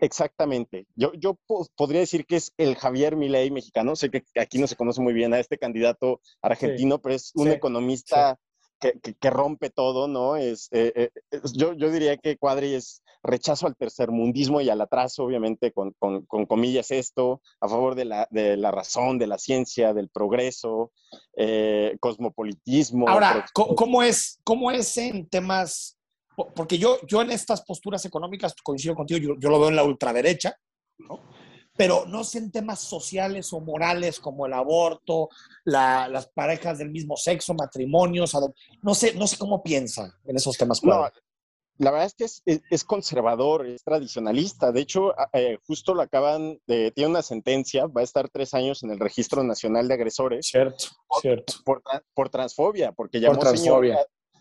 Exactamente. 0.00 0.86
Yo, 0.94 1.12
yo 1.14 1.38
podría 1.76 2.00
decir 2.00 2.26
que 2.26 2.36
es 2.36 2.52
el 2.58 2.76
Javier 2.76 3.16
Milei 3.16 3.50
mexicano. 3.50 3.96
Sé 3.96 4.10
que 4.10 4.22
aquí 4.38 4.58
no 4.58 4.66
se 4.66 4.76
conoce 4.76 5.00
muy 5.00 5.14
bien 5.14 5.34
a 5.34 5.40
este 5.40 5.58
candidato 5.58 6.20
argentino, 6.42 7.00
pero 7.00 7.14
es 7.14 7.32
un 7.34 7.48
economista 7.48 8.38
que, 8.78 9.30
rompe 9.30 9.70
todo, 9.70 10.08
¿no? 10.08 10.36
Es, 10.36 10.68
eh, 10.72 11.10
eh, 11.30 11.40
yo, 11.54 11.72
yo, 11.74 11.90
diría 11.90 12.16
que 12.16 12.36
Cuadri 12.36 12.74
es 12.74 13.02
rechazo 13.22 13.66
al 13.66 13.76
tercermundismo 13.76 14.60
y 14.60 14.70
al 14.70 14.80
atraso, 14.80 15.24
obviamente, 15.24 15.72
con, 15.72 15.92
con, 15.98 16.46
comillas 16.46 16.90
esto, 16.90 17.40
a 17.60 17.68
favor 17.68 17.94
de 17.94 18.04
la, 18.04 18.28
de 18.30 18.56
la, 18.56 18.70
razón, 18.70 19.18
de 19.18 19.26
la 19.26 19.38
ciencia, 19.38 19.92
del 19.92 20.08
progreso, 20.08 20.92
eh, 21.36 21.96
cosmopolitismo. 22.00 23.08
Ahora, 23.08 23.44
¿cómo 23.52 24.02
es, 24.02 24.38
¿cómo 24.44 24.70
es 24.70 24.96
en 24.96 25.28
temas? 25.28 25.98
Porque 26.54 26.78
yo, 26.78 26.98
yo 27.06 27.22
en 27.22 27.30
estas 27.30 27.62
posturas 27.62 28.04
económicas 28.04 28.54
coincido 28.62 28.94
contigo, 28.94 29.18
yo, 29.18 29.34
yo 29.38 29.48
lo 29.48 29.58
veo 29.58 29.70
en 29.70 29.76
la 29.76 29.84
ultraderecha, 29.84 30.54
¿no? 30.98 31.20
Pero 31.76 32.06
no 32.06 32.24
sé 32.24 32.38
en 32.38 32.50
temas 32.50 32.80
sociales 32.80 33.52
o 33.52 33.60
morales 33.60 34.20
como 34.20 34.46
el 34.46 34.52
aborto, 34.52 35.28
las 35.64 36.28
parejas 36.28 36.78
del 36.78 36.90
mismo 36.90 37.16
sexo, 37.16 37.54
matrimonios, 37.54 38.36
no 38.82 38.94
sé, 38.94 39.14
no 39.14 39.26
sé 39.26 39.38
cómo 39.38 39.62
piensa 39.62 40.18
en 40.24 40.36
esos 40.36 40.56
temas. 40.56 40.82
No, 40.82 41.08
la 41.78 41.90
verdad 41.90 42.06
es 42.06 42.14
que 42.42 42.60
es, 42.70 42.84
conservador, 42.84 43.66
es 43.66 43.84
tradicionalista. 43.84 44.72
De 44.72 44.80
hecho, 44.80 45.14
eh, 45.32 45.58
justo 45.66 45.94
lo 45.94 46.02
acaban 46.02 46.58
de, 46.66 46.90
tiene 46.92 47.10
una 47.10 47.22
sentencia, 47.22 47.86
va 47.86 48.00
a 48.00 48.04
estar 48.04 48.30
tres 48.30 48.54
años 48.54 48.82
en 48.82 48.90
el 48.90 48.98
Registro 48.98 49.42
Nacional 49.42 49.86
de 49.86 49.94
Agresores. 49.94 50.46
Cierto, 50.46 50.86
cierto. 51.20 51.54
Por, 52.14 52.30
transfobia, 52.30 52.92
porque 52.92 53.20
llamó 53.20 53.38
transfobia. 53.38 53.98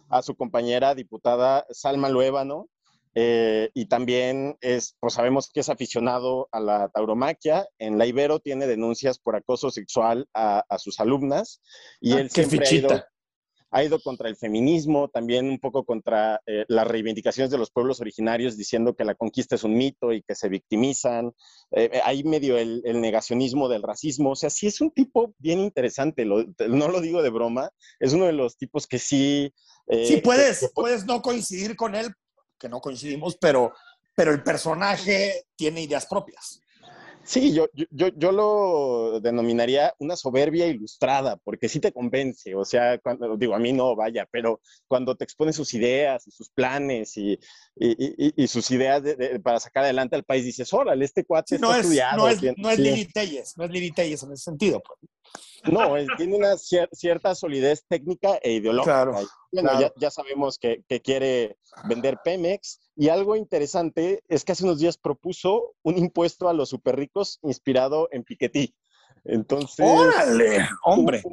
a, 0.09 0.21
su 0.21 0.35
compañera 0.35 0.95
diputada 0.95 1.65
Salma 1.71 2.07
Luébano 2.09 2.69
eh, 3.17 3.69
y 3.73 3.85
también 3.85 4.57
es, 4.59 4.97
pues 4.99 5.13
sabemos 5.13 5.49
que 5.49 5.61
es 5.61 5.69
aficionado 5.69 6.49
a 6.51 6.59
la 6.59 6.89
tauromaquia. 6.89 7.65
En 7.79 7.97
la 7.97 8.05
Ibero 8.05 8.39
tiene 8.39 8.67
denuncias 8.67 9.19
por 9.19 9.37
acoso 9.37 9.71
sexual 9.71 10.27
a, 10.33 10.63
sus 10.77 10.99
alumnas 10.99 11.61
y 12.01 12.11
ah, 12.11 12.19
él 12.19 12.29
siempre 12.29 12.67
ha 12.67 12.73
ido, 12.73 12.89
ha 13.71 13.83
ido, 13.83 14.01
contra 14.01 14.27
el 14.27 14.35
feminismo, 14.35 15.07
también 15.07 15.49
un 15.49 15.59
poco 15.59 15.85
contra 15.85 16.41
eh, 16.45 16.65
las 16.67 16.85
reivindicaciones 16.85 17.49
de 17.49 17.57
los 17.57 17.71
pueblos 17.71 18.01
originarios, 18.01 18.57
diciendo 18.57 18.95
que 18.95 19.05
la 19.05 19.15
conquista 19.15 19.55
es 19.55 19.63
un 19.63 19.77
mito 19.77 20.11
y 20.11 20.21
que 20.21 20.35
se 20.35 20.49
victimizan. 20.49 21.31
Eh, 21.71 22.01
hay 22.03 22.25
medio 22.25 22.57
el, 22.57 22.81
negacionismo 22.99 23.69
del 23.69 23.83
racismo. 23.83 24.31
O 24.31 24.35
sea, 24.35 24.49
sí 24.49 24.67
es 24.67 24.81
un 24.81 24.91
tipo 24.91 25.33
bien 25.37 25.59
interesante, 25.59 26.25
no 26.25 26.87
lo 26.89 26.99
digo 26.99 27.23
de 27.23 27.29
broma, 27.29 27.69
es 28.01 28.11
uno 28.11 28.25
de 28.25 28.33
los 28.33 28.57
tipos 28.57 28.87
que 28.87 28.99
sí... 28.99 29.53
sí, 29.89 30.17
puedes, 30.17 30.69
puedes 30.75 31.05
no 31.05 31.21
coincidir 31.21 31.77
con 31.77 31.95
él, 31.95 32.13
que 32.65 32.69
no 32.69 32.81
coincidimos, 32.81 33.37
pero, 33.39 33.73
pero 34.15 34.31
el 34.31 34.41
personaje 34.41 35.45
tiene 35.55 35.83
ideas 35.83 36.07
propias. 36.07 36.59
Sí, 37.23 37.53
yo, 37.53 37.67
yo, 37.91 38.07
yo 38.15 38.31
lo 38.31 39.19
denominaría 39.19 39.93
una 39.99 40.15
soberbia 40.15 40.65
ilustrada, 40.65 41.37
porque 41.37 41.69
sí 41.69 41.79
te 41.79 41.91
convence, 41.91 42.55
o 42.55 42.65
sea, 42.65 42.97
cuando, 42.99 43.37
digo, 43.37 43.53
a 43.55 43.59
mí 43.59 43.71
no, 43.71 43.95
vaya, 43.95 44.27
pero 44.31 44.61
cuando 44.87 45.15
te 45.15 45.23
expone 45.23 45.53
sus 45.53 45.73
ideas 45.75 46.25
y 46.27 46.31
sus 46.31 46.49
planes 46.49 47.17
y, 47.17 47.39
y, 47.75 48.43
y, 48.43 48.47
sus 48.47 48.69
ideas 48.71 49.03
para 49.43 49.59
sacar 49.59 49.83
adelante 49.83 50.15
al 50.15 50.23
país, 50.23 50.43
dices, 50.45 50.71
órale, 50.73 51.05
este 51.05 51.23
cuate 51.23 51.55
está 51.55 51.71
es, 51.71 51.77
estudiado. 51.77 52.17
No 52.17 52.27
es, 52.29 52.41
no 52.57 52.69
es 52.69 52.79
Lili 52.79 53.05
Telles, 53.05 53.57
no 53.57 53.63
es 53.65 53.71
Lili 53.71 53.91
Telles 53.91 54.21
en 54.23 54.31
ese 54.31 54.43
sentido. 54.43 54.81
Pues. 54.81 54.99
No, 55.71 55.95
tiene 56.17 56.35
una 56.35 56.55
cierta 56.57 57.33
solidez 57.33 57.85
técnica 57.87 58.37
e 58.43 58.53
ideológica. 58.53 59.05
bueno, 59.51 59.79
Ya, 59.79 59.91
ya, 59.97 60.11
sabemos 60.11 60.59
que, 60.59 60.83
que, 60.87 61.01
quiere 61.01 61.57
vender 61.85 62.19
Pemex. 62.23 62.79
Y 62.95 63.09
algo 63.09 63.35
interesante 63.35 64.23
es 64.27 64.45
que 64.45 64.51
hace 64.51 64.63
unos 64.63 64.79
días 64.79 64.97
propuso 64.97 65.73
un 65.83 65.97
impuesto 65.97 66.49
a 66.49 66.53
los 66.53 66.69
super 66.69 66.95
ricos 66.95 67.39
inspirado 67.41 68.07
en 68.11 68.23
Piketty. 68.23 68.75
Entonces. 69.23 69.85
¡Órale! 69.85 70.67
¡Hombre! 70.83 71.23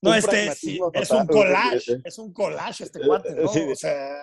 no, 0.00 0.14
este 0.14 0.48
es 0.48 1.10
un 1.10 1.26
collage, 1.26 2.00
es 2.04 2.18
un 2.18 2.32
collage 2.32 2.84
este 2.84 3.00
cuate, 3.00 3.34
¿no? 3.34 3.50
o 3.50 3.74
sea, 3.74 4.16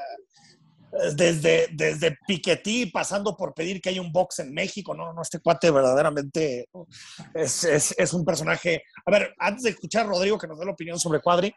desde, 1.16 1.68
desde 1.72 2.18
Piketty, 2.28 2.88
pasando 2.88 3.36
por 3.36 3.54
pedir 3.54 3.82
que 3.82 3.90
haya 3.90 4.02
un 4.02 4.12
box 4.12 4.40
en 4.40 4.54
México, 4.54 4.94
no, 4.94 5.14
no, 5.14 5.22
este 5.22 5.40
cuate 5.40 5.72
verdaderamente 5.72 6.70
es, 7.34 7.64
es, 7.64 7.96
es, 7.98 8.14
un 8.14 8.24
personaje. 8.24 8.84
A 9.06 9.12
ver, 9.12 9.34
antes 9.40 9.64
de 9.64 9.72
escuchar 9.72 10.06
a 10.06 10.10
Rodrigo 10.10 10.38
que 10.38 10.48
nos 10.48 10.58
dé 10.58 10.66
la 10.66 10.72
opinión 10.72 11.00
sobre 11.00 11.20
Cuadri, 11.20 11.54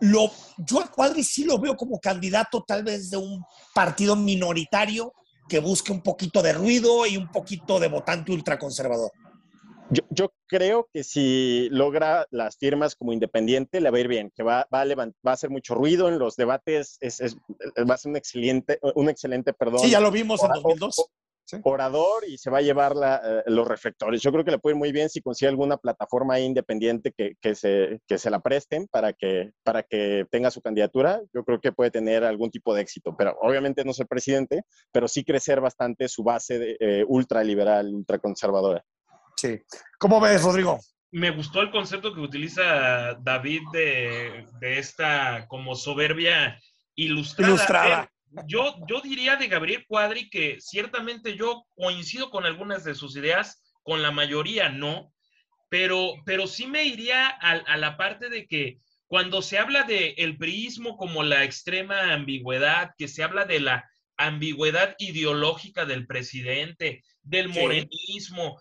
lo, 0.00 0.30
yo 0.58 0.80
a 0.80 0.90
Cuadri 0.90 1.22
sí 1.22 1.44
lo 1.44 1.58
veo 1.58 1.76
como 1.76 2.00
candidato 2.00 2.64
tal 2.66 2.82
vez 2.82 3.10
de 3.10 3.18
un 3.18 3.44
partido 3.74 4.16
minoritario 4.16 5.12
que 5.48 5.58
busque 5.58 5.92
un 5.92 6.02
poquito 6.02 6.42
de 6.42 6.52
ruido 6.52 7.04
y 7.06 7.16
un 7.16 7.30
poquito 7.30 7.78
de 7.78 7.88
votante 7.88 8.32
ultraconservador. 8.32 9.10
Yo, 9.90 10.04
yo, 10.10 10.32
creo 10.46 10.88
que 10.92 11.02
si 11.02 11.68
logra 11.70 12.26
las 12.30 12.56
firmas 12.56 12.94
como 12.94 13.12
independiente, 13.12 13.80
le 13.80 13.90
va 13.90 13.98
a 13.98 14.00
ir 14.00 14.08
bien, 14.08 14.32
que 14.34 14.42
va, 14.42 14.66
va, 14.72 14.82
a, 14.82 14.86
va 14.94 15.12
a 15.24 15.32
hacer 15.32 15.50
mucho 15.50 15.74
ruido 15.74 16.08
en 16.08 16.18
los 16.18 16.36
debates, 16.36 16.96
es, 17.00 17.20
es, 17.20 17.36
va 17.88 17.94
a 17.94 17.98
ser 17.98 18.10
un 18.10 18.16
excelente, 18.16 18.78
un 18.94 19.08
excelente, 19.08 19.52
perdón. 19.52 19.80
Sí, 19.80 19.90
ya 19.90 20.00
lo 20.00 20.10
vimos 20.10 20.42
en 20.42 20.50
2002. 20.50 21.10
Orador 21.64 22.24
y 22.28 22.38
se 22.38 22.50
va 22.50 22.58
a 22.58 22.62
llevar 22.62 22.94
la, 22.94 23.20
eh, 23.24 23.42
los 23.46 23.66
reflectores. 23.66 24.22
Yo 24.22 24.30
creo 24.32 24.44
que 24.44 24.52
le 24.52 24.58
puede 24.58 24.74
ir 24.74 24.78
muy 24.78 24.92
bien 24.92 25.08
si 25.08 25.20
consigue 25.20 25.48
alguna 25.48 25.76
plataforma 25.76 26.38
independiente 26.38 27.12
que, 27.12 27.34
que, 27.40 27.54
se, 27.54 28.00
que 28.06 28.18
se 28.18 28.30
la 28.30 28.40
presten 28.40 28.86
para 28.88 29.12
que, 29.12 29.52
para 29.62 29.82
que 29.82 30.26
tenga 30.30 30.50
su 30.50 30.60
candidatura. 30.60 31.20
Yo 31.34 31.44
creo 31.44 31.60
que 31.60 31.72
puede 31.72 31.90
tener 31.90 32.24
algún 32.24 32.50
tipo 32.50 32.74
de 32.74 32.82
éxito, 32.82 33.16
pero 33.16 33.36
obviamente 33.40 33.84
no 33.84 33.92
ser 33.92 34.06
presidente, 34.06 34.62
pero 34.92 35.08
sí 35.08 35.24
crecer 35.24 35.60
bastante 35.60 36.08
su 36.08 36.22
base 36.22 36.58
de, 36.58 36.76
eh, 36.78 37.04
ultraliberal, 37.06 37.92
ultraconservadora. 37.92 38.84
Sí. 39.40 39.58
¿Cómo 39.98 40.20
ves, 40.20 40.42
Rodrigo? 40.42 40.78
Me 41.12 41.30
gustó 41.30 41.62
el 41.62 41.70
concepto 41.70 42.14
que 42.14 42.20
utiliza 42.20 43.14
David 43.14 43.62
de, 43.72 44.46
esta 44.60 45.46
como 45.48 45.74
soberbia 45.74 46.60
ilustrada. 46.94 48.10
Yo, 48.46 48.76
yo 48.86 49.00
diría 49.00 49.36
de 49.36 49.48
Gabriel 49.48 49.86
Cuadri 49.88 50.28
que 50.28 50.58
ciertamente 50.60 51.36
yo 51.36 51.64
coincido 51.74 52.30
con 52.30 52.44
algunas 52.44 52.84
de 52.84 52.94
sus 52.94 53.16
ideas, 53.16 53.62
con 53.82 54.02
la 54.02 54.10
mayoría 54.10 54.68
no, 54.68 55.12
pero, 55.70 56.12
pero 56.26 56.46
sí 56.46 56.66
me 56.66 56.84
iría 56.84 57.28
a, 57.28 57.76
la 57.78 57.96
parte 57.96 58.28
de 58.28 58.46
que 58.46 58.78
cuando 59.06 59.40
se 59.40 59.58
habla 59.58 59.84
de 59.84 60.10
el 60.18 60.36
priismo 60.36 60.98
como 60.98 61.22
la 61.22 61.44
extrema 61.44 62.12
ambigüedad, 62.12 62.90
que 62.98 63.08
se 63.08 63.22
habla 63.22 63.46
de 63.46 63.60
la 63.60 63.90
ambigüedad 64.18 64.94
ideológica 64.98 65.86
del 65.86 66.06
presidente, 66.06 67.02
del 67.22 67.48
morenismo, 67.48 68.60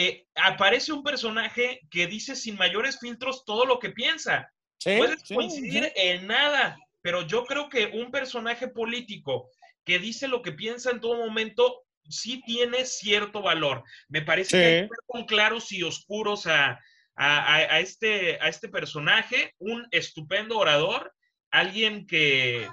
eh, 0.00 0.26
aparece 0.36 0.92
un 0.92 1.02
personaje 1.02 1.80
que 1.90 2.06
dice 2.06 2.36
sin 2.36 2.54
mayores 2.54 3.00
filtros 3.00 3.44
todo 3.44 3.66
lo 3.66 3.80
que 3.80 3.90
piensa. 3.90 4.48
Puedes 4.84 5.24
coincidir 5.24 5.90
en 5.96 6.28
nada, 6.28 6.78
pero 7.02 7.22
yo 7.22 7.44
creo 7.44 7.68
que 7.68 7.86
un 7.86 8.12
personaje 8.12 8.68
político 8.68 9.50
que 9.84 9.98
dice 9.98 10.28
lo 10.28 10.40
que 10.40 10.52
piensa 10.52 10.92
en 10.92 11.00
todo 11.00 11.16
momento 11.16 11.82
sí 12.08 12.40
tiene 12.46 12.84
cierto 12.84 13.42
valor. 13.42 13.82
Me 14.08 14.22
parece 14.22 14.56
que 14.56 14.64
hay 14.64 14.82
que 14.82 14.88
con 15.04 15.24
claros 15.24 15.72
y 15.72 15.82
oscuros 15.82 16.46
a, 16.46 16.78
este, 17.80 18.38
a 18.40 18.46
este 18.46 18.68
personaje, 18.68 19.56
un 19.58 19.84
estupendo 19.90 20.58
orador, 20.58 21.12
alguien 21.50 22.06
que, 22.06 22.68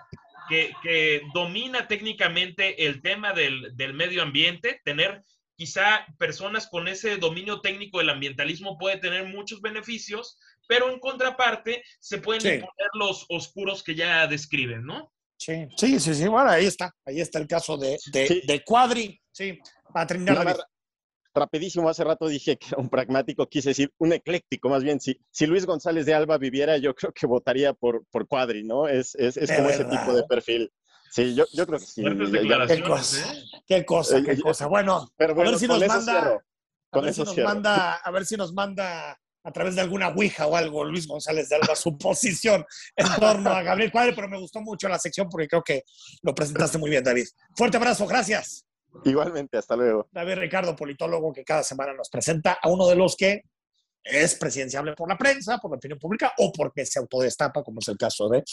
que, 0.48 1.24
domina 1.34 1.88
técnicamente 1.88 2.86
el 2.86 3.02
tema 3.02 3.34
del, 3.34 3.76
del 3.76 3.96
medio 3.96 4.22
ambiente, 4.22 4.80
tener 4.86 5.24
quizá 5.56 6.06
personas 6.18 6.68
con 6.68 6.88
ese 6.88 7.18
dominio 7.18 7.62
técnico 7.62 8.00
del 8.00 8.10
ambientalismo 8.10 8.78
puede 8.78 8.98
tener 8.98 9.26
muchos 9.26 9.62
beneficios, 9.62 10.38
pero 10.68 10.90
en 10.90 11.00
contraparte 11.00 11.84
se 12.00 12.18
pueden 12.20 12.42
sí. 12.42 12.66
los 12.94 13.26
oscuros 13.30 13.84
que 13.84 13.96
ya 13.96 14.28
describen, 14.28 14.86
¿no? 14.86 15.12
Sí, 15.38 15.68
sí, 15.76 16.00
sí, 16.00 16.16
sí, 16.16 16.28
bueno, 16.28 16.50
ahí 16.50 16.66
está, 16.66 16.96
ahí 17.06 17.20
está 17.20 17.40
el 17.40 17.48
caso 17.48 17.78
de, 17.78 17.98
de, 18.14 18.64
Cuadri, 18.66 19.22
sí, 19.32 19.60
para 19.92 20.08
terminar 20.08 20.58
rapidísimo, 21.36 21.90
hace 21.90 22.04
rato 22.04 22.28
dije 22.28 22.58
que 22.58 22.68
era 22.68 22.78
un 22.78 22.90
pragmático, 22.90 23.48
quise 23.48 23.70
decir 23.70 23.92
un 23.98 24.14
ecléctico, 24.14 24.70
más 24.70 24.84
bien, 24.84 25.00
si, 25.00 25.20
si 25.30 25.46
Luis 25.46 25.66
González 25.66 26.06
de 26.06 26.14
Alba 26.14 26.38
viviera, 26.38 26.78
yo 26.78 26.96
creo 26.96 27.12
que 27.12 27.28
votaría 27.28 27.74
por, 27.74 28.06
por 28.06 28.28
Cuadri, 28.28 28.64
¿no? 28.64 28.88
Es, 28.88 29.14
es, 29.16 29.36
es 29.36 29.52
como 29.52 29.70
ese 29.70 29.84
tipo 29.86 30.14
de 30.14 30.24
perfil. 30.24 30.72
Sí, 31.16 31.34
yo, 31.34 31.46
yo 31.54 31.66
creo 31.66 31.80
que 31.80 31.86
sí. 31.86 32.04
qué 32.68 32.84
cosa, 32.84 33.34
¿eh? 33.34 33.44
qué 33.66 33.86
cosa, 33.86 34.22
qué 34.22 34.38
cosa. 34.38 34.68
Bueno, 34.68 35.10
a 35.18 35.26
ver 35.34 35.58
si 35.58 35.66
nos 35.66 35.88
manda, 35.88 36.44
a 36.92 37.00
ver 37.00 37.14
si 37.14 37.22
nos 37.24 37.38
manda, 37.38 37.94
a 37.94 38.12
ver 38.12 38.26
si 38.26 38.36
nos 38.36 38.54
manda 38.54 39.18
a 39.46 39.52
través 39.54 39.76
de 39.76 39.82
alguna 39.82 40.10
ouija 40.10 40.46
o 40.46 40.58
algo, 40.58 40.84
Luis 40.84 41.08
González 41.08 41.48
de 41.48 41.56
Alba, 41.56 41.74
su 41.78 41.98
posición 41.98 42.66
en 42.98 43.08
torno 43.18 43.50
a 43.50 43.64
Gabriel 43.64 43.94
Cuadri, 43.94 44.14
pero 44.14 44.28
me 44.28 44.38
gustó 44.38 44.60
mucho 44.60 44.90
la 44.90 45.00
sección 45.00 45.30
porque 45.30 45.48
creo 45.48 45.64
que 45.64 45.84
lo 46.22 46.36
presentaste 46.36 46.80
muy 46.80 46.90
bien, 46.90 47.02
David. 47.02 47.28
Fuerte 47.56 47.78
abrazo, 47.78 48.06
gracias. 48.06 48.66
Igualmente, 49.06 49.58
hasta 49.58 49.78
luego. 49.78 50.10
David 50.12 50.36
Ricardo, 50.36 50.76
politólogo, 50.76 51.32
que 51.32 51.46
cada 51.46 51.64
semana 51.64 51.94
nos 51.94 52.10
presenta 52.10 52.58
a 52.62 52.68
uno 52.68 52.90
de 52.90 52.98
los 52.98 53.16
que 53.16 53.44
es 54.06 54.36
presidenciable 54.36 54.94
por 54.94 55.10
la 55.10 55.18
prensa, 55.18 55.58
por 55.58 55.72
la 55.72 55.78
opinión 55.78 56.00
pública 56.00 56.34
o 56.38 56.52
porque 56.52 56.86
se 56.86 57.00
autodestapa, 57.00 57.64
como 57.64 57.80
es 57.80 57.88
el 57.88 57.98
caso 57.98 58.30
de 58.30 58.44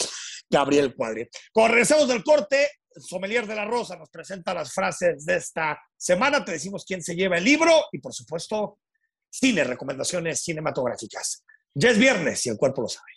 Gabriel 0.49 0.95
Cuadri. 0.95 1.29
Cuando 1.53 1.75
regresamos 1.75 2.07
del 2.07 2.23
corte, 2.23 2.69
Sommelier 2.95 3.45
de 3.45 3.55
la 3.55 3.65
Rosa 3.65 3.95
nos 3.95 4.09
presenta 4.09 4.53
las 4.53 4.73
frases 4.73 5.25
de 5.25 5.35
esta 5.35 5.79
semana. 5.95 6.43
Te 6.43 6.53
decimos 6.53 6.83
quién 6.85 7.01
se 7.01 7.15
lleva 7.15 7.37
el 7.37 7.43
libro 7.43 7.71
y, 7.91 7.99
por 7.99 8.13
supuesto, 8.13 8.79
cine, 9.29 9.63
recomendaciones 9.63 10.41
cinematográficas. 10.41 11.43
Ya 11.75 11.89
es 11.89 11.97
viernes 11.97 12.45
y 12.45 12.49
el 12.49 12.57
cuerpo 12.57 12.83
lo 12.83 12.87
sabe. 12.87 13.11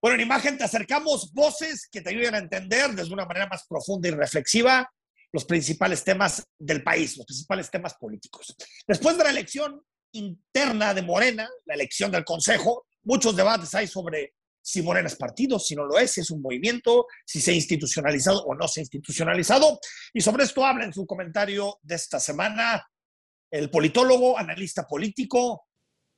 Bueno, 0.00 0.16
en 0.16 0.20
imagen 0.20 0.58
te 0.58 0.64
acercamos 0.64 1.32
voces 1.32 1.88
que 1.90 2.00
te 2.00 2.10
ayuden 2.10 2.34
a 2.34 2.38
entender 2.38 2.90
desde 2.90 3.12
una 3.12 3.24
manera 3.24 3.46
más 3.46 3.66
profunda 3.66 4.08
y 4.08 4.12
reflexiva 4.12 4.90
los 5.36 5.44
principales 5.44 6.02
temas 6.02 6.48
del 6.58 6.82
país, 6.82 7.14
los 7.18 7.26
principales 7.26 7.70
temas 7.70 7.92
políticos. 7.92 8.56
Después 8.88 9.18
de 9.18 9.24
la 9.24 9.28
elección 9.28 9.82
interna 10.12 10.94
de 10.94 11.02
Morena, 11.02 11.46
la 11.66 11.74
elección 11.74 12.10
del 12.10 12.24
Consejo, 12.24 12.86
muchos 13.02 13.36
debates 13.36 13.74
hay 13.74 13.86
sobre 13.86 14.32
si 14.62 14.80
Morena 14.80 15.08
es 15.08 15.16
partido, 15.16 15.58
si 15.58 15.76
no 15.76 15.84
lo 15.84 15.98
es, 15.98 16.12
si 16.12 16.22
es 16.22 16.30
un 16.30 16.40
movimiento, 16.40 17.06
si 17.26 17.42
se 17.42 17.50
ha 17.50 17.54
institucionalizado 17.54 18.44
o 18.44 18.54
no 18.54 18.66
se 18.66 18.80
ha 18.80 18.84
institucionalizado. 18.84 19.78
Y 20.14 20.22
sobre 20.22 20.44
esto 20.44 20.64
habla 20.64 20.86
en 20.86 20.94
su 20.94 21.06
comentario 21.06 21.80
de 21.82 21.96
esta 21.96 22.18
semana 22.18 22.88
el 23.50 23.68
politólogo, 23.68 24.38
analista 24.38 24.86
político, 24.88 25.66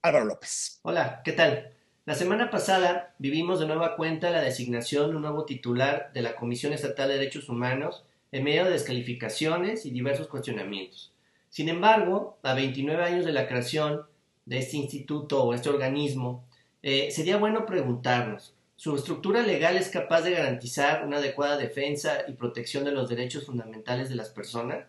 Álvaro 0.00 0.26
López. 0.26 0.78
Hola, 0.82 1.22
¿qué 1.24 1.32
tal? 1.32 1.74
La 2.04 2.14
semana 2.14 2.50
pasada 2.50 3.16
vivimos 3.18 3.58
de 3.58 3.66
nueva 3.66 3.96
cuenta 3.96 4.30
la 4.30 4.42
designación 4.42 5.10
de 5.10 5.16
un 5.16 5.22
nuevo 5.22 5.44
titular 5.44 6.12
de 6.14 6.22
la 6.22 6.36
Comisión 6.36 6.72
Estatal 6.72 7.08
de 7.08 7.14
Derechos 7.14 7.48
Humanos 7.48 8.04
en 8.32 8.44
medio 8.44 8.64
de 8.64 8.70
descalificaciones 8.70 9.86
y 9.86 9.90
diversos 9.90 10.28
cuestionamientos. 10.28 11.12
Sin 11.48 11.68
embargo, 11.68 12.38
a 12.42 12.54
29 12.54 13.02
años 13.02 13.24
de 13.24 13.32
la 13.32 13.48
creación 13.48 14.02
de 14.46 14.58
este 14.58 14.76
instituto 14.76 15.42
o 15.42 15.54
este 15.54 15.68
organismo, 15.68 16.44
eh, 16.82 17.10
sería 17.10 17.38
bueno 17.38 17.66
preguntarnos, 17.66 18.54
¿su 18.76 18.94
estructura 18.96 19.42
legal 19.42 19.76
es 19.76 19.88
capaz 19.88 20.22
de 20.22 20.32
garantizar 20.32 21.04
una 21.06 21.18
adecuada 21.18 21.56
defensa 21.56 22.22
y 22.28 22.32
protección 22.32 22.84
de 22.84 22.92
los 22.92 23.08
derechos 23.08 23.46
fundamentales 23.46 24.08
de 24.08 24.14
las 24.14 24.30
personas? 24.30 24.86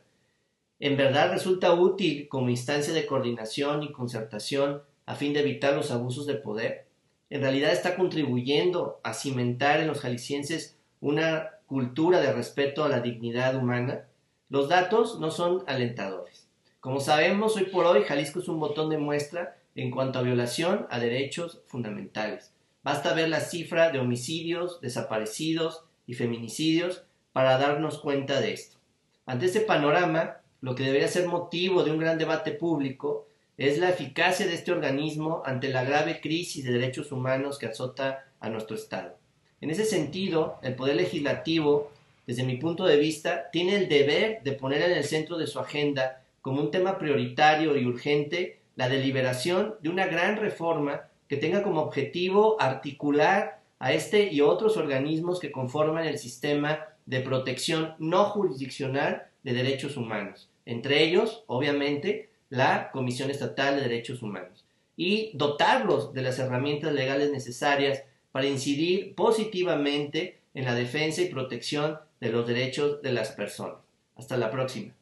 ¿En 0.80 0.96
verdad 0.98 1.32
resulta 1.32 1.74
útil 1.74 2.28
como 2.30 2.50
instancia 2.50 2.94
de 2.94 3.06
coordinación 3.06 3.84
y 3.84 3.92
concertación 3.92 4.84
a 5.06 5.16
fin 5.16 5.34
de 5.34 5.42
evitar 5.42 5.74
los 5.74 5.92
abusos 5.92 6.26
de 6.28 6.36
poder? 6.36 6.90
en 7.30 7.42
realidad 7.42 7.72
está 7.72 7.96
contribuyendo 7.96 9.00
a 9.04 9.14
cimentar 9.14 9.80
en 9.80 9.88
los 9.88 10.00
jaliscienses 10.00 10.78
una 11.00 11.52
cultura 11.70 12.20
de 12.20 12.34
respeto 12.34 12.84
a 12.84 12.90
la 12.90 13.00
dignidad 13.00 13.56
humana, 13.56 14.08
los 14.50 14.70
datos 14.70 15.20
no 15.20 15.30
son 15.30 15.64
alentadores. 15.68 16.48
Como 16.80 17.00
sabemos, 17.00 17.56
hoy 17.56 17.66
por 17.66 17.86
hoy 17.86 18.02
Jalisco 18.02 18.40
es 18.40 18.48
un 18.48 18.60
botón 18.60 18.90
de 18.90 18.98
muestra 18.98 19.56
en 19.76 19.92
cuanto 19.92 20.18
a 20.18 20.24
violación 20.24 20.88
a 20.90 20.98
derechos 20.98 21.62
fundamentales. 21.68 22.56
Basta 22.82 23.14
ver 23.14 23.30
la 23.30 23.42
cifra 23.42 23.92
de 23.92 24.00
homicidios, 24.00 24.82
desaparecidos 24.82 25.84
y 26.08 26.16
feminicidios 26.16 27.04
para 27.34 27.60
darnos 27.60 28.00
cuenta 28.00 28.42
de 28.42 28.54
esto. 28.54 28.80
Ante 29.28 29.46
este 29.46 29.62
panorama, 29.62 30.38
lo 30.62 30.74
que 30.74 30.86
debería 30.86 31.08
ser 31.08 31.28
motivo 31.28 31.84
de 31.84 31.92
un 31.92 32.00
gran 32.00 32.18
debate 32.18 32.52
público 32.52 33.28
es 33.58 33.78
la 33.78 33.90
eficacia 33.90 34.48
de 34.48 34.56
este 34.56 34.72
organismo 34.72 35.44
ante 35.46 35.70
la 35.70 35.84
grave 35.84 36.20
crisis 36.20 36.66
de 36.66 36.72
derechos 36.72 37.12
humanos 37.12 37.60
que 37.60 37.68
azota 37.68 38.26
a 38.40 38.50
nuestro 38.50 38.76
Estado. 38.76 39.20
En 39.62 39.70
ese 39.70 39.86
sentido, 39.86 40.58
el 40.62 40.76
Poder 40.76 40.96
Legislativo, 40.96 41.92
desde 42.26 42.44
mi 42.44 42.58
punto 42.58 42.86
de 42.86 42.98
vista, 42.98 43.50
tiene 43.52 43.76
el 43.76 43.90
deber 43.90 44.42
de 44.44 44.54
poner 44.54 44.82
en 44.84 44.92
el 44.92 45.04
centro 45.04 45.38
de 45.38 45.48
su 45.48 45.60
agenda 45.60 46.22
como 46.42 46.62
un 46.62 46.72
tema 46.72 46.98
prioritario 46.98 47.78
y 47.78 47.86
urgente 47.86 48.60
la 48.76 48.88
deliberación 48.88 49.76
de 49.82 49.90
una 49.90 50.08
gran 50.08 50.38
reforma 50.38 51.02
que 51.28 51.38
tenga 51.38 51.64
como 51.64 51.82
objetivo 51.82 52.56
articular 52.62 53.60
a 53.80 53.94
este 53.94 54.32
y 54.32 54.42
otros 54.42 54.78
organismos 54.78 55.40
que 55.40 55.52
conforman 55.52 56.06
el 56.06 56.18
sistema 56.18 56.86
de 57.06 57.22
protección 57.22 57.96
no 58.00 58.26
jurisdiccional 58.26 59.24
de 59.44 59.54
derechos 59.54 59.98
humanos. 59.98 60.50
Entre 60.66 61.04
ellos, 61.04 61.44
obviamente, 61.48 62.30
la 62.50 62.92
Comisión 62.92 63.30
Estatal 63.30 63.76
de 63.76 63.82
Derechos 63.82 64.22
Humanos 64.22 64.66
y 64.96 65.32
dotarlos 65.34 66.14
de 66.14 66.22
las 66.22 66.40
herramientas 66.40 66.94
legales 66.94 67.32
necesarias 67.32 68.04
para 68.32 68.48
incidir 68.48 69.16
positivamente 69.16 70.42
en 70.54 70.66
la 70.66 70.76
defensa 70.76 71.22
y 71.22 71.30
protección 71.30 72.00
de 72.20 72.30
los 72.30 72.48
derechos 72.48 73.02
de 73.02 73.12
las 73.12 73.32
personas. 73.32 73.78
Hasta 74.16 74.38
la 74.38 74.52
próxima. 74.52 74.94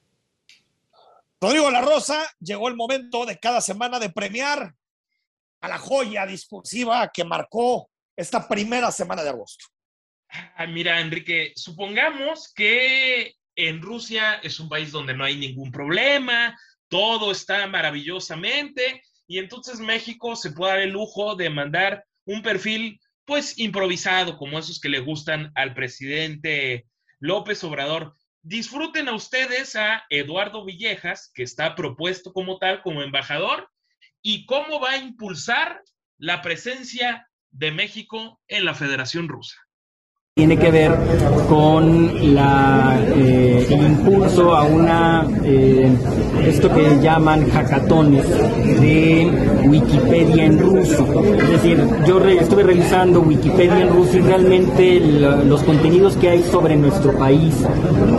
Rodrigo 1.40 1.70
La 1.70 1.82
Rosa, 1.82 2.24
llegó 2.40 2.68
el 2.68 2.76
momento 2.76 3.26
de 3.26 3.38
cada 3.38 3.62
semana 3.62 4.00
de 4.00 4.10
premiar 4.10 4.74
a 5.62 5.68
la 5.68 5.78
joya 5.78 6.26
discursiva 6.26 7.10
que 7.14 7.24
marcó 7.24 7.90
esta 8.16 8.48
primera 8.48 8.92
semana 8.92 9.24
de 9.24 9.30
agosto. 9.30 9.66
Ah, 10.56 10.68
mira, 10.68 11.00
Enrique, 11.00 11.54
supongamos 11.56 12.52
que 12.54 13.36
en 13.56 13.82
Rusia 13.82 14.36
es 14.44 14.60
un 14.60 14.70
país 14.70 14.92
donde 14.92 15.16
no 15.16 15.24
hay 15.24 15.38
ningún 15.38 15.72
problema, 15.72 16.58
todo 16.90 17.32
está 17.32 17.68
maravillosamente 17.68 19.04
y 19.28 19.40
entonces 19.40 19.80
México 19.80 20.36
se 20.36 20.52
puede 20.52 20.72
dar 20.74 20.82
el 20.82 20.92
lujo 20.92 21.36
de 21.36 21.50
mandar 21.50 22.06
un 22.26 22.42
perfil 22.42 23.00
pues 23.28 23.60
improvisado 23.60 24.38
como 24.38 24.58
esos 24.58 24.80
que 24.80 24.88
le 24.90 25.02
gustan 25.02 25.52
al 25.54 25.74
presidente 25.74 26.88
López 27.20 27.62
Obrador. 27.66 28.16
Disfruten 28.42 29.10
a 29.10 29.16
ustedes 29.16 29.76
a 29.76 30.06
Eduardo 30.10 30.64
Villejas, 30.64 31.30
que 31.34 31.44
está 31.44 31.76
propuesto 31.76 32.32
como 32.32 32.58
tal, 32.58 32.82
como 32.82 33.04
embajador, 33.04 33.70
y 34.22 34.46
cómo 34.46 34.80
va 34.80 34.92
a 34.92 34.98
impulsar 34.98 35.84
la 36.18 36.42
presencia 36.42 37.28
de 37.52 37.72
México 37.72 38.42
en 38.48 38.64
la 38.64 38.74
Federación 38.74 39.28
Rusa 39.28 39.67
tiene 40.38 40.56
que 40.56 40.70
ver 40.70 40.92
con 41.50 42.36
la, 42.36 42.96
eh, 43.16 43.68
el 43.72 43.82
impulso 43.82 44.56
a 44.56 44.66
una, 44.66 45.26
eh, 45.44 45.92
esto 46.46 46.72
que 46.72 47.00
llaman 47.02 47.50
hackatones 47.50 48.24
de 48.80 49.32
Wikipedia 49.66 50.46
en 50.46 50.60
ruso. 50.60 51.24
Es 51.24 51.50
decir, 51.50 51.84
yo 52.06 52.20
estuve 52.20 52.62
revisando 52.62 53.22
Wikipedia 53.22 53.82
en 53.82 53.90
ruso 53.90 54.18
y 54.18 54.22
realmente 54.22 55.00
los 55.00 55.64
contenidos 55.64 56.16
que 56.18 56.30
hay 56.30 56.44
sobre 56.44 56.76
nuestro 56.76 57.14
país, 57.14 57.56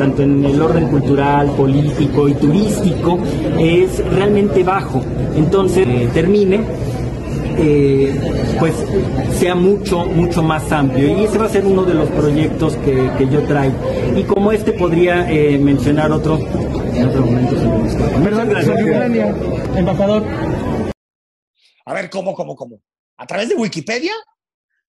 tanto 0.00 0.24
en 0.24 0.44
el 0.44 0.61
orden 0.61 0.88
cultural, 0.88 1.52
político 1.52 2.28
y 2.28 2.35
turístico, 2.35 3.20
es 3.61 4.04
realmente 4.12 4.64
bajo. 4.64 5.00
Entonces, 5.37 5.87
eh, 5.87 6.09
termine 6.12 6.62
eh, 7.59 8.57
pues 8.59 8.75
sea 9.38 9.55
mucho, 9.55 10.05
mucho 10.07 10.42
más 10.42 10.71
amplio. 10.73 11.18
Y 11.18 11.25
ese 11.25 11.38
va 11.38 11.47
a 11.47 11.49
ser 11.49 11.64
uno 11.66 11.85
de 11.85 11.94
los 11.94 12.09
proyectos 12.11 12.77
que, 12.77 13.11
que 13.18 13.29
yo 13.29 13.42
traigo. 13.44 13.77
Y 14.16 14.25
como 14.25 14.53
este 14.53 14.73
podría 14.73 15.31
eh, 15.31 15.59
mencionar 15.59 16.12
otro 16.12 16.38
en 16.38 17.09
otro 17.09 17.23
momento. 17.23 17.56
embajador. 19.77 20.25
A 21.85 21.94
ver, 21.94 22.11
¿cómo, 22.11 22.35
cómo, 22.35 22.54
cómo? 22.54 22.81
¿A 23.17 23.27
través 23.27 23.48
de 23.48 23.54
Wikipedia? 23.54 24.13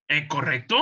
¿Eh, 0.08 0.26
¿Correcto? 0.28 0.76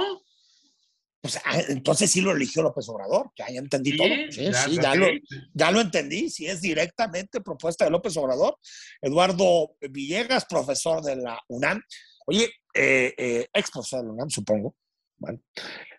Pues 1.21 1.37
ah, 1.45 1.61
entonces 1.69 2.11
sí 2.11 2.21
lo 2.21 2.31
eligió 2.31 2.63
López 2.63 2.89
Obrador, 2.89 3.33
ya, 3.37 3.47
entendí 3.49 3.97
todo. 3.97 4.09
Sí, 4.31 4.51
sí, 4.53 4.79
ya, 4.81 4.95
lo, 4.95 5.07
ya 5.53 5.71
lo 5.73 5.81
entendí, 5.81 6.31
si 6.31 6.47
es 6.47 6.61
directamente 6.61 7.41
propuesta 7.41 7.85
de 7.85 7.91
López 7.91 8.17
Obrador. 8.17 8.57
Eduardo 9.03 9.75
Villegas, 9.81 10.45
profesor 10.45 11.03
de 11.03 11.17
la 11.17 11.41
UNAM. 11.49 11.83
Oye, 12.27 12.45
eh, 12.73 13.15
eh, 13.19 13.49
ex 13.53 13.71
profesor 13.71 14.01
de 14.01 14.07
la 14.07 14.13
UNAM, 14.13 14.31
supongo. 14.31 14.77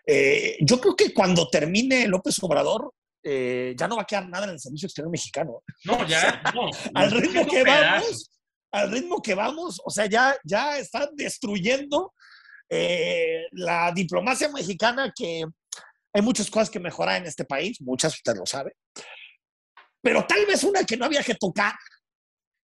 Eh, 0.06 0.56
yo 0.60 0.80
creo 0.80 0.96
que 0.96 1.12
cuando 1.12 1.50
termine 1.50 2.08
López 2.08 2.42
Obrador, 2.42 2.94
ya 3.22 3.86
no 3.86 3.96
va 3.96 4.02
a 4.02 4.06
quedar 4.06 4.26
nada 4.26 4.44
en 4.44 4.52
el 4.52 4.60
servicio 4.60 4.86
exterior 4.86 5.10
mexicano. 5.10 5.62
No, 5.84 6.06
ya, 6.08 6.42
no. 6.54 6.70
al 6.94 7.10
ritmo 7.10 7.46
que 7.46 7.62
vamos, 7.62 8.30
al 8.72 8.90
ritmo 8.90 9.20
que 9.20 9.34
vamos, 9.34 9.82
o 9.84 9.90
sea, 9.90 10.06
ya, 10.06 10.34
ya 10.44 10.78
están 10.78 11.10
destruyendo 11.14 12.14
eh, 12.70 13.46
la 13.52 13.90
diplomacia 13.92 14.48
mexicana 14.48 15.12
que 15.14 15.44
hay 16.12 16.22
muchas 16.22 16.50
cosas 16.50 16.70
que 16.70 16.80
mejorar 16.80 17.20
en 17.20 17.26
este 17.26 17.44
país, 17.44 17.80
muchas, 17.80 18.14
usted 18.14 18.36
lo 18.36 18.46
sabe, 18.46 18.76
pero 20.02 20.26
tal 20.26 20.46
vez 20.46 20.62
una 20.64 20.84
que 20.84 20.96
no 20.96 21.04
había 21.04 21.22
que 21.22 21.34
tocar 21.34 21.74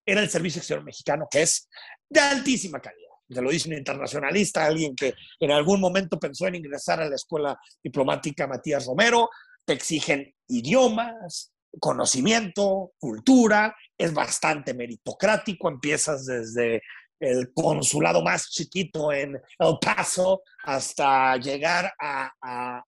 era 0.07 0.21
el 0.21 0.31
servicio 0.31 0.61
exterior 0.61 0.85
mexicano, 0.85 1.27
que 1.31 1.43
es 1.43 1.69
de 2.09 2.21
altísima 2.21 2.81
calidad. 2.81 3.03
Se 3.29 3.43
lo 3.43 3.51
dice 3.51 3.69
un 3.69 3.77
internacionalista, 3.77 4.65
alguien 4.65 4.95
que 4.95 5.15
en 5.41 5.51
algún 5.51 5.81
momento 5.81 6.19
pensó 6.19 6.47
en 6.47 6.55
ingresar 6.55 7.01
a 7.01 7.09
la 7.09 7.17
escuela 7.17 7.59
diplomática 7.83 8.47
Matías 8.47 8.87
Romero. 8.87 9.29
Te 9.65 9.73
exigen 9.73 10.33
idiomas, 10.47 11.53
conocimiento, 11.81 12.93
cultura, 12.99 13.75
es 13.99 14.15
bastante 14.15 14.75
meritocrático, 14.75 15.69
empiezas 15.69 16.25
desde 16.27 16.83
el 17.21 17.53
consulado 17.53 18.23
más 18.23 18.51
chiquito 18.51 19.13
en 19.13 19.41
El 19.59 19.79
Paso 19.81 20.43
hasta 20.65 21.37
llegar 21.37 21.93
a, 22.01 22.83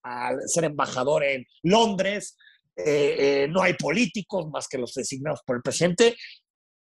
ser 0.46 0.64
embajador 0.64 1.24
en 1.24 1.46
Londres. 1.62 2.36
Eh, 2.76 3.16
eh, 3.18 3.48
no 3.48 3.62
hay 3.62 3.74
políticos 3.74 4.48
más 4.50 4.68
que 4.68 4.78
los 4.78 4.94
designados 4.94 5.40
por 5.44 5.56
el 5.56 5.62
presidente, 5.62 6.16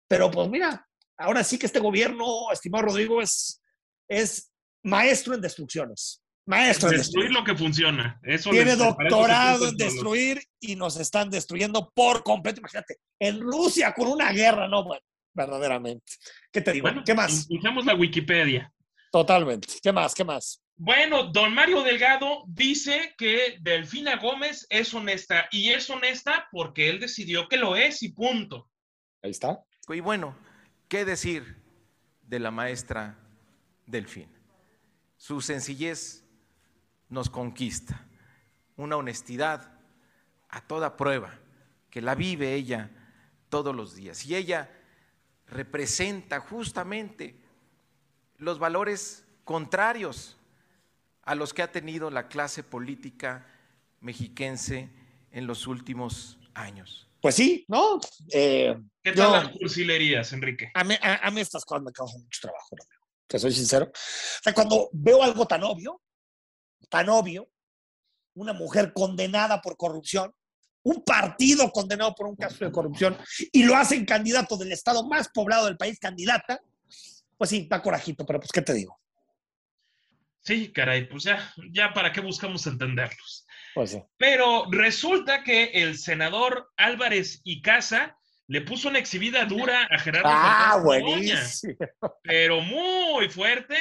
pero 0.08 0.30
pues 0.30 0.48
mira, 0.48 0.86
ahora 1.18 1.44
sí 1.44 1.58
que 1.58 1.66
este 1.66 1.80
gobierno, 1.80 2.52
estimado 2.52 2.86
Rodrigo, 2.86 3.22
es, 3.22 3.62
es 4.08 4.52
maestro 4.84 5.34
en 5.34 5.42
destrucciones. 5.42 6.22
Maestro 6.46 6.90
en 6.92 6.98
destruir 6.98 7.32
lo 7.32 7.44
que 7.44 7.56
funciona. 7.56 8.20
Eso 8.24 8.52
Tiene 8.52 8.76
doctorado 8.76 9.68
en 9.68 9.76
destruir 9.76 10.42
y 10.62 10.76
nos 10.76 10.98
están 10.98 11.30
destruyendo 11.30 11.92
por 11.94 12.24
completo. 12.24 12.60
Imagínate, 12.60 12.98
en 13.20 13.42
Rusia 13.42 13.94
con 13.94 14.08
una 14.08 14.32
guerra, 14.32 14.68
no, 14.68 14.86
bueno, 14.86 15.02
verdaderamente. 15.38 16.14
¿Qué 16.52 16.60
te 16.60 16.74
digo? 16.74 16.90
¿Qué 17.06 17.14
más? 17.14 17.48
Usamos 17.50 17.86
la 17.86 17.96
Wikipedia. 17.96 18.74
Totalmente. 19.12 19.68
¿Qué 19.82 19.94
más? 19.94 20.14
¿Qué 20.14 20.26
más? 20.26 20.62
Bueno, 20.76 21.32
don 21.32 21.54
Mario 21.54 21.82
Delgado 21.84 22.44
dice 22.48 23.16
que 23.18 23.58
Delfina 23.62 24.18
Gómez 24.18 24.68
es 24.70 24.94
honesta 24.94 25.48
y 25.52 25.70
es 25.70 25.90
honesta 25.90 26.48
porque 26.52 26.90
él 26.90 27.00
decidió 27.00 27.48
que 27.48 27.58
lo 27.58 27.76
es 27.76 28.04
y 28.04 28.10
punto. 28.10 28.70
Ahí 29.24 29.32
está. 29.32 29.64
Y 29.90 30.02
bueno, 30.02 30.36
¿qué 30.88 31.06
decir 31.06 31.64
de 32.22 32.40
la 32.40 32.52
maestra 32.52 33.18
Delfina? 33.86 34.40
Su 35.16 35.42
sencillez 35.42 36.26
nos 37.10 37.30
conquista, 37.30 38.06
una 38.76 38.98
honestidad 38.98 39.80
a 40.50 40.68
toda 40.68 40.98
prueba, 40.98 41.40
que 41.90 42.02
la 42.02 42.14
vive 42.14 42.54
ella 42.54 42.92
todos 43.50 43.76
los 43.76 43.96
días. 43.96 44.26
Y 44.26 44.36
ella 44.36 44.70
representa 45.48 46.40
justamente 46.40 47.36
los 48.38 48.60
valores 48.60 49.26
contrarios 49.44 50.38
a 51.24 51.36
los 51.36 51.54
que 51.54 51.62
ha 51.62 51.72
tenido 51.72 52.10
la 52.10 52.28
clase 52.28 52.64
política 52.64 53.46
mexiquense 54.00 54.90
en 55.32 55.48
los 55.48 55.68
últimos 55.68 56.38
años. 56.54 57.08
Pues 57.22 57.36
sí, 57.36 57.66
¿no? 57.68 58.00
Eh, 58.32 58.78
¿Qué 59.04 59.12
tal 59.14 59.32
las 59.32 59.50
cursilerías, 59.50 60.32
Enrique? 60.34 60.72
A 60.74 60.84
mí, 60.84 60.96
a, 61.02 61.32
mí, 61.32 61.42
estas 61.42 61.66
cosas 61.66 61.84
me 61.84 61.92
causan 61.92 62.22
mucho 62.22 62.40
trabajo, 62.42 62.76
te 63.26 63.40
soy 63.40 63.52
sincero. 63.52 63.86
O 63.86 64.44
sea, 64.44 64.54
cuando 64.54 64.90
veo 64.94 65.24
algo 65.24 65.46
tan 65.46 65.64
obvio, 65.64 66.02
tan 66.90 67.10
obvio, 67.10 67.50
una 68.36 68.54
mujer 68.54 68.94
condenada 68.94 69.62
por 69.62 69.76
corrupción, 69.78 70.34
un 70.88 71.04
partido 71.04 71.70
condenado 71.72 72.16
por 72.16 72.28
un 72.28 72.36
caso 72.38 72.64
de 72.64 72.72
corrupción 72.72 73.18
y 73.52 73.64
lo 73.64 73.76
hacen 73.76 74.06
candidato 74.06 74.56
del 74.56 74.72
estado 74.72 75.06
más 75.06 75.28
poblado 75.28 75.66
del 75.66 75.76
país, 75.76 76.00
candidata, 76.00 76.62
pues 77.38 77.50
sí, 77.50 77.68
da 77.70 77.82
corajito, 77.82 78.26
pero 78.26 78.40
pues, 78.40 78.52
¿qué 78.54 78.62
te 78.62 78.74
digo? 78.74 78.98
Sí, 80.40 80.72
caray, 80.72 81.10
pues 81.10 81.24
ya, 81.24 81.54
ya 81.74 81.94
para 81.94 82.14
qué 82.14 82.22
buscamos 82.22 82.66
entenderlos. 82.68 83.46
Pues 83.76 83.92
sí. 83.92 84.04
Pero 84.18 84.68
resulta 84.72 85.44
que 85.44 85.66
el 85.74 85.98
senador 85.98 86.72
Álvarez 86.78 87.42
y 87.44 87.62
Casa 87.62 88.18
le 88.48 88.62
puso 88.62 88.88
una 88.88 89.00
exhibida 89.00 89.44
dura 89.44 89.90
a 89.92 90.00
Gerardo. 90.00 90.30
Ah, 90.32 90.80
buenísimo. 90.82 91.76
Pero 92.24 92.62
muy 92.62 93.28
fuerte, 93.28 93.76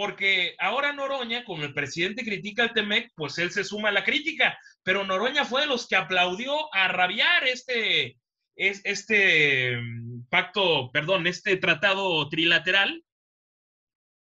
porque 0.00 0.56
ahora 0.58 0.94
Noroña, 0.94 1.44
como 1.44 1.62
el 1.62 1.74
presidente 1.74 2.24
critica 2.24 2.62
al 2.62 2.72
Temec, 2.72 3.12
pues 3.14 3.36
él 3.36 3.50
se 3.50 3.64
suma 3.64 3.90
a 3.90 3.92
la 3.92 4.02
crítica, 4.02 4.58
pero 4.82 5.04
Noroña 5.04 5.44
fue 5.44 5.60
de 5.60 5.66
los 5.66 5.86
que 5.86 5.94
aplaudió 5.94 6.74
a 6.74 6.88
rabiar 6.88 7.44
este, 7.44 8.16
este 8.56 9.76
mm, 9.76 10.22
pacto, 10.30 10.90
perdón, 10.90 11.26
este 11.26 11.58
tratado 11.58 12.26
trilateral, 12.30 13.04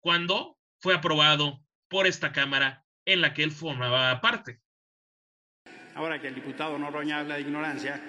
cuando 0.00 0.58
fue 0.80 0.96
aprobado 0.96 1.60
por 1.86 2.08
esta 2.08 2.32
Cámara 2.32 2.84
en 3.04 3.20
la 3.20 3.32
que 3.32 3.44
él 3.44 3.52
formaba 3.52 4.20
parte. 4.20 4.58
Ahora 5.94 6.20
que 6.20 6.26
el 6.26 6.34
diputado 6.34 6.76
Noroña 6.76 7.20
habla 7.20 7.36
de 7.36 7.42
ignorancia, 7.42 8.02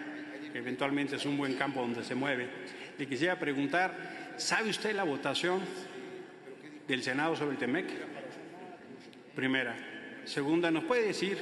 que 0.51 0.57
eventualmente 0.57 1.17
es 1.17 1.25
un 1.27 1.37
buen 1.37 1.53
campo 1.53 1.81
donde 1.81 2.03
se 2.03 2.15
mueve, 2.15 2.49
le 2.97 3.07
quisiera 3.07 3.37
preguntar, 3.37 4.33
¿sabe 4.37 4.71
usted 4.71 4.95
la 4.95 5.03
votación 5.03 5.61
del 6.89 7.03
Senado 7.03 7.35
sobre 7.35 7.51
el 7.51 7.57
TEMEC? 7.57 7.85
Primera. 9.35 9.75
Segunda, 10.25 10.71
¿nos 10.71 10.85
puede 10.85 11.05
decir 11.05 11.37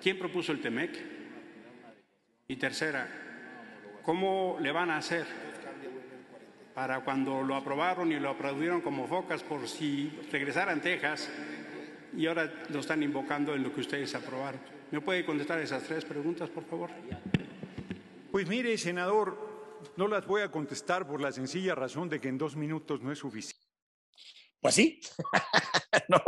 quién 0.00 0.16
propuso 0.16 0.52
el 0.52 0.60
TEMEC? 0.60 0.96
Y 2.46 2.54
tercera, 2.54 3.08
¿cómo 4.04 4.58
le 4.60 4.70
van 4.70 4.90
a 4.90 4.98
hacer 4.98 5.26
para 6.72 7.00
cuando 7.00 7.42
lo 7.42 7.56
aprobaron 7.56 8.12
y 8.12 8.20
lo 8.20 8.30
aplaudieron 8.30 8.80
como 8.80 9.08
focas 9.08 9.42
por 9.42 9.66
si 9.66 10.12
regresaran 10.30 10.80
Texas 10.80 11.28
y 12.16 12.26
ahora 12.26 12.64
lo 12.68 12.78
están 12.78 13.02
invocando 13.02 13.56
en 13.56 13.64
lo 13.64 13.74
que 13.74 13.80
ustedes 13.80 14.14
aprobaron? 14.14 14.60
¿Me 14.92 15.00
puede 15.00 15.26
contestar 15.26 15.58
esas 15.58 15.82
tres 15.82 16.04
preguntas, 16.04 16.48
por 16.48 16.62
favor? 16.64 16.90
Pues 18.30 18.46
mire, 18.46 18.78
senador, 18.78 19.80
no 19.96 20.06
las 20.06 20.24
voy 20.28 20.42
a 20.42 20.50
contestar 20.52 21.08
por 21.08 21.20
la 21.20 21.32
sencilla 21.32 21.74
razón 21.74 22.08
de 22.08 22.20
que 22.20 22.28
en 22.28 22.38
dos 22.38 22.54
minutos 22.54 23.02
no 23.02 23.10
es 23.10 23.18
suficiente. 23.18 23.65
Pues 24.66 24.74
sí. 24.74 25.00
no. 26.08 26.20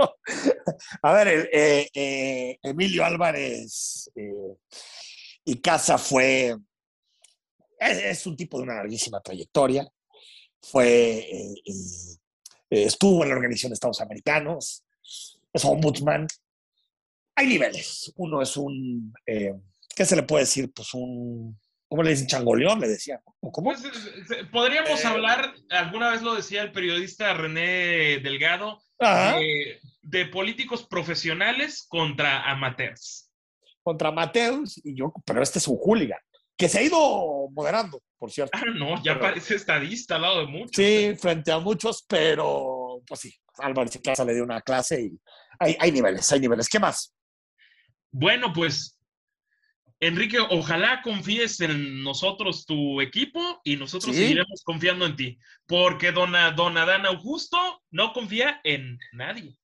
A 1.03 1.13
ver, 1.13 1.51
eh, 1.53 1.89
eh, 1.93 2.57
Emilio 2.63 3.05
Álvarez 3.05 4.09
eh, 4.15 4.55
y 5.45 5.61
Casa 5.61 5.99
fue, 5.99 6.57
es, 7.81 8.27
un 8.29 8.37
tipo 8.37 8.59
de 8.59 8.63
una 8.63 8.77
larguísima 8.77 9.21
trayectoria. 9.21 9.89
Fue, 10.63 11.29
estuvo 12.71 13.25
en 13.25 13.31
la 13.31 13.35
Organización 13.35 13.71
de 13.71 13.75
Estados 13.75 14.01
Americanos, 14.03 14.85
es 15.53 15.65
ombudsman. 15.65 16.29
Hay 17.35 17.49
niveles. 17.49 18.13
Uno 18.15 18.41
es 18.41 18.57
un, 18.57 19.13
¿qué 19.27 20.05
se 20.05 20.15
le 20.15 20.23
puede 20.23 20.45
decir? 20.45 20.73
Pues 20.73 20.95
un 20.95 21.59
¿Cómo 21.89 22.03
le 22.03 22.11
dicen? 22.11 22.27
Changoleón, 22.27 22.81
le 22.81 22.89
decía. 22.89 23.21
¿Cómo? 23.41 23.73
Pues, 23.73 23.83
eh, 23.85 24.45
podríamos 24.53 25.03
eh. 25.03 25.07
hablar, 25.07 25.55
alguna 25.71 26.11
vez 26.11 26.23
lo 26.23 26.35
decía 26.35 26.63
el 26.63 26.73
periodista 26.73 27.33
René 27.33 28.19
Delgado, 28.19 28.79
de, 30.03 30.27
políticos 30.27 30.87
profesionales 30.87 31.87
contra 31.89 32.51
amateurs. 32.51 33.31
Contra 33.83 34.11
amateurs, 34.11 34.81
y 34.85 34.95
yo, 34.95 35.13
pero 35.25 35.43
este 35.43 35.61
es 35.61 35.69
un 35.69 35.79
hooligan, 35.79 36.19
que 36.59 36.69
se 36.69 36.79
ha 36.79 36.83
ido 36.83 37.49
moderando, 37.53 38.03
por 38.19 38.31
cierto. 38.31 38.59
Ah, 38.59 38.65
no, 38.75 39.03
ya 39.03 39.19
parece 39.19 39.55
estadista 39.55 40.17
al 40.17 40.23
lado 40.23 40.41
de 40.41 40.47
muchos. 40.47 40.77
Sí, 40.77 40.83
¿eh? 40.83 41.17
frente 41.17 41.51
a 41.53 41.59
muchos, 41.59 42.05
pero 42.07 43.01
pues 43.07 43.21
sí, 43.21 43.35
Álvaro 43.59 43.89
Casa 44.05 44.27
le 44.27 44.35
dio 44.35 44.45
una 44.45 44.61
clase 44.61 45.01
y 45.01 45.21
hay, 45.59 45.75
hay 45.81 45.91
niveles, 45.91 46.31
hay 46.31 46.41
niveles. 46.41 46.69
¿Qué 46.69 46.79
más? 46.79 47.15
Bueno, 48.11 48.53
pues 48.53 48.98
Enrique, 50.01 50.39
ojalá 50.39 51.03
confíes 51.03 51.61
en 51.61 52.05
nosotros, 52.05 52.67
tu 52.67 53.01
equipo, 53.01 53.61
y 53.65 53.77
nosotros 53.77 54.15
seguiremos 54.15 54.63
confiando 54.65 55.07
en 55.07 55.17
ti. 55.17 55.39
Porque 55.67 56.13
dona, 56.13 56.53
don 56.53 56.79
Adán 56.79 57.05
Augusto 57.05 57.59
no 57.91 58.13
confía 58.13 58.61
en 58.63 58.99
nadie. 59.13 59.57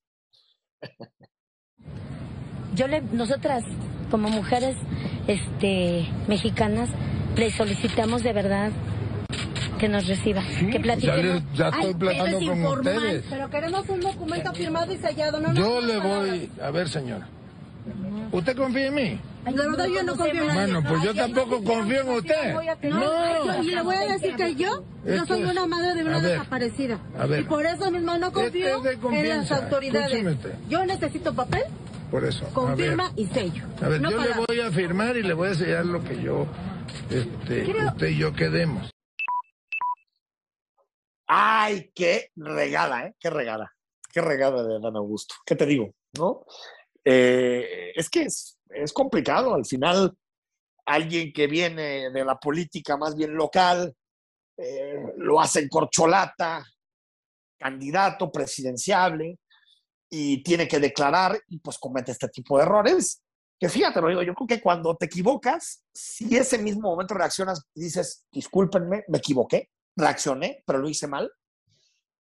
Yo 2.74 2.89
le, 2.89 3.01
nosotras, 3.01 3.62
como 4.11 4.28
mujeres 4.28 4.76
este, 5.28 6.09
mexicanas, 6.26 6.91
le 7.37 7.51
solicitamos 7.51 8.24
de 8.24 8.32
verdad 8.32 8.72
que 9.78 9.89
nos 9.89 10.09
reciba, 10.09 10.43
que 10.72 10.80
platiquemos. 10.80 11.43
Ya, 11.55 11.68
estoy 11.68 11.95
platicando 11.95 12.39
con 12.47 12.78
ustedes. 12.78 13.24
Pero 13.30 13.51
queremos 13.51 13.89
un 13.89 14.01
documento 14.01 14.53
firmado 14.53 14.93
y 14.93 14.97
sellado. 14.99 15.41
No 15.41 15.55
Yo 15.55 15.80
le 15.80 15.99
voy, 15.99 16.51
a 16.61 16.70
ver 16.72 16.89
señora, 16.89 17.28
¿usted 18.32 18.57
confía 18.57 18.87
en 18.87 18.95
mí? 18.95 19.20
De 19.45 19.53
verdad 19.53 19.87
yo 19.87 20.03
no 20.03 20.16
confío 20.16 20.43
en 20.43 20.49
nadie. 20.49 20.72
Bueno, 20.72 20.89
pues 20.89 21.03
yo 21.03 21.14
tampoco 21.14 21.62
confío 21.62 22.01
en 22.01 22.09
usted. 22.09 22.55
No. 22.91 23.62
Y 23.62 23.70
le 23.70 23.82
voy 23.82 23.97
a 23.97 24.12
decir 24.12 24.35
que 24.37 24.55
yo, 24.55 24.85
yo 25.05 25.26
soy 25.26 25.43
una 25.45 25.66
madre 25.66 25.95
de 25.95 26.05
una 26.05 26.20
desaparecida. 26.20 27.01
Y 27.39 27.43
por 27.45 27.66
eso 27.66 27.91
mismo 27.91 28.16
no 28.18 28.32
confío 28.32 28.82
en 29.12 29.28
las 29.28 29.53
autoridades. 29.53 30.39
Yo 30.68 30.85
necesito 30.87 31.35
papel. 31.35 31.64
Por 32.11 32.24
eso. 32.24 32.47
Confirma 32.53 33.12
y 33.16 33.26
sello. 33.26 33.64
A 33.82 33.89
ver, 33.89 34.01
yo 34.01 34.22
le 34.22 34.35
voy 34.47 34.61
a 34.61 34.70
firmar 34.70 35.16
y 35.16 35.22
le 35.22 35.35
voy 35.35 35.49
a 35.49 35.55
sellar 35.55 35.85
lo 35.85 36.03
que 36.05 36.22
yo, 36.22 36.47
este, 37.11 37.64
usted 37.87 38.09
y 38.09 38.18
yo 38.18 38.32
quedemos. 38.32 38.91
Ay, 41.26 41.91
qué 41.95 42.30
regada, 42.37 43.07
¿eh? 43.07 43.14
Qué 43.18 43.30
regada. 43.30 43.72
qué 44.12 44.20
regada 44.20 44.62
de 44.62 44.76
Adán 44.76 44.95
Augusto. 44.97 45.35
¿Qué 45.45 45.57
te 45.57 45.66
digo? 45.66 45.93
¿No? 46.16 46.45
Eh, 47.05 47.92
es 47.94 48.09
que 48.09 48.22
es, 48.22 48.59
es 48.70 48.92
complicado. 48.92 49.55
Al 49.55 49.64
final, 49.64 50.16
alguien 50.86 51.32
que 51.32 51.46
viene 51.46 52.11
de 52.11 52.24
la 52.24 52.38
política 52.38 52.96
más 52.96 53.14
bien 53.14 53.34
local, 53.34 53.94
eh, 54.57 55.12
lo 55.16 55.40
hace 55.40 55.61
en 55.61 55.68
corcholata, 55.68 56.64
candidato 57.59 58.30
presidenciable, 58.30 59.38
y 60.11 60.42
tiene 60.42 60.68
que 60.68 60.78
declarar 60.78 61.40
y 61.48 61.59
pues 61.59 61.78
comete 61.78 62.12
este 62.12 62.28
tipo 62.28 62.57
de 62.57 62.64
errores. 62.64 63.20
Que 63.59 63.68
fíjate, 63.68 64.00
lo 64.00 64.09
digo, 64.09 64.22
yo 64.22 64.34
creo 64.34 64.46
que 64.46 64.61
cuando 64.61 64.96
te 64.96 65.07
equivocas, 65.07 65.82
si 65.92 66.36
ese 66.36 66.59
mismo 66.59 66.82
momento 66.82 67.14
reaccionas 67.14 67.62
y 67.74 67.84
dices, 67.84 68.24
discúlpenme, 68.30 69.05
me 69.09 69.18
equivoqué, 69.18 69.70
reaccioné, 69.96 70.62
pero 70.66 70.78
lo 70.78 70.88
hice 70.88 71.07
mal, 71.07 71.32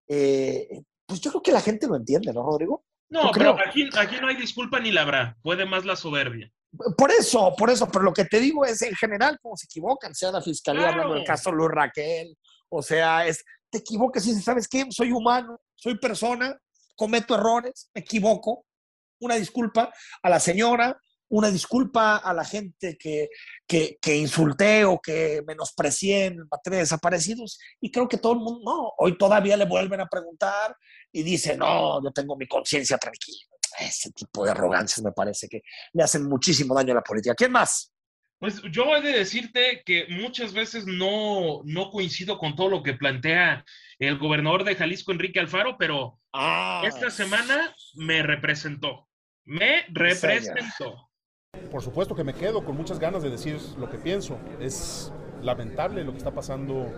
eh, 0.08 0.82
pues 1.06 1.20
yo 1.20 1.30
creo 1.30 1.42
que 1.42 1.52
la 1.52 1.60
gente 1.60 1.86
lo 1.86 1.96
entiende, 1.96 2.32
¿no, 2.32 2.42
Rodrigo? 2.42 2.84
No, 3.14 3.30
pero 3.32 3.56
aquí, 3.64 3.88
aquí 3.96 4.16
no 4.20 4.26
hay 4.26 4.34
disculpa 4.34 4.80
ni 4.80 4.90
la 4.90 5.02
habrá, 5.02 5.36
puede 5.40 5.64
más 5.64 5.84
la 5.84 5.94
soberbia. 5.94 6.50
Por 6.98 7.12
eso, 7.12 7.54
por 7.56 7.70
eso, 7.70 7.88
pero 7.88 8.04
lo 8.04 8.12
que 8.12 8.24
te 8.24 8.40
digo 8.40 8.64
es 8.64 8.82
en 8.82 8.96
general 8.96 9.38
cómo 9.40 9.56
se 9.56 9.66
equivocan, 9.66 10.12
sea 10.16 10.32
la 10.32 10.42
fiscalía 10.42 10.88
hablando 10.88 11.14
del 11.14 11.22
caso 11.22 11.52
Luis 11.52 11.70
Raquel, 11.70 12.36
o 12.68 12.82
sea, 12.82 13.24
es, 13.24 13.44
te 13.70 13.78
equivocas 13.78 14.26
y 14.26 14.30
dices, 14.30 14.42
¿sabes 14.42 14.66
qué? 14.66 14.84
Soy 14.90 15.12
humano, 15.12 15.60
soy 15.76 15.96
persona, 15.96 16.58
cometo 16.96 17.36
errores, 17.36 17.88
me 17.94 18.00
equivoco, 18.00 18.66
una 19.20 19.36
disculpa 19.36 19.94
a 20.20 20.28
la 20.28 20.40
señora, 20.40 20.98
una 21.28 21.52
disculpa 21.52 22.16
a 22.16 22.34
la 22.34 22.44
gente 22.44 22.96
que, 22.98 23.28
que, 23.64 23.96
que, 24.02 24.16
insulté 24.16 24.84
o 24.84 24.98
que 25.00 25.40
menosprecié 25.46 26.26
en 26.26 26.38
materia 26.50 26.78
de 26.78 26.82
desaparecidos. 26.82 27.60
Y 27.80 27.92
creo 27.92 28.08
que 28.08 28.18
todo 28.18 28.32
el 28.32 28.40
mundo, 28.40 28.60
no, 28.64 28.92
hoy 28.98 29.16
todavía 29.16 29.56
le 29.56 29.66
vuelven 29.66 30.00
a 30.00 30.08
preguntar 30.08 30.76
y 31.14 31.22
dice, 31.22 31.56
no, 31.56 32.02
yo 32.02 32.10
tengo 32.10 32.36
mi 32.36 32.46
conciencia 32.46 32.98
tranquila. 32.98 33.38
Ese 33.78 34.10
tipo 34.10 34.44
de 34.44 34.50
arrogancias 34.50 35.02
me 35.02 35.12
parece 35.12 35.48
que 35.48 35.62
le 35.92 36.02
hacen 36.02 36.24
muchísimo 36.28 36.74
daño 36.74 36.92
a 36.92 36.96
la 36.96 37.02
política. 37.02 37.36
¿Quién 37.36 37.52
más? 37.52 37.92
Pues 38.40 38.60
yo 38.72 38.96
he 38.96 39.00
de 39.00 39.12
decirte 39.12 39.82
que 39.86 40.06
muchas 40.10 40.52
veces 40.52 40.86
no, 40.86 41.62
no 41.64 41.90
coincido 41.90 42.36
con 42.36 42.56
todo 42.56 42.68
lo 42.68 42.82
que 42.82 42.94
plantea 42.94 43.64
el 44.00 44.18
gobernador 44.18 44.64
de 44.64 44.74
Jalisco, 44.74 45.12
Enrique 45.12 45.38
Alfaro, 45.38 45.76
pero 45.78 46.20
ah. 46.32 46.82
esta 46.84 47.10
semana 47.10 47.74
me 47.94 48.24
representó. 48.24 49.08
Me 49.44 49.84
representó. 49.88 51.10
Por 51.70 51.80
supuesto 51.80 52.16
que 52.16 52.24
me 52.24 52.34
quedo 52.34 52.64
con 52.64 52.76
muchas 52.76 52.98
ganas 52.98 53.22
de 53.22 53.30
decir 53.30 53.56
lo 53.78 53.88
que 53.88 53.98
pienso. 53.98 54.36
Es 54.60 55.12
lamentable 55.42 56.02
lo 56.02 56.10
que 56.10 56.18
está 56.18 56.32
pasando 56.32 56.92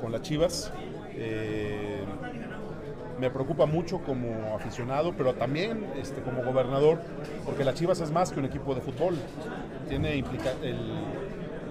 con 0.00 0.10
las 0.10 0.22
Chivas. 0.22 0.72
Eh, 1.12 2.02
me 3.20 3.30
preocupa 3.30 3.66
mucho 3.66 3.98
como 3.98 4.54
aficionado, 4.54 5.14
pero 5.16 5.34
también 5.34 5.86
este, 6.00 6.20
como 6.22 6.42
gobernador, 6.42 7.00
porque 7.44 7.64
las 7.64 7.74
Chivas 7.74 8.00
es 8.00 8.10
más 8.10 8.30
que 8.30 8.38
un 8.38 8.46
equipo 8.46 8.74
de 8.74 8.80
fútbol. 8.80 9.16
Tiene 9.88 10.22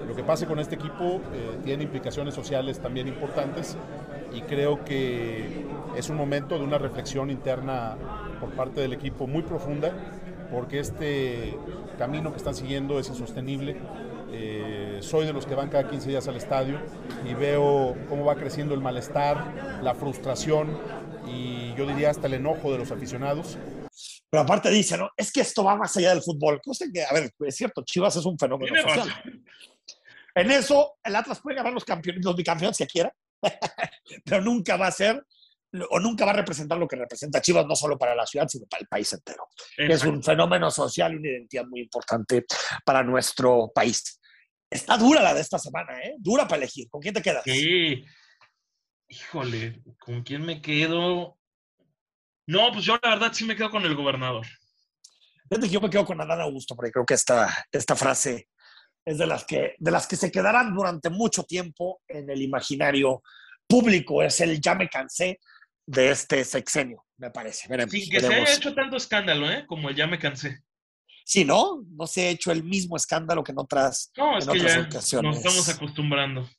lo 0.07 0.15
que 0.15 0.23
pase 0.23 0.45
con 0.45 0.59
este 0.59 0.75
equipo 0.75 1.21
eh, 1.33 1.57
tiene 1.65 1.83
implicaciones 1.83 2.33
sociales 2.33 2.79
también 2.79 3.09
importantes 3.09 3.75
y 4.33 4.41
creo 4.41 4.85
que 4.85 5.65
es 5.97 6.09
un 6.09 6.15
momento 6.15 6.57
de 6.57 6.63
una 6.63 6.77
reflexión 6.77 7.29
interna 7.29 7.97
por 8.39 8.51
parte 8.51 8.79
del 8.81 8.93
equipo 8.93 9.27
muy 9.27 9.41
profunda, 9.41 9.91
porque 10.51 10.79
este 10.79 11.57
camino 11.97 12.31
que 12.31 12.37
están 12.37 12.55
siguiendo 12.55 12.99
es 12.99 13.09
insostenible. 13.09 13.77
Eh, 14.31 14.97
soy 15.01 15.25
de 15.25 15.33
los 15.33 15.45
que 15.45 15.55
van 15.55 15.69
cada 15.69 15.89
15 15.89 16.09
días 16.09 16.27
al 16.27 16.35
estadio 16.35 16.77
y 17.29 17.33
veo 17.33 17.95
cómo 18.09 18.25
va 18.25 18.35
creciendo 18.35 18.73
el 18.75 18.81
malestar, 18.81 19.79
la 19.81 19.95
frustración 19.95 20.77
y 21.27 21.73
yo 21.75 21.85
diría 21.85 22.09
hasta 22.09 22.27
el 22.27 22.35
enojo 22.35 22.71
de 22.71 22.79
los 22.79 22.91
aficionados. 22.91 23.57
Pero 24.29 24.43
aparte 24.43 24.69
dice, 24.69 24.97
¿no? 24.97 25.09
Es 25.15 25.31
que 25.31 25.41
esto 25.41 25.63
va 25.63 25.75
más 25.75 25.95
allá 25.97 26.09
del 26.09 26.21
fútbol. 26.21 26.61
Cosa 26.61 26.85
que, 26.93 27.03
a 27.03 27.13
ver, 27.13 27.31
es 27.39 27.55
cierto, 27.55 27.83
Chivas 27.85 28.15
es 28.15 28.25
un 28.25 28.37
fenómeno 28.37 28.75
social. 28.81 29.43
En 30.35 30.51
eso, 30.51 30.97
el 31.03 31.15
Atlas 31.15 31.39
puede 31.41 31.55
ganar 31.55 31.73
los, 31.73 31.85
campeones, 31.85 32.23
los 32.23 32.35
bicampeones 32.35 32.77
que 32.77 32.85
quiera, 32.85 33.11
pero 34.25 34.41
nunca 34.41 34.77
va 34.77 34.87
a 34.87 34.91
ser 34.91 35.23
o 35.89 35.99
nunca 35.99 36.25
va 36.25 36.31
a 36.31 36.35
representar 36.35 36.77
lo 36.77 36.87
que 36.87 36.95
representa 36.95 37.41
Chivas, 37.41 37.65
no 37.65 37.75
solo 37.75 37.97
para 37.97 38.15
la 38.15 38.25
ciudad, 38.25 38.47
sino 38.47 38.65
para 38.67 38.81
el 38.81 38.87
país 38.87 39.11
entero. 39.13 39.47
Es 39.75 40.03
un 40.03 40.23
fenómeno 40.23 40.71
social 40.71 41.13
y 41.13 41.17
una 41.17 41.29
identidad 41.29 41.65
muy 41.65 41.81
importante 41.81 42.45
para 42.85 43.03
nuestro 43.03 43.71
país. 43.73 44.19
Está 44.69 44.97
dura 44.97 45.21
la 45.21 45.33
de 45.33 45.41
esta 45.41 45.59
semana, 45.59 45.99
¿eh? 46.01 46.15
Dura 46.17 46.47
para 46.47 46.57
elegir. 46.57 46.89
¿Con 46.89 47.01
quién 47.01 47.13
te 47.13 47.21
quedas? 47.21 47.43
Sí. 47.43 48.03
Híjole, 49.09 49.81
¿con 49.99 50.23
quién 50.23 50.45
me 50.45 50.61
quedo? 50.61 51.37
No, 52.45 52.71
pues 52.71 52.85
yo 52.85 52.97
la 53.01 53.09
verdad 53.09 53.33
sí 53.33 53.45
me 53.45 53.55
quedo 53.55 53.69
con 53.69 53.83
el 53.85 53.95
gobernador. 53.95 54.45
Yo 55.69 55.79
me 55.79 55.89
quedo 55.89 56.05
con 56.05 56.19
Adán 56.19 56.41
Augusto, 56.41 56.75
porque 56.75 56.91
creo 56.91 57.05
que 57.05 57.13
esta, 57.13 57.65
esta 57.71 57.95
frase 57.95 58.49
es 59.05 59.17
de 59.17 59.25
las, 59.25 59.45
que, 59.45 59.75
de 59.79 59.91
las 59.91 60.07
que 60.07 60.17
se 60.17 60.31
quedarán 60.31 60.75
durante 60.75 61.09
mucho 61.09 61.43
tiempo 61.43 62.01
en 62.07 62.29
el 62.29 62.41
imaginario 62.41 63.23
público. 63.65 64.21
Es 64.21 64.41
el 64.41 64.59
ya 64.59 64.75
me 64.75 64.89
cansé 64.89 65.39
de 65.85 66.11
este 66.11 66.43
sexenio, 66.43 67.05
me 67.17 67.31
parece. 67.31 67.69
Veremos, 67.69 67.91
Sin 67.91 68.09
que 68.09 68.19
se 68.19 68.27
haya 68.27 68.53
hecho 68.53 68.75
tanto 68.75 68.97
escándalo, 68.97 69.49
¿eh? 69.49 69.65
Como 69.65 69.89
el 69.89 69.95
ya 69.95 70.07
me 70.07 70.19
cansé. 70.19 70.59
Sí, 71.23 71.45
¿no? 71.45 71.81
No 71.89 72.07
se 72.07 72.27
ha 72.27 72.29
hecho 72.29 72.51
el 72.51 72.63
mismo 72.63 72.97
escándalo 72.97 73.43
que 73.43 73.51
en 73.53 73.59
otras, 73.59 74.11
no, 74.17 74.37
es 74.37 74.47
que 74.47 74.59
ya 74.59 75.21
Nos 75.21 75.37
estamos 75.37 75.69
acostumbrando. 75.69 76.49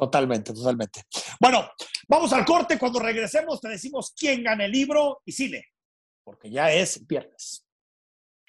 Totalmente, 0.00 0.54
totalmente. 0.54 1.02
Bueno, 1.38 1.72
vamos 2.08 2.32
al 2.32 2.42
corte. 2.46 2.78
Cuando 2.78 3.00
regresemos 3.00 3.60
te 3.60 3.68
decimos 3.68 4.14
quién 4.16 4.42
gana 4.42 4.64
el 4.64 4.72
libro 4.72 5.20
y 5.26 5.32
cine, 5.32 5.66
porque 6.24 6.50
ya 6.50 6.72
es 6.72 7.06
viernes. 7.06 7.66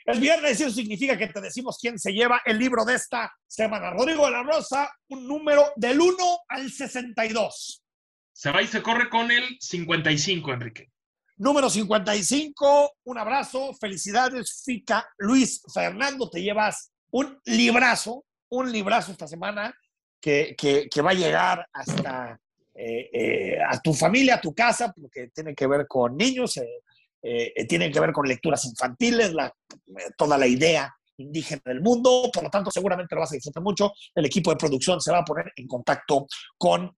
Es 0.06 0.18
viernes 0.18 0.58
y 0.58 0.64
eso 0.64 0.74
significa 0.74 1.18
que 1.18 1.28
te 1.28 1.42
decimos 1.42 1.78
quién 1.78 2.00
se 2.00 2.14
lleva 2.14 2.42
el 2.46 2.58
libro 2.58 2.86
de 2.86 2.96
esta 2.96 3.30
semana. 3.46 3.90
Rodrigo 3.90 4.28
de 4.28 4.32
la 4.32 4.44
Rosa, 4.44 4.90
un 5.10 5.28
número 5.28 5.74
del 5.76 6.00
1 6.00 6.16
al 6.48 6.72
62. 6.72 7.84
Se 8.32 8.52
va 8.52 8.62
y 8.62 8.68
se 8.68 8.82
corre 8.82 9.10
con 9.10 9.30
el 9.30 9.58
55, 9.60 10.54
Enrique. 10.54 10.88
Número 11.36 11.70
55, 11.70 12.94
un 13.04 13.18
abrazo, 13.18 13.74
felicidades, 13.74 14.64
Fica 14.64 15.06
Luis 15.18 15.62
Fernando, 15.74 16.30
te 16.30 16.42
llevas 16.42 16.94
un 17.12 17.38
librazo, 17.44 18.24
un 18.48 18.72
librazo 18.72 19.12
esta 19.12 19.28
semana 19.28 19.76
que, 20.22 21.02
va 21.04 21.10
a 21.10 21.16
llegar 21.16 21.68
hasta 21.74 22.40
eh, 22.74 23.10
eh, 23.12 23.58
a 23.68 23.82
tu 23.82 23.94
familia, 23.94 24.36
a 24.36 24.42
tu 24.42 24.54
casa, 24.54 24.94
porque 24.94 25.30
tiene 25.34 25.56
que 25.56 25.68
ver 25.68 25.88
con 25.88 26.16
niños, 26.16 26.58
eh, 27.22 27.66
tiene 27.68 27.92
que 27.92 28.00
ver 28.00 28.12
con 28.12 28.28
lecturas 28.28 28.64
infantiles, 28.66 29.32
toda 30.16 30.38
la 30.38 30.48
idea 30.48 30.94
indígena 31.18 31.62
del 31.66 31.82
mundo, 31.82 32.30
por 32.34 32.44
lo 32.44 32.50
tanto 32.50 32.72
seguramente 32.72 33.14
lo 33.16 33.22
vas 33.22 33.32
a 33.32 33.36
disfrutar 33.36 33.64
mucho. 33.64 33.92
El 34.16 34.26
equipo 34.26 34.52
de 34.52 34.58
producción 34.58 35.02
se 35.02 35.12
va 35.12 35.20
a 35.20 35.26
poner 35.26 35.52
en 35.56 35.68
contacto 35.68 36.28
con 36.58 36.96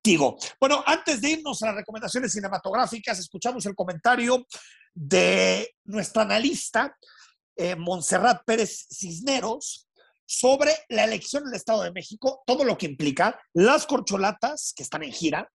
Tigo. 0.00 0.38
Bueno, 0.58 0.82
antes 0.86 1.20
de 1.20 1.30
irnos 1.30 1.62
a 1.62 1.66
las 1.66 1.76
recomendaciones 1.76 2.32
cinematográficas, 2.32 3.18
escuchamos 3.18 3.66
el 3.66 3.74
comentario 3.74 4.46
de 4.94 5.76
nuestra 5.84 6.22
analista, 6.22 6.96
Montserrat 7.76 8.42
Pérez 8.46 8.86
Cisneros, 8.90 9.89
sobre 10.30 10.70
la 10.90 11.02
elección 11.02 11.44
del 11.44 11.54
Estado 11.54 11.82
de 11.82 11.90
México, 11.90 12.44
todo 12.46 12.62
lo 12.62 12.78
que 12.78 12.86
implica, 12.86 13.40
las 13.52 13.84
corcholatas 13.84 14.72
que 14.76 14.84
están 14.84 15.02
en 15.02 15.10
gira, 15.10 15.50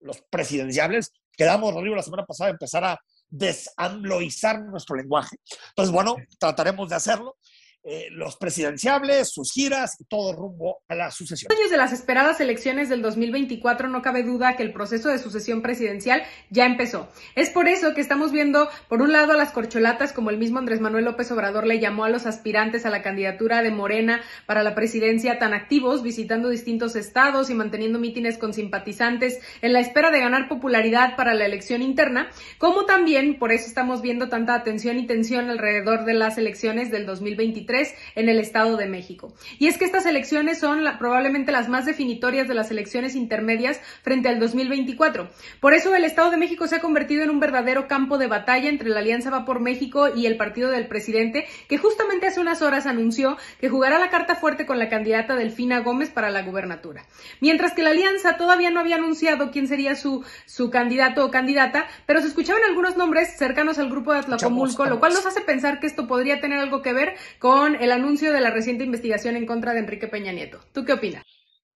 los 0.00 0.20
presidenciables, 0.28 1.12
quedamos, 1.34 1.72
Rodrigo, 1.72 1.96
la 1.96 2.02
semana 2.02 2.26
pasada 2.26 2.50
empezar 2.50 2.84
a 2.84 3.00
desambloizar 3.30 4.60
nuestro 4.60 4.96
lenguaje. 4.96 5.36
Entonces, 5.70 5.90
bueno, 5.90 6.14
trataremos 6.38 6.90
de 6.90 6.96
hacerlo. 6.96 7.38
Eh, 7.84 8.08
los 8.10 8.36
presidenciables, 8.36 9.30
sus 9.30 9.52
giras 9.52 9.96
y 10.00 10.04
todo 10.04 10.32
rumbo 10.32 10.82
a 10.88 10.96
la 10.96 11.12
sucesión. 11.12 11.50
Años 11.56 11.70
de 11.70 11.76
las 11.76 11.92
esperadas 11.92 12.40
elecciones 12.40 12.88
del 12.88 13.02
2024, 13.02 13.88
no 13.88 14.02
cabe 14.02 14.24
duda 14.24 14.56
que 14.56 14.64
el 14.64 14.72
proceso 14.72 15.08
de 15.08 15.18
sucesión 15.18 15.62
presidencial 15.62 16.24
ya 16.50 16.66
empezó. 16.66 17.08
Es 17.36 17.50
por 17.50 17.68
eso 17.68 17.94
que 17.94 18.00
estamos 18.00 18.32
viendo, 18.32 18.68
por 18.88 19.00
un 19.00 19.12
lado, 19.12 19.32
a 19.32 19.36
las 19.36 19.52
corcholatas, 19.52 20.12
como 20.12 20.30
el 20.30 20.38
mismo 20.38 20.58
Andrés 20.58 20.80
Manuel 20.80 21.04
López 21.04 21.30
Obrador 21.30 21.66
le 21.66 21.78
llamó 21.78 22.04
a 22.04 22.10
los 22.10 22.26
aspirantes 22.26 22.84
a 22.84 22.90
la 22.90 23.00
candidatura 23.00 23.62
de 23.62 23.70
Morena 23.70 24.22
para 24.44 24.64
la 24.64 24.74
presidencia 24.74 25.38
tan 25.38 25.54
activos, 25.54 26.02
visitando 26.02 26.48
distintos 26.48 26.96
estados 26.96 27.48
y 27.48 27.54
manteniendo 27.54 28.00
mítines 28.00 28.38
con 28.38 28.52
simpatizantes 28.52 29.38
en 29.62 29.72
la 29.72 29.80
espera 29.80 30.10
de 30.10 30.20
ganar 30.20 30.48
popularidad 30.48 31.14
para 31.16 31.32
la 31.32 31.46
elección 31.46 31.80
interna, 31.80 32.28
como 32.58 32.86
también, 32.86 33.38
por 33.38 33.52
eso 33.52 33.66
estamos 33.66 34.02
viendo 34.02 34.28
tanta 34.28 34.54
atención 34.56 34.98
y 34.98 35.06
tensión 35.06 35.48
alrededor 35.48 36.04
de 36.04 36.14
las 36.14 36.38
elecciones 36.38 36.90
del 36.90 37.06
2023 37.06 37.67
2023 37.68 37.94
en 38.16 38.28
el 38.28 38.40
Estado 38.40 38.76
de 38.76 38.86
México. 38.86 39.32
Y 39.58 39.66
es 39.68 39.78
que 39.78 39.84
estas 39.84 40.06
elecciones 40.06 40.58
son 40.58 40.84
probablemente 40.98 41.52
las 41.52 41.68
más 41.68 41.86
definitorias 41.86 42.48
de 42.48 42.54
las 42.54 42.70
elecciones 42.70 43.14
intermedias 43.14 43.80
frente 44.02 44.28
al 44.28 44.40
2024. 44.40 45.28
Por 45.60 45.74
eso 45.74 45.94
el 45.94 46.04
Estado 46.04 46.30
de 46.30 46.36
México 46.36 46.66
se 46.66 46.76
ha 46.76 46.80
convertido 46.80 47.22
en 47.22 47.30
un 47.30 47.40
verdadero 47.40 47.86
campo 47.86 48.18
de 48.18 48.26
batalla 48.26 48.68
entre 48.68 48.88
la 48.88 49.00
Alianza 49.00 49.30
Va 49.30 49.44
por 49.44 49.60
México 49.60 50.08
y 50.14 50.26
el 50.26 50.36
partido 50.36 50.70
del 50.70 50.86
presidente, 50.86 51.46
que 51.68 51.78
justamente 51.78 52.26
hace 52.26 52.40
unas 52.40 52.62
horas 52.62 52.86
anunció 52.86 53.36
que 53.60 53.68
jugará 53.68 53.98
la 53.98 54.10
carta 54.10 54.34
fuerte 54.34 54.66
con 54.66 54.78
la 54.78 54.88
candidata 54.88 55.36
Delfina 55.36 55.80
Gómez 55.80 56.10
para 56.10 56.30
la 56.30 56.42
gubernatura. 56.42 57.04
Mientras 57.40 57.72
que 57.72 57.82
la 57.82 57.90
alianza 57.90 58.36
todavía 58.36 58.70
no 58.70 58.80
había 58.80 58.96
anunciado 58.96 59.50
quién 59.50 59.68
sería 59.68 59.94
su, 59.94 60.24
su 60.46 60.70
candidato 60.70 61.24
o 61.24 61.30
candidata, 61.30 61.86
pero 62.06 62.20
se 62.20 62.28
escuchaban 62.28 62.62
algunos 62.64 62.96
nombres 62.96 63.36
cercanos 63.36 63.78
al 63.78 63.90
grupo 63.90 64.12
de 64.12 64.20
Atlacomulco, 64.20 64.86
lo 64.86 64.98
cual 64.98 65.12
nos 65.12 65.26
hace 65.26 65.40
pensar 65.40 65.80
que 65.80 65.86
esto 65.86 66.06
podría 66.06 66.40
tener 66.40 66.58
algo 66.58 66.82
que 66.82 66.92
ver 66.92 67.14
con 67.38 67.57
el 67.66 67.92
anuncio 67.92 68.32
de 68.32 68.40
la 68.40 68.50
reciente 68.50 68.84
investigación 68.84 69.36
en 69.36 69.46
contra 69.46 69.72
de 69.72 69.80
Enrique 69.80 70.08
Peña 70.08 70.32
Nieto. 70.32 70.60
¿Tú 70.72 70.84
qué 70.84 70.92
opinas? 70.94 71.24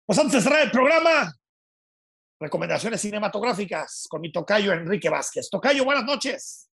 Pues 0.05 0.19
antes 0.19 0.35
de 0.35 0.41
cerrar 0.41 0.63
el 0.63 0.71
programa, 0.71 1.33
recomendaciones 2.41 3.01
cinematográficas 3.01 4.07
con 4.09 4.21
mi 4.21 4.33
tocayo 4.33 4.73
Enrique 4.73 5.11
Vázquez. 5.11 5.49
Tocayo, 5.51 5.85
buenas 5.85 6.05
noches. 6.05 6.69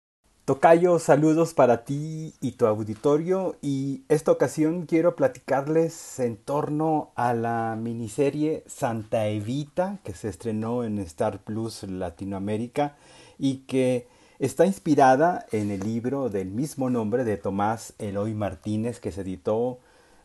Tocayo, 0.46 1.00
saludos 1.00 1.56
para 1.56 1.86
ti 1.86 2.36
y 2.40 2.52
tu 2.52 2.68
auditorio 2.68 3.58
y 3.64 4.04
esta 4.10 4.32
ocasión 4.32 4.86
quiero 4.86 5.16
platicarles 5.16 6.20
en 6.20 6.38
torno 6.38 7.12
a 7.16 7.34
la 7.34 7.76
miniserie 7.76 8.64
Santa 8.68 9.28
Evita 9.28 9.98
que 10.04 10.14
se 10.14 10.30
estrenó 10.30 10.84
en 10.84 11.00
Star 11.00 11.40
Plus 11.40 11.82
Latinoamérica 11.82 12.96
y 13.40 13.66
que 13.66 14.08
está 14.40 14.66
inspirada 14.66 15.46
en 15.52 15.72
el 15.72 15.82
libro 15.82 16.30
del 16.30 16.50
mismo 16.50 16.90
nombre 16.90 17.24
de 17.24 17.38
Tomás 17.38 17.94
Eloy 18.00 18.34
Martínez 18.34 19.00
que 19.00 19.12
se 19.12 19.22
editó 19.22 19.80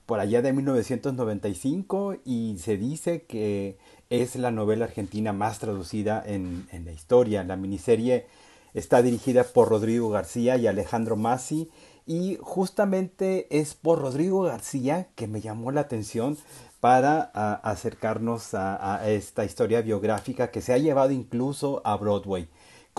por 0.06 0.20
allá 0.20 0.42
de 0.42 0.52
1995 0.52 2.16
y 2.24 2.56
se 2.58 2.76
dice 2.76 3.22
que 3.22 3.78
es 4.10 4.34
la 4.36 4.50
novela 4.50 4.86
argentina 4.86 5.32
más 5.32 5.60
traducida 5.60 6.22
en, 6.26 6.66
la 6.84 6.92
historia. 6.92 7.44
La 7.44 7.56
miniserie 7.56 8.26
Está 8.72 9.02
dirigida 9.02 9.42
por 9.44 9.68
Rodrigo 9.68 10.10
García 10.10 10.56
y 10.56 10.66
Alejandro 10.66 11.16
Masi. 11.16 11.70
Y 12.06 12.38
justamente 12.40 13.46
es 13.50 13.74
por 13.74 14.00
Rodrigo 14.00 14.42
García 14.42 15.08
que 15.14 15.26
me 15.26 15.40
llamó 15.40 15.70
la 15.70 15.82
atención 15.82 16.36
para 16.80 17.20
acercarnos 17.62 18.54
a, 18.54 19.08
esta 19.08 19.44
historia 19.44 19.82
biográfica 19.82 20.50
que 20.50 20.62
se 20.62 20.72
ha 20.72 20.78
llevado 20.78 21.12
incluso 21.12 21.82
a 21.84 21.96
Broadway. 21.96 22.48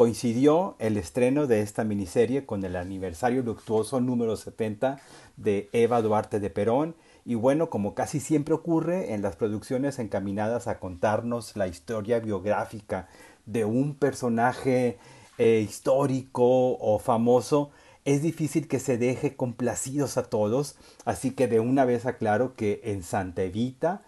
Coincidió 0.01 0.77
el 0.79 0.97
estreno 0.97 1.45
de 1.45 1.61
esta 1.61 1.83
miniserie 1.83 2.47
con 2.47 2.63
el 2.65 2.75
aniversario 2.75 3.43
luctuoso 3.43 4.01
número 4.01 4.35
70 4.35 4.99
de 5.37 5.69
Eva 5.73 6.01
Duarte 6.01 6.39
de 6.39 6.49
Perón. 6.49 6.95
Y 7.23 7.35
bueno, 7.35 7.69
como 7.69 7.93
casi 7.93 8.19
siempre 8.19 8.55
ocurre 8.55 9.13
en 9.13 9.21
las 9.21 9.35
producciones 9.35 9.99
encaminadas 9.99 10.67
a 10.67 10.79
contarnos 10.79 11.55
la 11.55 11.67
historia 11.67 12.19
biográfica 12.19 13.09
de 13.45 13.63
un 13.63 13.93
personaje 13.93 14.97
eh, 15.37 15.63
histórico 15.63 16.79
o 16.79 16.97
famoso, 16.97 17.69
es 18.03 18.23
difícil 18.23 18.67
que 18.67 18.79
se 18.79 18.97
deje 18.97 19.35
complacidos 19.35 20.17
a 20.17 20.23
todos, 20.23 20.77
así 21.05 21.29
que 21.29 21.47
de 21.47 21.59
una 21.59 21.85
vez 21.85 22.07
aclaro 22.07 22.55
que 22.55 22.81
en 22.85 23.03
Santa 23.03 23.43
Evita 23.43 24.01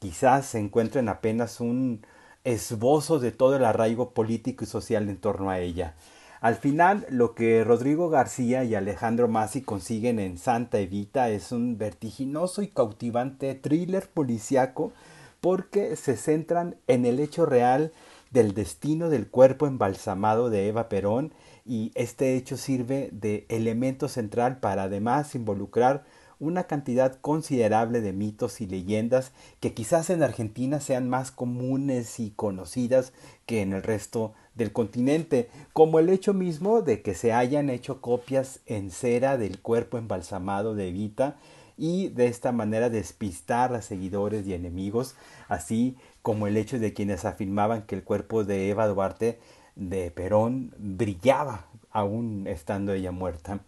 quizás 0.00 0.44
se 0.44 0.58
encuentren 0.58 1.08
apenas 1.08 1.60
un 1.60 2.02
esbozo 2.44 3.18
de 3.18 3.32
todo 3.32 3.56
el 3.56 3.64
arraigo 3.64 4.10
político 4.10 4.64
y 4.64 4.66
social 4.66 5.08
en 5.08 5.16
torno 5.16 5.50
a 5.50 5.60
ella. 5.60 5.94
Al 6.40 6.56
final, 6.56 7.06
lo 7.10 7.34
que 7.34 7.64
Rodrigo 7.64 8.08
García 8.08 8.64
y 8.64 8.74
Alejandro 8.74 9.28
Masi 9.28 9.60
consiguen 9.60 10.18
en 10.18 10.38
Santa 10.38 10.78
Evita 10.78 11.28
es 11.28 11.52
un 11.52 11.76
vertiginoso 11.76 12.62
y 12.62 12.68
cautivante 12.68 13.54
thriller 13.54 14.08
policiaco 14.08 14.92
porque 15.42 15.96
se 15.96 16.16
centran 16.16 16.76
en 16.86 17.04
el 17.04 17.20
hecho 17.20 17.44
real 17.44 17.92
del 18.30 18.54
destino 18.54 19.10
del 19.10 19.28
cuerpo 19.28 19.66
embalsamado 19.66 20.48
de 20.48 20.68
Eva 20.68 20.88
Perón 20.88 21.34
y 21.66 21.92
este 21.94 22.36
hecho 22.36 22.56
sirve 22.56 23.10
de 23.12 23.44
elemento 23.48 24.08
central 24.08 24.60
para 24.60 24.84
además 24.84 25.34
involucrar 25.34 26.04
una 26.40 26.64
cantidad 26.64 27.20
considerable 27.20 28.00
de 28.00 28.12
mitos 28.12 28.60
y 28.60 28.66
leyendas 28.66 29.30
que 29.60 29.74
quizás 29.74 30.10
en 30.10 30.22
Argentina 30.22 30.80
sean 30.80 31.08
más 31.08 31.30
comunes 31.30 32.18
y 32.18 32.30
conocidas 32.30 33.12
que 33.46 33.62
en 33.62 33.74
el 33.74 33.82
resto 33.82 34.32
del 34.54 34.72
continente, 34.72 35.48
como 35.72 35.98
el 35.98 36.08
hecho 36.08 36.34
mismo 36.34 36.82
de 36.82 37.02
que 37.02 37.14
se 37.14 37.32
hayan 37.32 37.70
hecho 37.70 38.00
copias 38.00 38.60
en 38.66 38.90
cera 38.90 39.36
del 39.36 39.60
cuerpo 39.60 39.98
embalsamado 39.98 40.74
de 40.74 40.88
Evita 40.88 41.36
y 41.76 42.08
de 42.08 42.26
esta 42.26 42.52
manera 42.52 42.90
despistar 42.90 43.74
a 43.74 43.82
seguidores 43.82 44.46
y 44.46 44.54
enemigos, 44.54 45.14
así 45.48 45.96
como 46.22 46.46
el 46.46 46.56
hecho 46.56 46.78
de 46.78 46.92
quienes 46.92 47.24
afirmaban 47.24 47.82
que 47.82 47.94
el 47.94 48.02
cuerpo 48.02 48.44
de 48.44 48.68
Eva 48.68 48.86
Duarte 48.86 49.38
de 49.76 50.10
Perón 50.10 50.74
brillaba 50.78 51.66
aún 51.90 52.46
estando 52.46 52.92
ella 52.92 53.12
muerta. 53.12 53.60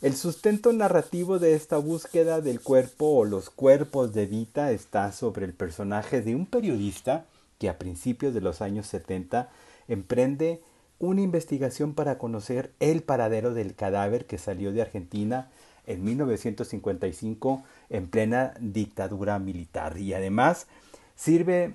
El 0.00 0.14
sustento 0.14 0.72
narrativo 0.72 1.40
de 1.40 1.56
esta 1.56 1.76
búsqueda 1.76 2.40
del 2.40 2.60
cuerpo 2.60 3.16
o 3.16 3.24
los 3.24 3.50
cuerpos 3.50 4.14
de 4.14 4.26
Vita 4.26 4.70
está 4.70 5.10
sobre 5.10 5.44
el 5.44 5.54
personaje 5.54 6.22
de 6.22 6.36
un 6.36 6.46
periodista 6.46 7.24
que 7.58 7.68
a 7.68 7.78
principios 7.78 8.32
de 8.32 8.40
los 8.40 8.62
años 8.62 8.86
70 8.86 9.48
emprende 9.88 10.62
una 11.00 11.22
investigación 11.22 11.94
para 11.94 12.16
conocer 12.16 12.70
el 12.78 13.02
paradero 13.02 13.54
del 13.54 13.74
cadáver 13.74 14.26
que 14.26 14.38
salió 14.38 14.70
de 14.70 14.82
Argentina 14.82 15.50
en 15.84 16.04
1955 16.04 17.64
en 17.90 18.06
plena 18.06 18.54
dictadura 18.60 19.40
militar. 19.40 19.98
Y 19.98 20.14
además 20.14 20.68
sirve 21.16 21.74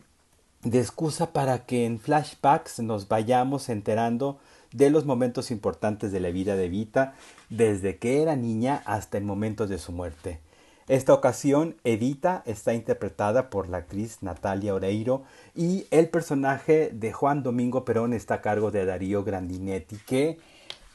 de 0.61 0.79
excusa 0.79 1.33
para 1.33 1.65
que 1.65 1.85
en 1.85 1.99
flashbacks 1.99 2.79
nos 2.79 3.09
vayamos 3.09 3.67
enterando 3.67 4.39
de 4.73 4.89
los 4.89 5.05
momentos 5.05 5.51
importantes 5.51 6.11
de 6.11 6.19
la 6.19 6.29
vida 6.29 6.55
de 6.55 6.65
Evita, 6.65 7.15
desde 7.49 7.97
que 7.97 8.21
era 8.21 8.35
niña 8.35 8.81
hasta 8.85 9.17
el 9.17 9.23
momento 9.23 9.67
de 9.67 9.77
su 9.77 9.91
muerte. 9.91 10.39
Esta 10.87 11.13
ocasión, 11.13 11.77
Evita 11.85 12.43
está 12.45 12.73
interpretada 12.73 13.49
por 13.49 13.69
la 13.69 13.77
actriz 13.77 14.17
Natalia 14.21 14.73
Oreiro 14.73 15.23
y 15.55 15.85
el 15.91 16.09
personaje 16.09 16.89
de 16.91 17.13
Juan 17.13 17.41
Domingo 17.41 17.85
Perón 17.85 18.11
está 18.11 18.35
a 18.35 18.41
cargo 18.41 18.69
de 18.69 18.83
Darío 18.85 19.23
Grandinetti, 19.23 19.95
que, 20.05 20.39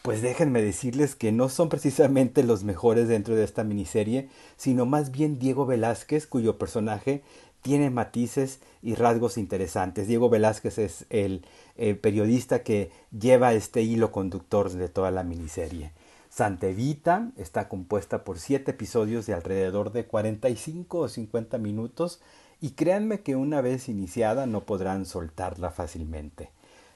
pues 0.03 0.21
déjenme 0.21 0.61
decirles 0.61 1.15
que 1.15 1.33
no 1.33 1.49
son 1.49 1.71
precisamente 1.71 2.43
los 2.43 2.65
mejores 2.65 3.09
dentro 3.09 3.35
de 3.35 3.45
esta 3.45 3.65
miniserie, 3.65 4.29
sino 4.59 4.85
más 4.85 5.11
bien 5.11 5.39
Diego 5.39 5.65
Velázquez, 5.65 6.27
cuyo 6.27 6.59
personaje 6.59 7.23
tiene 7.63 7.91
matices 7.91 8.61
y 8.83 8.95
rasgos 8.95 9.39
interesantes. 9.39 10.09
Diego 10.09 10.31
Velázquez 10.31 10.79
es 10.79 11.07
el, 11.11 11.45
periodista 12.01 12.63
que 12.63 12.91
lleva 13.17 13.53
este 13.53 13.83
hilo 13.83 14.11
conductor 14.11 14.71
de 14.71 14.89
toda 14.89 15.11
la 15.11 15.23
miniserie. 15.23 15.93
Santa 16.29 16.67
Evita 16.67 17.31
está 17.37 17.69
compuesta 17.69 18.25
por 18.25 18.39
siete 18.39 18.73
episodios 18.73 19.27
de 19.27 19.35
alrededor 19.35 19.93
de 19.93 20.07
45 20.07 20.99
o 20.99 21.09
50 21.09 21.59
minutos 21.59 22.21
y 22.61 22.71
créanme 22.71 23.21
que 23.21 23.37
una 23.37 23.61
vez 23.61 23.89
iniciada 23.89 24.47
no 24.47 24.65
podrán 24.65 25.07
soltarla 25.07 25.71
fácilmente. 25.71 26.51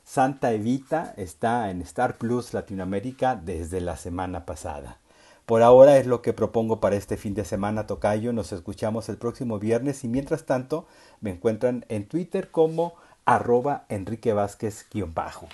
Santa 0.05 0.53
Evita 0.53 1.15
está 1.17 1.71
en 1.71 1.81
Star 1.83 2.19
Plus 2.19 2.55
Latinoamérica 2.55 3.37
desde 3.37 3.81
la 3.81 3.97
semana 3.97 4.45
pasada. 4.45 4.99
Por 5.47 5.63
ahora 5.63 5.99
es 5.99 6.07
lo 6.07 6.23
que 6.23 6.33
propongo 6.33 6.81
para 6.81 6.97
este 6.97 7.17
fin 7.17 7.35
de 7.35 7.45
semana, 7.45 7.87
Tocayo. 7.87 8.33
Nos 8.33 8.53
escuchamos 8.53 9.09
el 9.09 9.19
próximo 9.19 9.59
viernes 9.59 10.05
y 10.05 10.09
mientras 10.09 10.47
tanto 10.47 10.87
me 11.21 11.31
encuentran 11.31 11.85
en 11.89 12.07
Twitter 12.07 12.51
como 12.51 12.95
arroba 13.25 13.85
Enrique 13.89 14.33
Vázquez-bajo. 14.33 15.49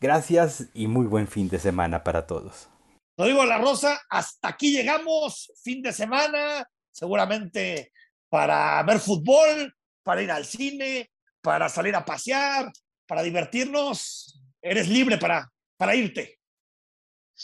Gracias 0.00 0.66
y 0.74 0.86
muy 0.86 1.06
buen 1.06 1.28
fin 1.28 1.48
de 1.48 1.58
semana 1.58 2.04
para 2.04 2.26
todos. 2.26 2.68
Lo 3.16 3.24
digo 3.24 3.44
la 3.44 3.58
Rosa, 3.58 4.00
hasta 4.10 4.48
aquí 4.48 4.72
llegamos, 4.72 5.52
fin 5.62 5.82
de 5.82 5.92
semana, 5.92 6.66
seguramente 6.90 7.92
para 8.28 8.82
ver 8.82 8.98
fútbol, 8.98 9.74
para 10.02 10.22
ir 10.22 10.30
al 10.30 10.44
cine, 10.44 11.10
para 11.40 11.68
salir 11.68 11.94
a 11.94 12.04
pasear, 12.04 12.72
para 13.06 13.22
divertirnos. 13.22 14.42
Eres 14.60 14.88
libre 14.88 15.18
para, 15.18 15.50
para 15.76 15.94
irte. 15.94 16.38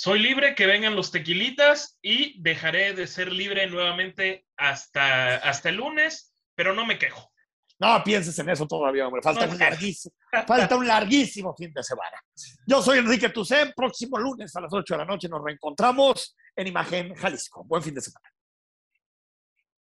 Soy 0.01 0.21
libre, 0.21 0.55
que 0.55 0.69
vengan 0.69 0.95
los 0.95 1.11
tequilitas 1.11 1.99
y 2.01 2.41
dejaré 2.41 2.95
de 2.95 3.09
ser 3.09 3.33
libre 3.33 3.67
nuevamente 3.67 4.47
hasta, 4.57 5.39
hasta 5.39 5.71
el 5.71 5.75
lunes, 5.75 6.33
pero 6.55 6.73
no 6.73 6.87
me 6.87 7.01
quejo. 7.01 7.33
No 7.81 8.01
pienses 8.05 8.39
en 8.39 8.49
eso 8.49 8.65
todavía, 8.69 9.09
hombre. 9.09 9.23
Falta, 9.23 9.49
un 9.49 9.59
larguísimo, 9.59 10.15
falta 10.47 10.77
un 10.77 10.87
larguísimo 10.87 11.53
fin 11.57 11.73
de 11.73 11.83
semana. 11.83 12.17
Yo 12.65 12.81
soy 12.81 12.99
Enrique 13.01 13.31
Tucen. 13.31 13.73
Próximo 13.75 14.19
lunes 14.19 14.55
a 14.55 14.61
las 14.61 14.73
8 14.73 14.95
de 14.95 14.99
la 14.99 15.05
noche 15.05 15.29
nos 15.29 15.43
reencontramos 15.43 16.37
en 16.55 16.69
Imagen 16.69 17.17
Jalisco. 17.17 17.65
Buen 17.65 17.83
fin 17.83 17.95
de 17.95 18.01
semana. 18.01 18.31